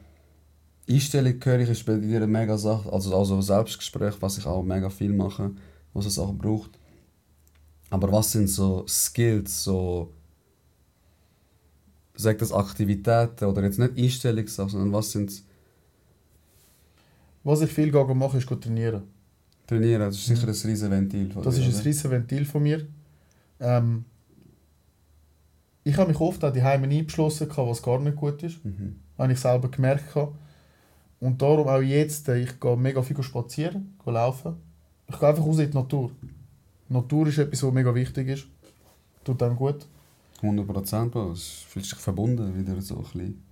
[0.90, 4.64] Einstellung höre ich, ist bei dir eine mega Sache, also, also Selbstgespräch, was ich auch
[4.64, 5.52] mega viel mache,
[5.94, 6.80] was es auch braucht.
[7.90, 10.14] Aber was sind so Skills, so
[12.22, 15.44] sag das Aktivitäten oder jetzt nicht Einstellungssachen, sondern was sind
[17.44, 19.04] Was ich viel gehe machen, ist go trainieren.
[19.66, 21.86] Trainieren, das ist sicher ein riesen Ventil von Das dir, ist ein oder?
[21.86, 22.88] riesen Ventil von mir.
[23.60, 24.06] Ähm,
[25.84, 28.64] ich habe mich oft auch die Heime eingeschlossen, was gar nicht gut ist.
[28.66, 28.96] Mhm.
[29.18, 30.16] Habe ich selber gemerkt.
[31.20, 34.56] Und darum auch jetzt, äh, ich gehe mega viel spazieren, gehe laufen.
[35.08, 36.12] Ich gehe einfach raus in die Natur.
[36.90, 38.48] Die Natur ist etwas, was mega wichtig ist.
[39.24, 39.86] Tut einem gut.
[40.42, 41.32] 100 Prozent, Bro.
[41.32, 43.44] Es fühlt sich verbunden wieder so ein bisschen.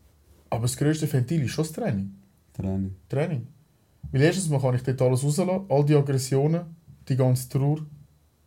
[0.50, 2.14] Aber das grösste Ventil ist schon das Training.
[2.54, 2.96] Training.
[3.10, 3.48] Training.
[4.12, 6.62] Weil erstens mal kann ich dort alles rauslassen, all die Aggressionen,
[7.08, 7.86] die ganze Trauer,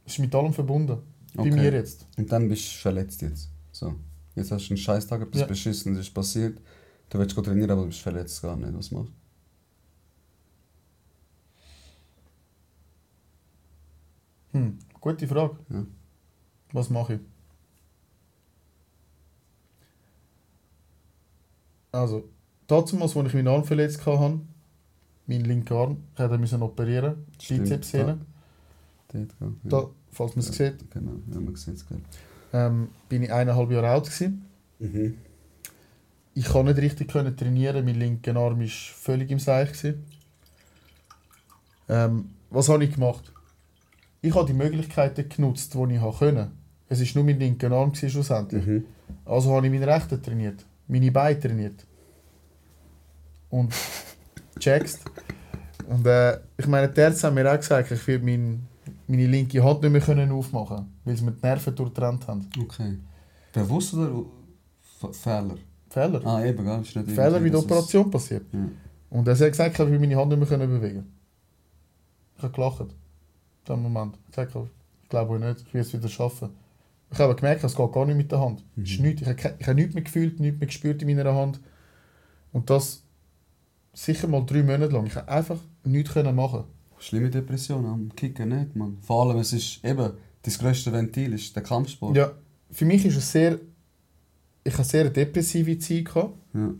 [0.05, 0.99] das ist mit allem verbunden.
[1.34, 1.51] Bei Okay.
[1.51, 2.07] mir jetzt.
[2.16, 3.51] Und dann bist du verletzt jetzt.
[3.70, 3.95] So.
[4.34, 5.47] Jetzt hast du einen Scheißtag, etwas Ja.
[5.47, 6.59] Beschissenes ist passiert.
[7.11, 8.72] Du willst go trainieren, aber du bist verletzt gar nicht.
[8.74, 9.12] Was machst
[14.53, 15.57] Hm, gute Frage.
[15.68, 15.86] Ja.
[16.72, 17.20] Was mache ich?
[21.93, 22.28] Also,
[22.66, 24.41] damals, als ich meinen Arm verletzt hatte,
[25.26, 28.18] meinen linken Arm, ich musste müssen operieren, Bizepssehne.
[29.12, 29.20] Ja.
[29.64, 30.70] Da, falls man es Ja.
[30.70, 31.86] sieht, Genau, ja, man sieht es
[32.53, 34.45] ähm, bin ich eineinhalb Jahre alt gewesen.
[34.78, 35.18] Mhm.
[36.34, 39.72] Ich konnte nicht richtig können trainieren, mein linker Arm war völlig im Seich.
[39.72, 40.05] gewesen.
[41.88, 43.32] Ähm, was habe ich gemacht?
[44.22, 46.51] Ich habe die Möglichkeiten genutzt, die ich konnte.
[46.88, 48.64] Es war nur mein linker Arm gewesen, schlussendlich.
[48.64, 48.84] Mhm.
[49.24, 51.86] Also habe ich meinen rechten trainiert, meine Beine trainiert.
[53.49, 53.72] Und
[54.59, 55.01] checkst.
[55.88, 58.66] Und äh, ich meine, die Ärzte haben mir auch gesagt, ich werde mein,
[59.07, 62.49] meine linke Hand nicht mehr können aufmachen weil sie mir die Nerven durchtrennt haben.
[62.61, 62.99] Okay.
[63.53, 64.24] Bewusst oder
[65.03, 65.57] F Fehler?
[65.88, 66.24] Fehler.
[66.24, 66.80] Ah, eben, gell?
[66.82, 68.47] Ist nicht Fehler, wie die Operation passiert.
[68.53, 68.68] Ja.
[69.11, 71.12] Und er hat gesagt, ich werde meine Hand nicht mehr können bewegen
[72.36, 72.80] Ich habe gelacht.
[72.80, 72.88] In
[73.66, 74.18] dem Moment.
[74.30, 74.70] Ich habe gesagt,
[75.03, 76.51] ich glaube nicht, ich will es wieder schaffen.
[77.12, 78.64] Ich habe gemerkt, es geht gar nicht mit der Hand.
[78.76, 78.84] Mhm.
[78.84, 79.22] Ist nichts.
[79.22, 81.61] Ich habe, ich habe nichts mehr gefühlt, nichts mehr gespürt in meiner Hand.
[82.52, 83.02] Und das
[83.92, 85.06] sicher mal drei Monate lang.
[85.06, 86.64] Ich habe einfach nichts können machen.
[86.98, 88.98] Schlimme Depression am Kicken nicht, Mann.
[89.00, 92.16] Vor allem, es ist eben, das grösste Ventil ist der Kampfsport.
[92.16, 92.32] Ja,
[92.70, 93.58] für mich ist es sehr...
[94.62, 96.04] Ich hatte sehr eine depressive Zeit.
[96.04, 96.34] Gehabt.
[96.52, 96.74] Ja.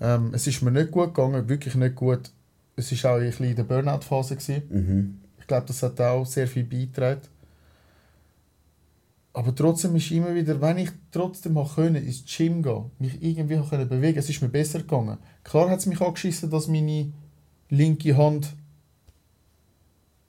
[0.00, 2.30] Ähm, es ist mir nicht gut gegangen, wirklich nicht gut.
[2.76, 4.36] Es war auch ein bisschen in der Burnout-Phase.
[4.70, 5.20] Mhm.
[5.38, 7.22] Ich glaube, das hat auch sehr viel beigetragen.
[9.36, 13.58] Aber trotzdem ist immer wieder, wenn ich trotzdem mal können, ins Gym gehen, mich irgendwie
[13.68, 15.18] können bewegen, es ist mir besser gegangen.
[15.42, 17.12] Klar hat es mich angeschissen, dass meine
[17.68, 18.54] linke Hand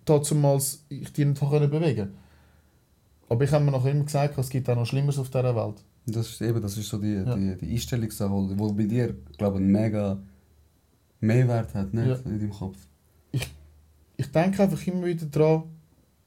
[0.06, 2.14] damals ich die nicht können bewegen.
[3.30, 5.84] Aber ich habe mir noch immer gesagt, es gibt auch noch Schlimmeres auf dieser Welt.
[6.08, 7.36] Das ist eben, das ist so die, Ja.
[7.36, 10.20] die, die Einstellungssache, wo bei dir, glaube ich, einen mega
[11.20, 12.08] Mehrwert hat, nicht?
[12.08, 12.16] Ja.
[12.26, 12.78] In deinem Kopf.
[14.18, 15.64] Ich denke einfach immer wieder daran,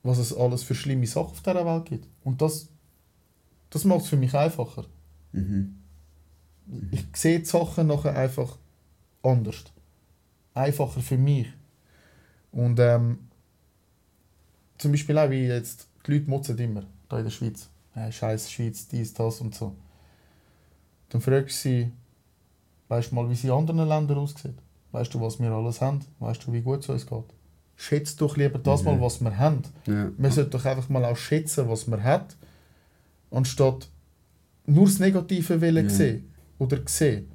[0.02, 2.08] was es alles für schlimme Sachen auf dieser Welt gibt.
[2.24, 2.68] Und das,
[3.70, 4.84] das macht es für mich einfacher.
[5.32, 5.76] Mhm.
[6.90, 8.58] Ich sehe die Sachen nachher einfach
[9.22, 9.64] anders.
[10.54, 11.46] Einfacher für mich.
[12.52, 13.28] Und ähm,
[14.78, 17.68] zum Beispiel auch wie jetzt, die Leute motzen immer, hier in der Schweiz.
[17.92, 19.74] Hey, Scheiß Schweiz, dies, das und so.
[21.08, 21.92] Dann fragst du sie,
[22.88, 24.54] weißt du mal, wie es in anderen Ländern aussieht?
[24.92, 26.00] Weißt du, was wir alles haben?
[26.18, 27.24] Weißt du, wie gut es uns geht?
[27.80, 28.86] Schätzt doch lieber das Mhm.
[28.86, 29.62] mal, was wir haben.
[29.86, 30.10] Ja.
[30.18, 32.36] Man sollte doch einfach mal auch schätzen, was man hat,
[33.30, 33.88] anstatt
[34.66, 35.90] nur das Negative wollen Ja.
[35.90, 37.28] sehen oder sehen.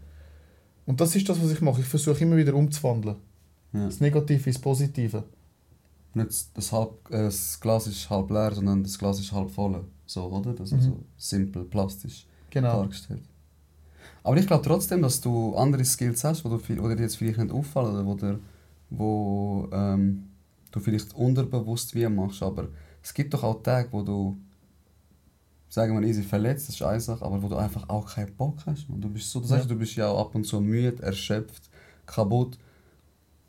[0.86, 1.80] Und das ist das, was ich mache.
[1.80, 3.16] Ich versuche immer wieder umzuwandeln.
[3.72, 3.86] Ja.
[3.86, 5.24] Das Negative ins Positive.
[6.14, 9.82] Nicht das, halb, äh, das Glas ist halb leer, sondern das Glas ist halb voll.
[10.06, 10.52] So, oder?
[10.54, 10.90] Das ist Mhm.
[10.92, 12.82] so simpel, plastisch Genau.
[12.82, 13.24] dargestellt.
[14.24, 17.16] Aber ich glaube trotzdem, dass du andere Skills hast, wo, du, viel- wo dir jetzt
[17.16, 18.40] vielleicht nicht auffallen oder wo, dir,
[18.90, 20.26] wo ähm,
[20.74, 22.44] du vielleicht unterbewusst wie machst.
[22.44, 22.68] Aber
[23.02, 24.38] es gibt doch auch Tage, wo du,
[25.70, 28.58] sagen wir easy, verletzt, das ist eine Sache, aber wo du einfach auch keinen Bock
[28.66, 28.90] hast.
[28.90, 29.00] Man.
[29.00, 29.70] Du bist so, du sagst, Ja.
[29.70, 31.70] du bist ja auch ab und zu müde, erschöpft,
[32.06, 32.58] kaputt.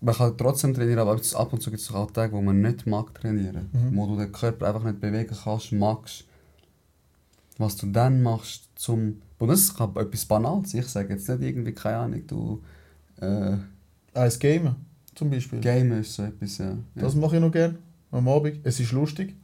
[0.00, 2.86] Man kann trotzdem trainieren, aber ab und zu gibt es auch Tage, wo man nicht
[2.86, 3.70] mag trainieren.
[3.72, 3.96] Mhm.
[3.96, 6.24] Wo du den Körper einfach nicht bewegen kannst, magst.
[7.56, 9.22] Was du dann machst, zum...
[9.38, 10.74] Und das kann etwas Banales.
[10.74, 12.62] Ich sage jetzt nicht irgendwie, keine Ahnung, du...
[13.20, 13.56] Äh,
[14.12, 14.74] Eins Game
[15.14, 15.60] zum Beispiel.
[15.60, 16.76] Game ist so etwas, ja.
[16.94, 17.76] Das mache ich noch gerne
[18.10, 18.60] am Abend.
[18.64, 19.34] Es ist lustig,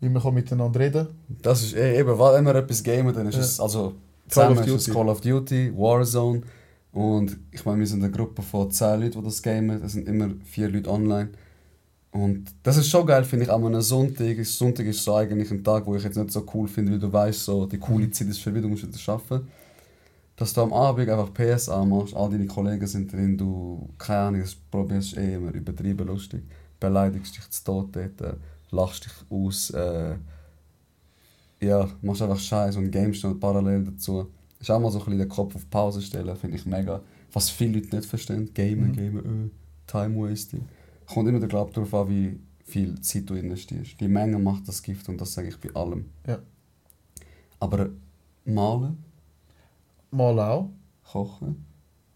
[0.00, 1.08] weil man kann miteinander reden
[1.42, 3.94] Das ist eh, eben, wenn wir etwas gamen, dann ist es also
[4.28, 4.90] Call of Duty.
[4.90, 6.42] Call of Duty, Warzone
[6.92, 10.08] und ich meine, wir sind eine Gruppe von 10 Leuten, die das gamen, es sind
[10.08, 11.30] immer vier Leute online
[12.12, 15.64] und das ist schon geil, finde ich, an einem Sonntag, Sonntag ist so eigentlich ein
[15.64, 18.28] Tag, wo ich jetzt nicht so cool finde, weil du weißt, so, die coole Zeit
[18.28, 19.48] ist vorbei, du musst wieder arbeiten.
[20.36, 24.40] Dass du am Abend einfach PS anmachst, all deine Kollegen sind drin, du, keine Ahnung,
[24.40, 26.42] das probierst eh immer übertrieben lustig,
[26.80, 28.34] beleidigst dich zu Tod dort, äh,
[28.70, 30.16] lachst dich aus, äh,
[31.60, 34.26] ja, machst einfach Scheiß und gamest noch parallel dazu.
[34.58, 37.00] Ist auch mal so ein bisschen den Kopf auf Pause stellen, finde ich mega.
[37.32, 38.92] Was viele Leute nicht verstehen, Gamen, Mhm.
[38.96, 39.50] Gamen, öh,
[39.86, 40.64] Time Wasting.
[41.06, 44.00] Kommt immer der Glaub darauf an, wie viel Zeit du investierst.
[44.00, 46.06] Die Menge macht das Gift und das sage ich bei allem.
[46.26, 46.38] Ja.
[47.60, 47.90] Aber
[48.44, 49.04] malen,
[50.12, 50.70] Mal auch.
[51.10, 51.64] kochen,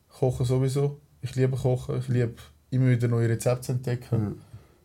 [0.09, 1.01] Kochen sowieso.
[1.23, 1.99] Ich liebe Kochen.
[1.99, 2.35] Ich liebe
[2.71, 4.23] immer wieder neue Rezepte zu entdecken.
[4.23, 4.33] ja.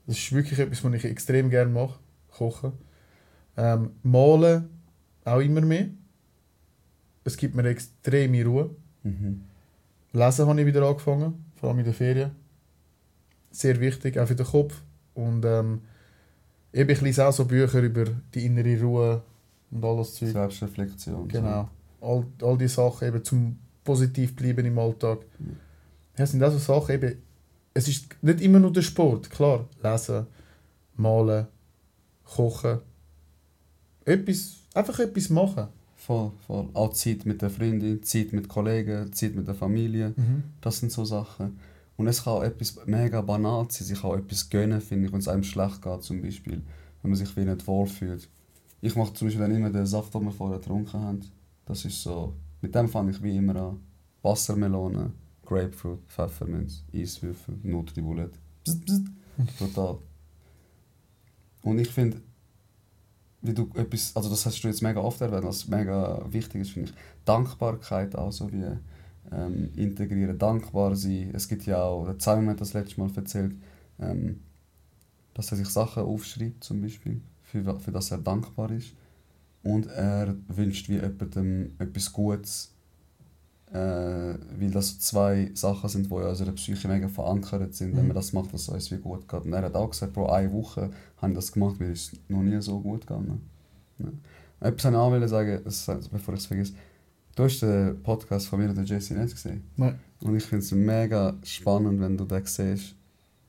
[0.07, 1.99] Das ist wirklich etwas, was ich extrem gerne mache.
[2.29, 2.73] Kochen.
[3.55, 4.69] Ähm, malen
[5.23, 5.89] auch immer mehr.
[7.23, 8.71] Es gibt mir extreme Ruhe.
[9.03, 9.43] Mhm.
[10.13, 12.31] Lesen habe ich wieder angefangen, vor allem in den Ferien.
[13.51, 14.81] Sehr wichtig, auch für den Kopf.
[15.13, 15.81] Und ähm,
[16.73, 19.21] eben, ich lese auch so Bücher über die innere Ruhe
[19.69, 20.29] und alles Zeug.
[20.29, 21.27] Selbstreflexion.
[21.27, 21.69] Genau.
[22.01, 25.19] All, all die Sachen eben zum positiv bleiben im Alltag.
[25.39, 25.57] Mhm.
[26.15, 27.21] Das sind auch so Sachen eben,
[27.73, 29.67] es ist nicht immer nur der Sport, klar.
[29.81, 30.27] Lesen,
[30.95, 31.47] malen,
[32.25, 32.79] kochen.
[34.05, 35.67] Etwas, einfach etwas machen.
[35.95, 36.67] Voll, voll.
[36.73, 40.13] Auch Zeit mit der Freundin, Zeit mit Kollegen, Zeit mit der Familie.
[40.59, 41.59] Das sind so Sachen.
[41.95, 45.19] Und es kann auch etwas mega banal sein, sich auch etwas gönnen, finde ich, wenn
[45.19, 46.61] es einem schlecht geht zum Beispiel,
[47.01, 48.27] wenn man sich wie nicht wohlfühlt.
[48.81, 51.21] Ich mache zum Beispiel dann immer den Saft, den wir vorher getrunken haben.
[51.71, 53.79] Das ist so, mit dem fange ich wie immer an.
[54.23, 55.13] Wassermelone,
[55.45, 58.33] Grapefruit, Pfefferminz, Eiswürfel, Nutribullet.
[59.57, 59.97] Total.
[61.63, 62.19] Und ich finde,
[63.41, 66.71] wie du etwas, also das hast du jetzt mega oft erwähnt, was mega wichtig ist,
[66.71, 68.65] finde ich, Dankbarkeit auch so wie
[69.31, 71.31] ähm, integrieren, dankbar sein.
[71.33, 73.55] Es gibt ja auch, der Simon hat das letzte Mal erzählt,
[73.97, 74.41] ähm,
[75.33, 78.93] dass er sich Sachen aufschreibt, zum Beispiel, für, für das er dankbar ist.
[79.63, 82.73] Und er wünscht wie jemandem etwas Gutes,
[83.71, 88.07] äh, weil das zwei Sachen sind, die in unserer Psyche mega verankert sind, wenn Mhm.
[88.07, 89.45] man das macht, was uns wie gut geht.
[89.45, 92.19] Und er hat auch gesagt, pro eine Woche habe ich das gemacht, mir ist es
[92.27, 93.41] noch nie so gut gegangen.
[93.99, 94.07] Ja.
[94.67, 96.73] Etwas wollte ich auch sagen, das, bevor ich es vergesse.
[97.35, 99.63] Du hast den Podcast von mir und JC nicht gesehen.
[99.77, 99.99] Nein.
[100.21, 102.95] Und ich finde es mega spannend, wenn du den siehst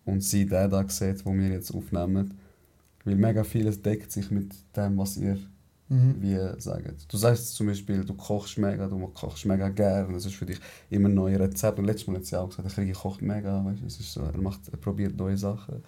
[0.04, 2.34] und sie den da sieht, wo wir jetzt aufnehmen.
[3.04, 5.36] Weil mega vieles deckt sich mit dem, was ihr
[5.92, 6.16] Mhm.
[6.22, 7.12] wie sagt.
[7.12, 10.58] Du sagst zum Beispiel, du kochst mega, du kochst mega gerne, das ist für dich
[10.88, 11.78] immer ein neues Rezept.
[11.78, 14.22] Und letztes Mal hat sie auch gesagt, der Kriege kocht mega, weißt es ist so,
[14.22, 15.82] er, macht, er probiert neue Sachen.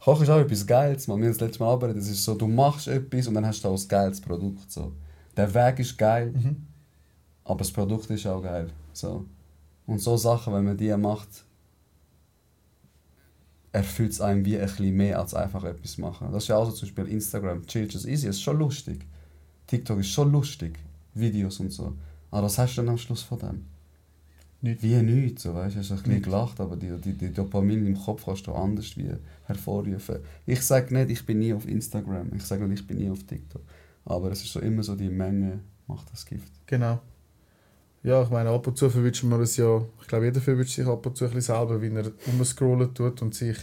[0.00, 1.18] Kochen ist auch etwas Geiles, man.
[1.18, 3.64] wir haben das letzte Mal arbeitet, es ist so, du machst etwas und dann hast
[3.64, 4.70] du auch ein geiles Produkt.
[4.70, 4.92] So.
[5.36, 6.56] Der Weg ist geil, Mhm.
[7.44, 8.68] aber das Produkt ist auch geil.
[8.92, 9.24] So.
[9.86, 11.44] Und so Sachen, wenn man die macht,
[13.72, 16.28] erfüllt es einem wie ein bisschen mehr als einfach etwas machen.
[16.30, 19.04] Das ist ja auch so zum Beispiel Instagram, Chill is easy, ist schon lustig.
[19.66, 20.78] TikTok ist schon lustig,
[21.14, 21.94] Videos und so.
[22.30, 23.64] Aber was hast du dann am Schluss von dem?
[24.60, 24.82] Nichts.
[24.82, 25.80] Wie nichts, so, weißt du?
[25.80, 26.24] Hast ein bisschen Nichts.
[26.24, 29.10] gelacht, aber die, die, die Dopamin im Kopf kannst du anders wie
[29.44, 30.20] hervorrufen.
[30.46, 33.22] Ich sage nicht, ich bin nie auf Instagram, ich sage nicht, ich bin nie auf
[33.24, 33.62] TikTok.
[34.06, 36.50] Aber es ist so immer so, die Menge macht das Gift.
[36.66, 36.98] Genau.
[38.02, 40.86] Ja, ich meine, ab und zu verwünscht man es ja, ich glaube, jeder verwünscht sich
[40.86, 43.56] ab und zu ein bisschen selber, wenn er umscrollen tut und sich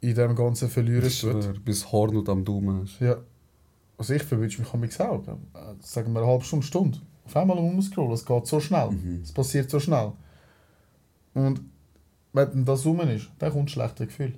[0.00, 1.64] in dem Ganzen verlieren tut.
[1.64, 3.00] bis Horn und am Daumen hast.
[3.00, 3.16] Ja.
[3.98, 5.26] Also ich verwünsche mich mich auch.
[5.26, 5.34] Äh,
[5.80, 6.98] Sagen wir eine halbe Stunde, Stunde.
[7.24, 8.90] Auf einmal umscrollen, es geht so schnell.
[8.90, 9.20] Mhm.
[9.22, 10.12] Es passiert so schnell.
[11.34, 11.60] Und
[12.32, 14.34] wenn das rum ist, dann kommt ein schlechtes Gefühl.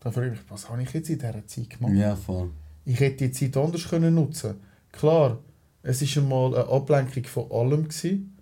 [0.00, 1.92] Dann frage ich mich, was habe ich jetzt in dieser Zeit gemacht?
[1.94, 2.50] Ja, voll.
[2.84, 4.54] Ich hätte die Zeit anders können nutzen
[4.92, 5.38] Klar,
[5.82, 7.84] es war einmal eine Ablenkung von allem.
[7.84, 8.36] Gewesen,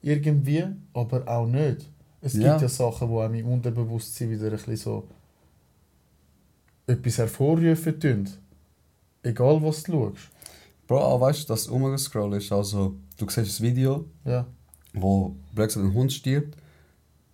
[0.00, 0.64] irgendwie,
[0.94, 1.88] aber auch nicht.
[2.20, 2.50] Es Ja.
[2.52, 5.08] gibt ja Sachen, die einem im Unterbewusstsein wieder ein bisschen so
[6.86, 8.28] etwas hervorrufen tun.
[9.22, 10.30] Egal, was du schaust.
[10.88, 14.46] Bro, auch weißt du, das Umgescrollen ist also, du siehst ein Video, Ja.
[14.94, 16.56] wo plötzlich ein Hund stirbt,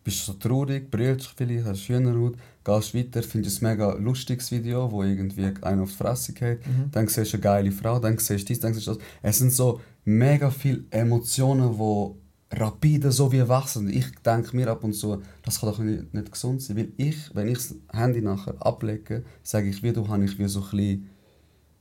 [0.04, 4.50] bist so traurig, brüllst dich vielleicht, hast schöner Haut, gehst weiter, findest ein mega lustiges
[4.50, 6.90] Video, wo irgendwie einer auf die Fresse geht, Mhm.
[6.92, 9.02] dann siehst du eine geile Frau, dann siehst du dies, dann siehst du das.
[9.22, 13.88] Es sind so mega viele Emotionen, die rapide so wie wachsen.
[13.90, 17.34] Ich denke mir ab und zu, das kann doch nicht, nicht gesund sein, weil ich,
[17.34, 20.70] wenn ich das Handy nachher ablege, sage ich, wie du habe ich wie so ein
[20.70, 21.10] bisschen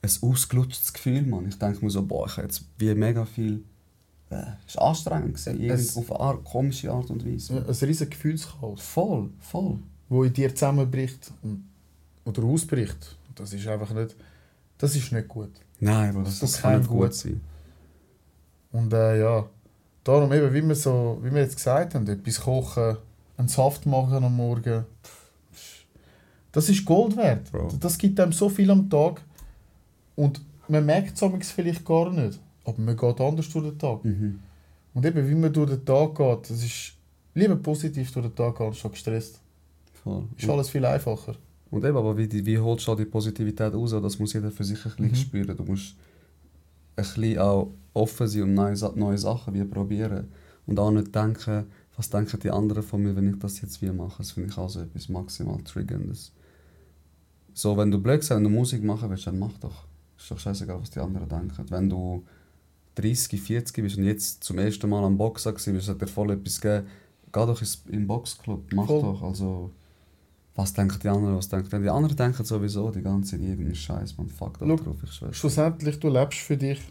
[0.02, 1.48] ein ausgelutschtes Gefühl, man.
[1.48, 3.64] Ich denke mir so, boah, ich habe jetzt wie mega viel
[4.30, 7.58] äh, es war anstrengend, gewesen, Es- auf eine Art, komische Art und Weise.
[7.58, 9.80] Ein riesiges Gefühlschaos, Voll, voll.
[10.10, 11.32] wo in dir zusammenbricht
[12.26, 13.16] oder ausbricht.
[13.36, 14.16] Das ist einfach nicht,
[14.78, 15.52] das ist nicht gut.
[15.80, 17.40] Nein, das, Das das kann nicht gut gut sein.
[18.72, 19.46] Und äh, ja,
[20.04, 22.98] darum eben, wie wir, so, wie wir jetzt gesagt haben, etwas kochen,
[23.38, 24.86] einen Saft machen am Morgen,
[26.52, 27.52] das ist Gold wert.
[27.52, 27.72] Bro.
[27.80, 29.22] Das gibt einem so viel am Tag
[30.18, 34.04] und man merkt es vielleicht gar nicht, aber man geht anders durch den Tag.
[34.04, 34.40] Mhm.
[34.94, 36.94] Und eben, wie man durch den Tag geht, das ist
[37.34, 39.40] lieber positiv durch den Tag gehen, statt gestresst.
[40.04, 40.26] Voll.
[40.36, 41.36] Ist alles viel einfacher.
[41.70, 43.92] Und eben, aber wie, wie holst du die Positivität raus?
[43.92, 45.16] Das muss jeder für sich ein bisschen Mhm.
[45.16, 45.56] spüren.
[45.56, 45.96] Du musst
[46.96, 50.28] ein bisschen auch offen sein und neue, neue Sachen wie probieren.
[50.66, 51.66] Und auch nicht denken,
[51.96, 54.18] was denken die anderen von mir, wenn ich das jetzt wie mache.
[54.18, 56.32] Das finde ich auch so etwas maximal triggerndes.
[57.54, 59.86] So, wenn du blöd wenn du Musik machen willst, dann mach doch.
[60.18, 61.66] Ist doch scheißegal, was die anderen denken.
[61.70, 62.24] Wenn du
[62.96, 66.60] 30, 40 bist und jetzt zum ersten Mal am Boxen warst, hat dir voll etwas
[66.60, 66.88] geben.
[67.32, 69.02] Geh doch ins, im Boxclub, mach Voll.
[69.02, 69.22] doch.
[69.22, 69.72] Also,
[70.56, 71.90] was denken die anderen, was denken die?
[71.90, 75.34] Anderen denken sowieso die ganze Zeit irgendeinen Scheiß, man fuck da drauf, ich schwöre.
[75.34, 76.82] Schlussendlich, du lebst für dich.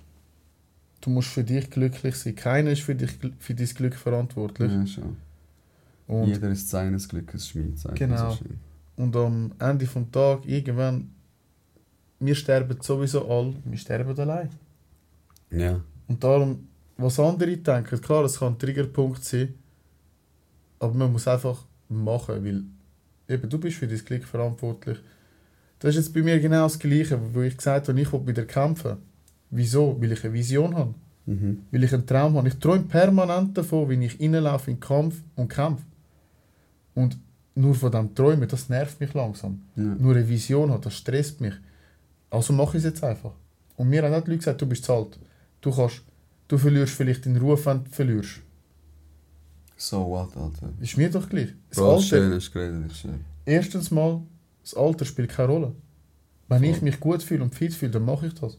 [1.01, 2.35] Du musst für dich glücklich sein.
[2.37, 4.71] Keiner ist für, dich, für dein Glück verantwortlich.
[4.73, 5.17] Ja, schon.
[6.07, 8.31] Und Jeder ist seines Glückes Schmied, sagt Genau.
[8.31, 8.45] so.
[8.97, 11.11] Und am Ende des Tages, irgendwann,
[12.21, 14.51] wir sterben sowieso alle, wir sterben allein.
[15.51, 15.81] Ja.
[16.09, 19.55] Und darum, was andere denken, klar, es kann ein Triggerpunkt sein,
[20.79, 22.65] aber man muss einfach machen, weil
[23.29, 24.99] eben, du bist für dein Glück verantwortlich.
[25.79, 28.45] Das ist jetzt bei mir genau das Gleiche, wo ich gesagt habe, ich will wieder
[28.45, 28.97] kämpfen.
[29.51, 30.01] Wieso?
[30.01, 30.95] Weil ich eine Vision habe.
[31.27, 31.63] Mhm.
[31.71, 32.49] Weil ich einen Traum habe.
[32.49, 35.85] Ich träume permanent davon, wenn ich reinlaufe in den Kampf und kämpfe.
[36.95, 37.19] Und
[37.55, 39.61] nur von dem Träumen, das nervt mich langsam.
[39.77, 39.83] Ja.
[39.83, 41.55] Nur eine Vision hat, das stresst mich.
[42.31, 43.33] Also mache ich es jetzt einfach.
[43.77, 45.19] Und mir haben auch die Leute gesagt, du bist zu alt.
[45.61, 46.03] Du, kannst,
[46.49, 48.41] du verlierst vielleicht den Ruf, wenn du verlierst.
[49.77, 50.73] So what, Alter.
[50.81, 51.49] Ist mir doch gleich.
[51.69, 53.19] Das Bro, Alter, schön ist geredet, ich schwöre.
[53.45, 54.23] erstens mal,
[54.63, 55.73] das Alter spielt keine Rolle.
[56.49, 56.69] Wenn Voll.
[56.69, 58.59] ich mich gut fühle und fit fühle, dann mache ich das.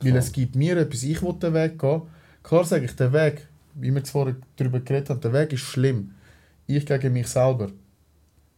[0.00, 0.18] Weil Voll.
[0.18, 2.02] es gibt mir etwas, ich will den Weg gehen.
[2.42, 6.12] Klar sage ich, der Weg, wie wir vorher darüber geredet haben, der Weg ist schlimm.
[6.66, 7.70] Ich gegen mich selber.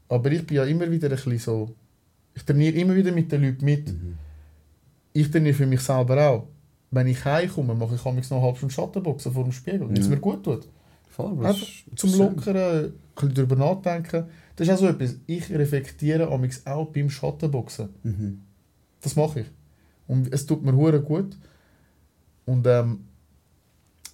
[0.09, 1.75] Aber ich bin ja immer wieder ein bisschen so,
[2.35, 3.89] ich trainiere immer wieder mit den Leuten mit.
[3.89, 4.19] Mhm.
[5.17, 6.49] Ich trainiere für mich selber auch.
[6.91, 10.07] Wenn ich heimkomme, mache ich noch eine halbe Stunde Schattenboxen vor dem Spiegel, wenn es
[10.07, 10.11] Ja.
[10.15, 10.69] mir gut tut.
[11.09, 11.45] Voll.
[11.47, 11.67] Einfach
[11.97, 14.25] zum ist Lockeren, ein bisschen darüber nachdenken.
[14.55, 15.17] Das ist auch so etwas.
[15.27, 17.89] Ich reflektiere auch beim Schattenboxen.
[18.03, 18.43] Mhm.
[19.01, 19.47] Das mache ich.
[20.07, 21.37] Und es tut mir hure gut.
[22.45, 23.05] Und ähm,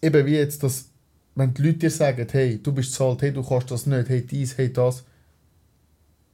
[0.00, 0.88] eben wie jetzt das,
[1.34, 4.08] wenn die Leute dir sagen, hey, du bist zu alt, hey, du kannst das nicht,
[4.08, 5.04] hey, dies, hey, das.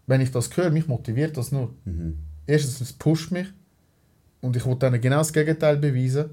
[0.06, 1.74] Wenn ich das höre, mich motiviert das nur.
[1.84, 2.18] Mhm.
[2.46, 3.46] Erstens, es pusht mich.
[4.40, 6.30] Und ich will dann genau das Gegenteil beweisen.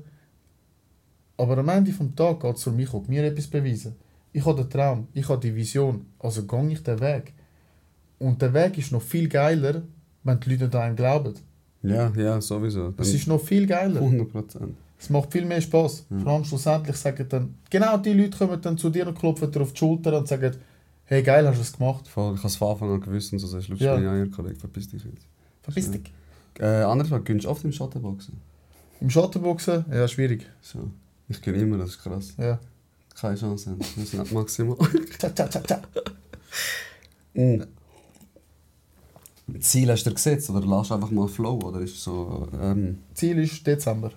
[1.38, 3.96] Aber am Ende des Tages geht es um mich, ich will mir etwas beweisen.
[4.32, 7.34] Ich habe den Traum, ich habe die Vision, also gehe ich den Weg.
[8.20, 9.82] Und der Weg ist noch viel geiler,
[10.24, 11.34] wenn die Leute an einen glauben.
[11.84, 12.94] Ja, ja, sowieso.
[12.98, 14.00] Es ist noch viel geiler.
[14.02, 14.76] 100 Prozent.
[14.98, 16.06] Es macht viel mehr Spaß.
[16.10, 16.20] Ja.
[16.20, 19.62] Vor allem schlussendlich sagen dann, genau die Leute kommen dann zu dir und klopfen dir
[19.62, 20.56] auf die Schulter und sagen,
[21.04, 22.08] hey geil, hast du es gemacht.
[22.08, 24.00] Voll, ich habe es von Anfang an gewusst und so sagst du, Ja.
[24.00, 25.28] ja, ja, Kollege, verpiss dich jetzt.
[25.62, 26.12] Verpiss dich.
[26.60, 28.40] Äh, andere Frage, gönnst du oft im Schattenboxen?
[29.02, 30.46] Im Schattenboxen, ja schwierig.
[30.62, 30.90] So.
[31.28, 32.34] Ich gönne immer, das ist krass.
[32.38, 32.60] Ja.
[33.20, 33.80] Keine Chance haben.
[33.96, 34.78] Nicht maximal.
[35.20, 35.82] Tja, tja, tja, tja.
[37.34, 37.66] Mhm.
[39.60, 41.60] Ziel hast du dir gesetzt oder lass einfach mal flow?
[41.64, 44.12] Oder ist so ähm, Ziel ist Dezember.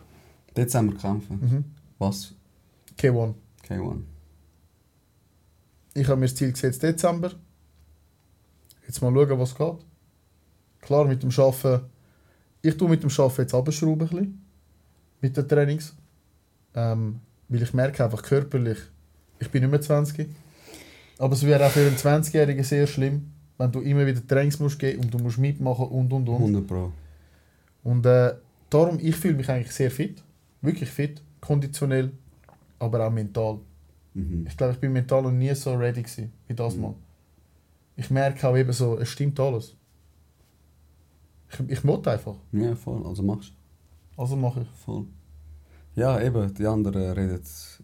[0.57, 1.39] Dezember kämpfen?
[1.41, 1.65] Mhm.
[1.99, 2.33] Was?
[2.99, 3.35] K1.
[3.69, 4.01] K1.
[5.95, 7.33] Ich habe mir das Ziel gesetzt, Dezember.
[8.87, 9.75] Jetzt mal schauen, was geht.
[10.81, 11.85] Klar, mit dem Arbeiten.
[12.63, 14.43] Ich tue mit dem Arbeiten jetzt abschrauben, ein bisschen.
[15.21, 15.95] Mit den Trainings.
[16.75, 18.79] Ähm, weil ich merke einfach körperlich,
[19.39, 20.29] ich bin nicht mehr 20.
[21.19, 24.79] Aber es wäre auch für einen 20-Jährigen sehr schlimm, wenn du immer wieder Trainings musst
[24.79, 26.35] geben und du musst mitmachen und und und.
[26.37, 26.93] 100 Pro.
[27.83, 28.35] Und äh,
[28.71, 30.23] darum, ich fühle mich eigentlich sehr fit.
[30.61, 31.23] Wirklich fit.
[31.41, 32.13] Konditionell,
[32.79, 33.59] aber auch mental.
[34.15, 34.47] Mhm.
[34.47, 36.83] Ich glaube, ich bin mental noch nie so ready gewesen, wie das Mhm.
[36.83, 36.95] mal.
[37.97, 39.75] Ich merke auch eben so, es stimmt alles.
[41.53, 42.35] Ich, ich muss einfach.
[42.53, 43.07] Ja, voll.
[43.07, 43.53] Also machst
[44.17, 44.23] du.
[44.23, 44.69] Also mache ich.
[44.85, 45.05] Voll.
[45.95, 47.41] Ja, eben, die anderen reden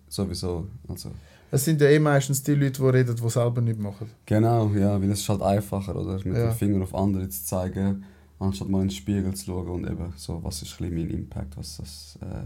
[0.08, 0.68] sowieso.
[0.88, 1.10] Also,
[1.50, 4.08] Es sind ja eh meistens die Leute, die reden, die selber nicht machen.
[4.26, 6.14] genau, ja, weil es ist halt einfacher, oder?
[6.16, 6.50] Mit Ja.
[6.50, 8.04] dem Finger auf andere zu zeigen,
[8.38, 11.56] anstatt mal in den Spiegel zu schauen und eben so, was ist ein mein Impact,
[11.56, 12.44] was, das, äh,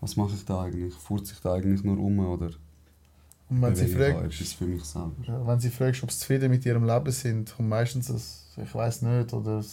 [0.00, 0.94] was mache ich da eigentlich?
[0.94, 2.50] Furze ich da eigentlich nur um oder
[3.50, 5.12] Und wenn sie, etwas für mich selber?
[5.26, 8.74] ja, wenn sie fragst, ob sie zufrieden mit ihrem Leben sind, kommt meistens ein, ich
[8.74, 9.64] weiß nicht oder ein,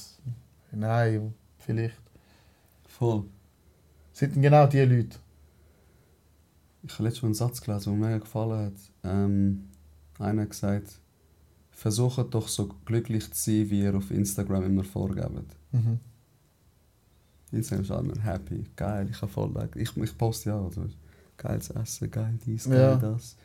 [0.72, 2.02] nein, vielleicht.
[2.88, 3.26] Voll.
[4.14, 5.18] Sind denn genau die Leute?
[6.84, 8.74] Ich habe letztens einen Satz gelesen, der mir mega gefallen hat.
[9.04, 9.66] Ähm,
[10.20, 11.00] einer hat gesagt,
[11.72, 15.56] versucht doch so glücklich zu sein, wie ihr auf Instagram immer vorgebt.
[15.72, 16.00] Mhm.
[17.52, 19.70] Instagram ist immer happy, geil, ich habe voll.
[19.76, 20.86] Ich, ich poste ja, also
[21.38, 22.96] geiles Essen, geil dies, geil Ja.
[22.96, 23.38] das.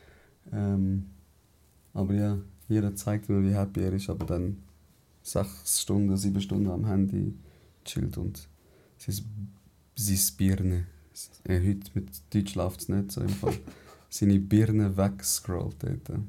[0.51, 1.09] Ähm,
[1.93, 2.37] aber ja,
[2.67, 4.57] jeder zeigt mir, wie happy er ist, aber dann
[5.23, 7.33] sechs Stunden, sieben Stunden am Handy
[7.85, 8.47] chillt und
[8.97, 9.15] sein,
[9.95, 10.85] sein Birne,
[11.45, 13.57] äh, heute mit Deutsch läuft es nicht so im Fall,
[14.09, 16.19] seine Birne wegscrollt dort.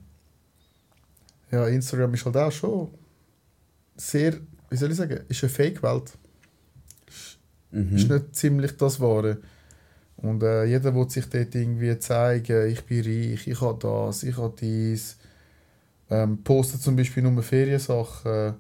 [1.51, 2.89] Ja, Instagram ist halt auch schon
[3.97, 4.41] sehr,
[4.71, 6.17] wie soll ich sagen, ist eine Fake-Welt.
[7.71, 7.97] Mhm.
[7.97, 9.39] ist nicht ziemlich das Wahre.
[10.17, 14.37] Und äh, jeder will sich dort irgendwie zeigen, ich bin reich, ich habe das, ich
[14.37, 15.17] habe dies.
[16.11, 18.55] Ähm, postet zum Beispiel nur Feriensachen,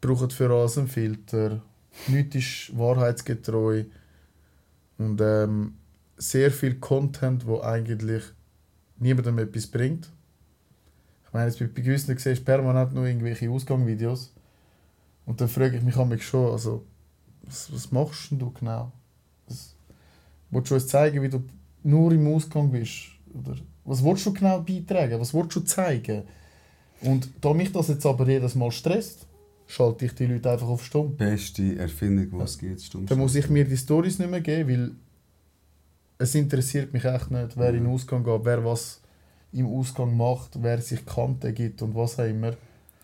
[0.00, 1.62] braucht für alles einen Filter,
[2.08, 3.84] nichts ist wahrheitsgetreu.
[4.98, 5.74] Und ähm,
[6.16, 8.22] sehr viel Content, wo eigentlich
[8.98, 10.10] niemandem etwas bringt.
[11.26, 14.32] Ich meine, jetzt bei gewissen siehst du permanent nur irgendwelche Ausgangsvideos.
[15.26, 16.84] Und dann frage ich mich mich schon, also,
[17.42, 18.92] was, was machst denn du genau?
[19.46, 19.74] Was,
[20.50, 21.42] willst du uns zeigen, wie du
[21.82, 23.08] nur im Ausgang bist?
[23.34, 25.20] Oder was willst du genau beitragen?
[25.20, 26.22] Was willst du zeigen?
[27.02, 29.26] Und da mich das jetzt aber jedes Mal stresst,
[29.66, 31.16] schalte ich die Leute einfach auf Stumm.
[31.16, 33.10] Beste Erfindung, die es gibt, stimmt.
[33.10, 34.90] Dann muss ich mir die Stories nicht mehr geben, weil
[36.18, 39.00] es interessiert mich echt nicht, wer in den Ausgang geht, wer was
[39.52, 42.52] im Ausgang macht, wer sich Kante gibt und was auch immer.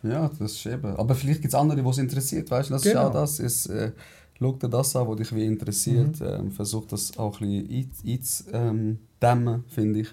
[0.02, 0.96] Ja, das ist eben.
[0.96, 2.74] Aber vielleicht gibt es andere, die es interessiert, weißt du?
[2.74, 3.08] Das ist Genau.
[3.08, 3.38] auch das.
[3.38, 3.92] Ist, äh,
[4.38, 6.20] schau dir das an, was dich wie interessiert.
[6.20, 6.26] Mhm.
[6.26, 10.08] Ähm, versuch das auch ein bisschen einzudämmen, finde ich.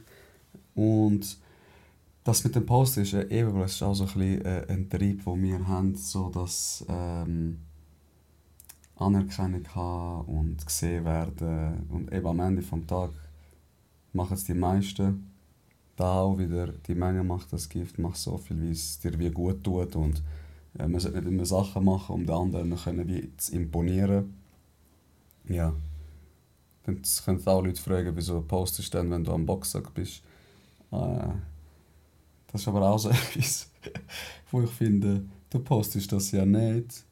[0.75, 1.37] Und
[2.23, 5.23] das mit dem Post ist äh, eben, es ist auch so ein, äh, ein Trieb,
[5.23, 7.59] den wir haben, so dass ähm,
[8.95, 11.87] Anerkennung haben und gesehen werden.
[11.89, 13.15] Und eben am Ende des Tages
[14.13, 15.29] machen es die meisten
[15.99, 19.29] da auch wieder, die Menge macht das Gift, macht so viel, wie es dir wie
[19.29, 20.23] gut tut und
[20.77, 24.33] äh, man sollte nicht immer Sachen machen, um den anderen können wie zu imponieren.
[25.47, 25.73] Ja.
[26.83, 30.23] Dann können auch Leute fragen, wieso postest du dann, wenn du am Boxsack bist.
[30.91, 31.27] Äh,
[32.51, 33.69] das ist aber auch so etwas,
[34.51, 37.03] wo ich finde, du postest das ja nicht,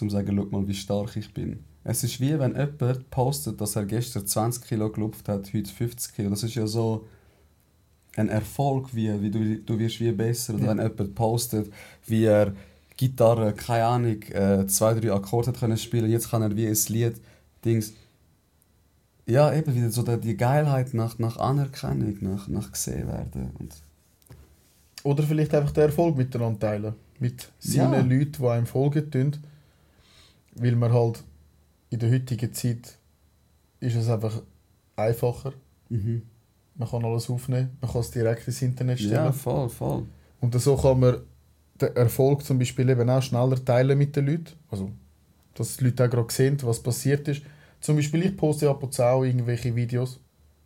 [0.00, 1.60] um zu sagen, schau mal, wie stark ich bin.
[1.84, 6.14] Es ist wie wenn jemand postet, dass er gestern 20 Kilo gelupft hat, heute 50
[6.14, 6.30] Kilo.
[6.30, 7.06] Das ist ja so
[8.16, 10.54] ein Erfolg, wie, wie du, du wirst wie besser.
[10.54, 10.70] Oder Ja.
[10.70, 11.72] wenn jemand postet,
[12.06, 12.54] wie er
[12.96, 16.76] Gitarre, keine Ahnung, äh, zwei, drei Akkorde hat können spielen, jetzt kann er wie ein
[16.88, 17.20] Lied,
[17.64, 17.92] Dings.
[19.26, 23.50] Ja, eben wieder so die- die Geilheit nach, nach Anerkennung, nach, nach gesehen werden.
[23.58, 23.74] Und
[25.06, 26.94] Oder vielleicht einfach den Erfolg miteinander teilen.
[27.20, 28.16] Mit seinen Ja.
[28.16, 29.10] Leuten, die einem folgen.
[29.10, 29.32] tun.
[30.56, 31.22] Weil man halt
[31.90, 32.98] in der heutigen Zeit
[33.80, 34.42] ist es einfach
[34.96, 35.52] einfacher.
[35.88, 36.22] mhm.
[36.78, 39.14] Man kann alles aufnehmen, man kann es direkt ins Internet stellen.
[39.14, 40.02] Ja, voll, voll.
[40.42, 41.22] Und so kann man
[41.80, 44.52] den Erfolg zum Beispiel eben auch schneller teilen mit den Leuten.
[44.70, 44.90] Also,
[45.54, 47.40] dass die Leute auch gerade sehen, was passiert ist.
[47.80, 50.20] Zum Beispiel, ich poste ab und zu auch irgendwelche Videos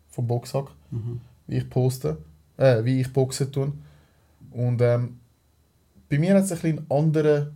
[0.09, 1.21] vom Boxhack, Mhm.
[1.47, 2.17] wie ich poste,
[2.57, 3.71] äh, wie ich boxen tue.
[4.51, 5.19] Und ähm,
[6.09, 7.51] bei mir hat es ein bisschen einen anderen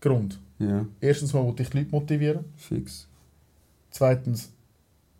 [0.00, 0.40] Grund.
[0.58, 2.44] Ja, Erstens mal wollte ich die Leute motivieren.
[2.56, 3.08] fix.
[3.90, 4.50] Zweitens,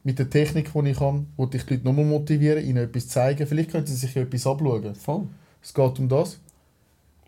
[0.03, 3.47] mit der Technik, die ich habe, wollte ich die Leute nochmal motivieren, ihnen etwas zeigen.
[3.47, 4.95] Vielleicht können sie sich ja etwas abschauen.
[4.95, 5.27] Voll.
[5.63, 6.39] Es geht um das.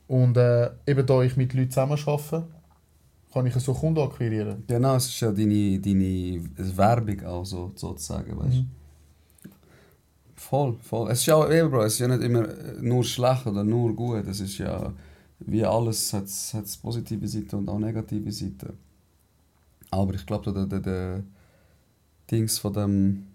[0.09, 2.47] Und äh, eben da ich mit Leuten zusammen arbeite,
[3.33, 4.63] kann ich so Kunden akquirieren.
[4.67, 6.41] Genau, es ist ja deine, deine
[6.77, 8.57] Werbung auch so, sozusagen, weißt.
[8.57, 8.71] Mhm.
[10.37, 11.11] Voll, voll.
[11.11, 13.65] Es ist ja auch, eben, Bro, es ist ja nicht immer äh, nur schlecht oder
[13.65, 14.27] nur gut.
[14.27, 14.93] Es ist ja,
[15.41, 18.75] wie alles, hat es positive Seiten und auch negative Seiten.
[19.91, 21.25] Aber ich glaube, der, der, der
[22.31, 23.27] Dings von dem,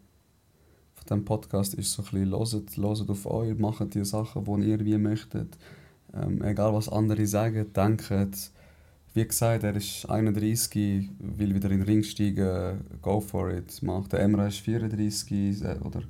[0.93, 4.85] von dem Podcast ist so ein bisschen, loset, auf euch, macht die Sachen, die ihr
[4.85, 5.57] wie möchtet.
[6.13, 8.51] Ähm, egal was andere sagen, denkt.
[9.13, 13.81] Wie gesagt, er ist 31, will wieder in den Ring steigen, go for it.
[13.81, 14.13] Macht.
[14.13, 16.03] Der Emra ist 34 äh, oder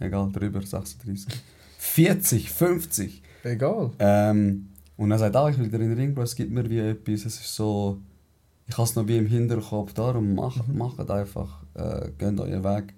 [0.00, 1.32] egal, drüber 36.
[1.78, 3.22] 40, 50.
[3.44, 3.90] Egal.
[3.98, 6.68] Ähm, und er sagt, ah, ich will wieder in den Ring, Bro, es gibt mir
[6.68, 7.98] wie etwas, es ist so,
[8.66, 10.76] ich habe es noch wie im Hinterkopf, darum macht, Mhm.
[10.78, 12.94] macht einfach, äh, geht euren Weg.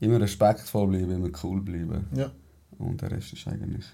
[0.00, 2.04] Immer respektvoll bleiben, immer cool bleiben.
[2.14, 2.30] Ja.
[2.78, 3.86] Und der Rest ist eigentlich...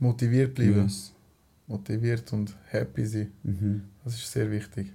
[0.00, 0.82] Motiviert bleiben.
[0.82, 1.12] Yes.
[1.68, 3.30] Motiviert und happy sein.
[3.44, 3.84] Mhm.
[4.02, 4.92] Das ist sehr wichtig.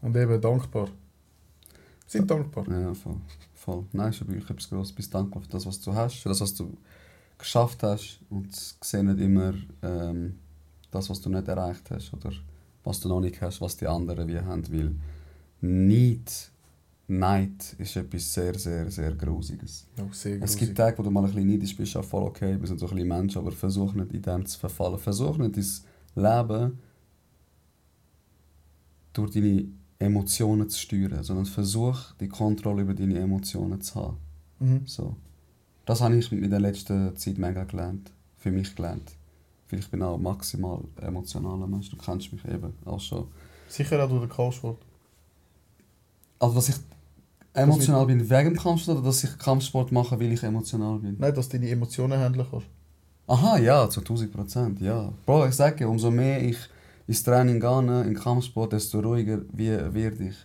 [0.00, 0.88] Und eben dankbar.
[2.06, 2.64] Sind dankbar.
[2.70, 3.16] Ja, voll.
[3.68, 3.84] Voll.
[3.92, 4.92] Nein, ist wirklich etwas Grosses.
[4.94, 6.76] Bist dankbar für das, was du hast, für das, was du
[7.36, 8.20] geschafft hast.
[8.30, 10.38] Und sehe nicht immer ähm,
[10.90, 12.32] das, was du nicht erreicht hast oder
[12.84, 14.64] was du noch nicht hast, was die anderen wie haben.
[14.72, 14.94] Weil
[15.60, 16.50] Neid,
[17.08, 19.86] Neid ist etwas sehr, sehr, sehr Grusiges.
[20.00, 20.60] Auch sehr Es grusig.
[20.60, 22.86] gibt Tage, wo du mal ein bisschen neidisch bist, auch voll okay, wir sind so
[22.86, 24.98] ein bisschen Menschen, aber versuch nicht in dem zu verfallen.
[24.98, 26.78] Versuch nicht dein Leben
[29.12, 29.66] durch deine
[29.98, 34.16] Emotionen zu steuern, sondern versuch die Kontrolle über deine Emotionen zu haben.
[34.60, 34.82] Mhm.
[34.86, 35.16] So.
[35.86, 38.12] Das habe ich in der letzten Zeit mega gelernt.
[38.36, 39.12] Für mich gelernt.
[39.70, 41.90] Weil ich bin auch maximal emotionaler Mensch.
[41.90, 43.26] Du kennst mich eben auch schon.
[43.68, 44.78] Sicher auch durch den Kampfsport.
[46.38, 46.76] Also, dass ich
[47.52, 51.16] emotional bin wegen dem Kampfsport oder dass ich Kampfsport mache, weil ich emotional bin?
[51.18, 52.66] Nein, dass du deine Emotionen handeln kannst.
[53.26, 55.12] Aha, ja, zu 1000 Prozent, ja.
[55.26, 56.56] Bro, ich sage, umso mehr ich
[57.08, 60.36] ins Training gehe, in Kampfsport, desto ruhiger werde ich.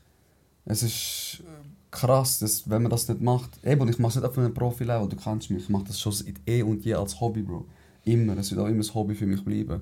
[0.65, 1.43] Es ist
[1.91, 3.63] krass, dass, wenn man das nicht macht.
[3.63, 6.13] Eben, ich mache es nicht auf einem Profi-Level, du kennst mich, ich mache das schon
[6.13, 7.65] seit eh und je als Hobby, Bro.
[8.05, 9.81] Immer, es wird auch immer ein Hobby für mich bleiben.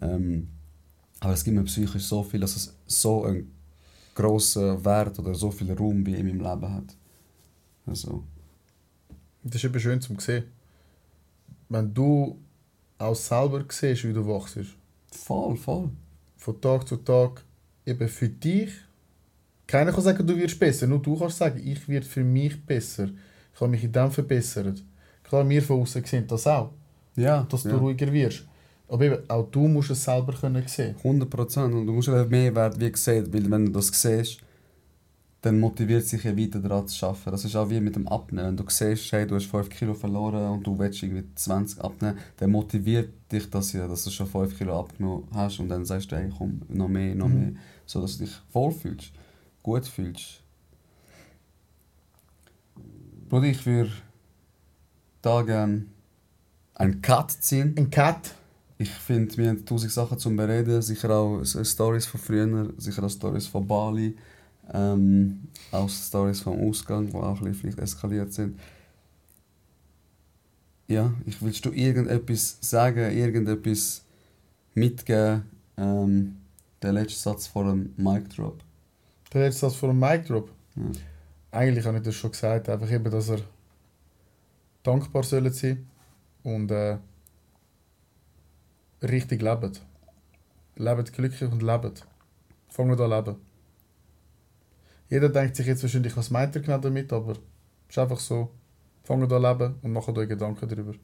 [0.00, 0.48] Ähm,
[1.20, 3.52] aber es gibt mir psychisch so viel, dass es so einen
[4.14, 6.96] grossen Wert oder so viel Raum wie in meinem Leben hat.
[7.86, 8.22] Also,
[9.42, 10.44] Das ist eben schön zum sehen.
[11.68, 12.38] Wenn du
[12.98, 14.58] auch selber siehst, wie du wachst,
[15.10, 15.90] voll, voll.
[16.42, 17.44] Von Tag zu Tag,
[17.86, 18.70] eben für dich,
[19.66, 23.08] keiner kann sagen, du wirst besser, nur du kannst sagen, ich werde für mich besser.
[23.54, 24.82] Ich habe mich in dem verbessert.
[25.22, 26.72] Klar, wir von außen sehen das auch,
[27.14, 27.70] Ja, dass ja.
[27.70, 28.44] du ruhiger wirst.
[28.88, 30.96] Aber eben, auch du musst es selber können sehen.
[30.96, 31.72] 100 Prozent.
[31.74, 34.40] Und du musst mehr Wert wie gesehen, weil wenn du das siehst,
[35.42, 37.32] dann motiviert sich ja weiter daran zu arbeiten.
[37.32, 38.46] Das ist auch wie mit dem Abnehmen.
[38.48, 42.16] Wenn du siehst, hey, du hast 5 Kilo verloren und du willst irgendwie 20 abnehmen,
[42.36, 46.12] dann motiviert dich das ja, dass du schon 5 Kilo abgenommen hast und dann sagst
[46.12, 47.38] du, hey, komm, noch mehr, noch Mhm.
[47.40, 47.52] mehr.
[47.86, 49.12] So dass du dich wohlfühlst,
[49.64, 50.42] gut fühlst.
[53.28, 53.90] Bruder, ich würde
[55.22, 55.86] da gerne
[56.74, 57.74] einen Cut ziehen.
[57.76, 58.34] Ein Cat,
[58.78, 60.82] Ich finde, wir haben tausend Sachen zum Bereden.
[60.82, 64.16] Sicher auch Stories von früher, sicher auch Stories von Bali.
[64.72, 68.58] Ähm, auch Stories vom Ausgang, die auch ein bisschen vielleicht eskaliert sind.
[70.88, 74.02] Ja, ich willst du irgendetwas sagen, irgendetwas
[74.74, 75.44] mitgeben?
[75.76, 76.36] Ähm,
[76.82, 78.62] der letzte Satz vor dem Mic Drop.
[79.32, 80.50] der letzte Satz vor dem Mic Drop.
[80.76, 80.82] Ja.
[81.50, 83.40] Eigentlich habe ich das schon gesagt, einfach eben, dass er
[84.82, 85.86] dankbar sollen sein
[86.42, 86.98] und äh,
[89.02, 89.82] richtig lebt.
[90.76, 92.06] Lebt glücklich und lebt.
[92.68, 93.51] Fangen an leben.
[95.12, 97.38] Jeder denkt sich jetzt wahrscheinlich, was meint er genau damit, aber es
[97.90, 98.48] ist einfach so,
[99.04, 100.94] fangen an leben und machen euch Gedanken darüber.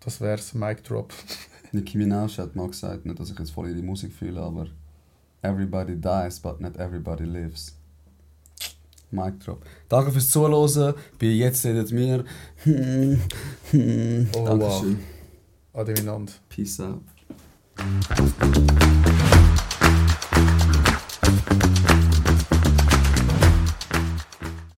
[0.00, 1.10] Das wär's, Mic Drop.
[1.72, 4.66] Nicki Minaj hat mal gesagt, nicht, dass ich jetzt voll in die Musik fühle, aber
[5.40, 7.74] everybody dies, but not everybody lives.
[9.10, 9.64] Mic drop.
[9.88, 10.94] Danke fürs Zuhören.
[11.18, 12.22] Bei jetzt redet mir.
[14.34, 14.98] Oh, Dankeschön.
[15.72, 16.32] Ade miteinander.
[16.50, 17.00] Peace out.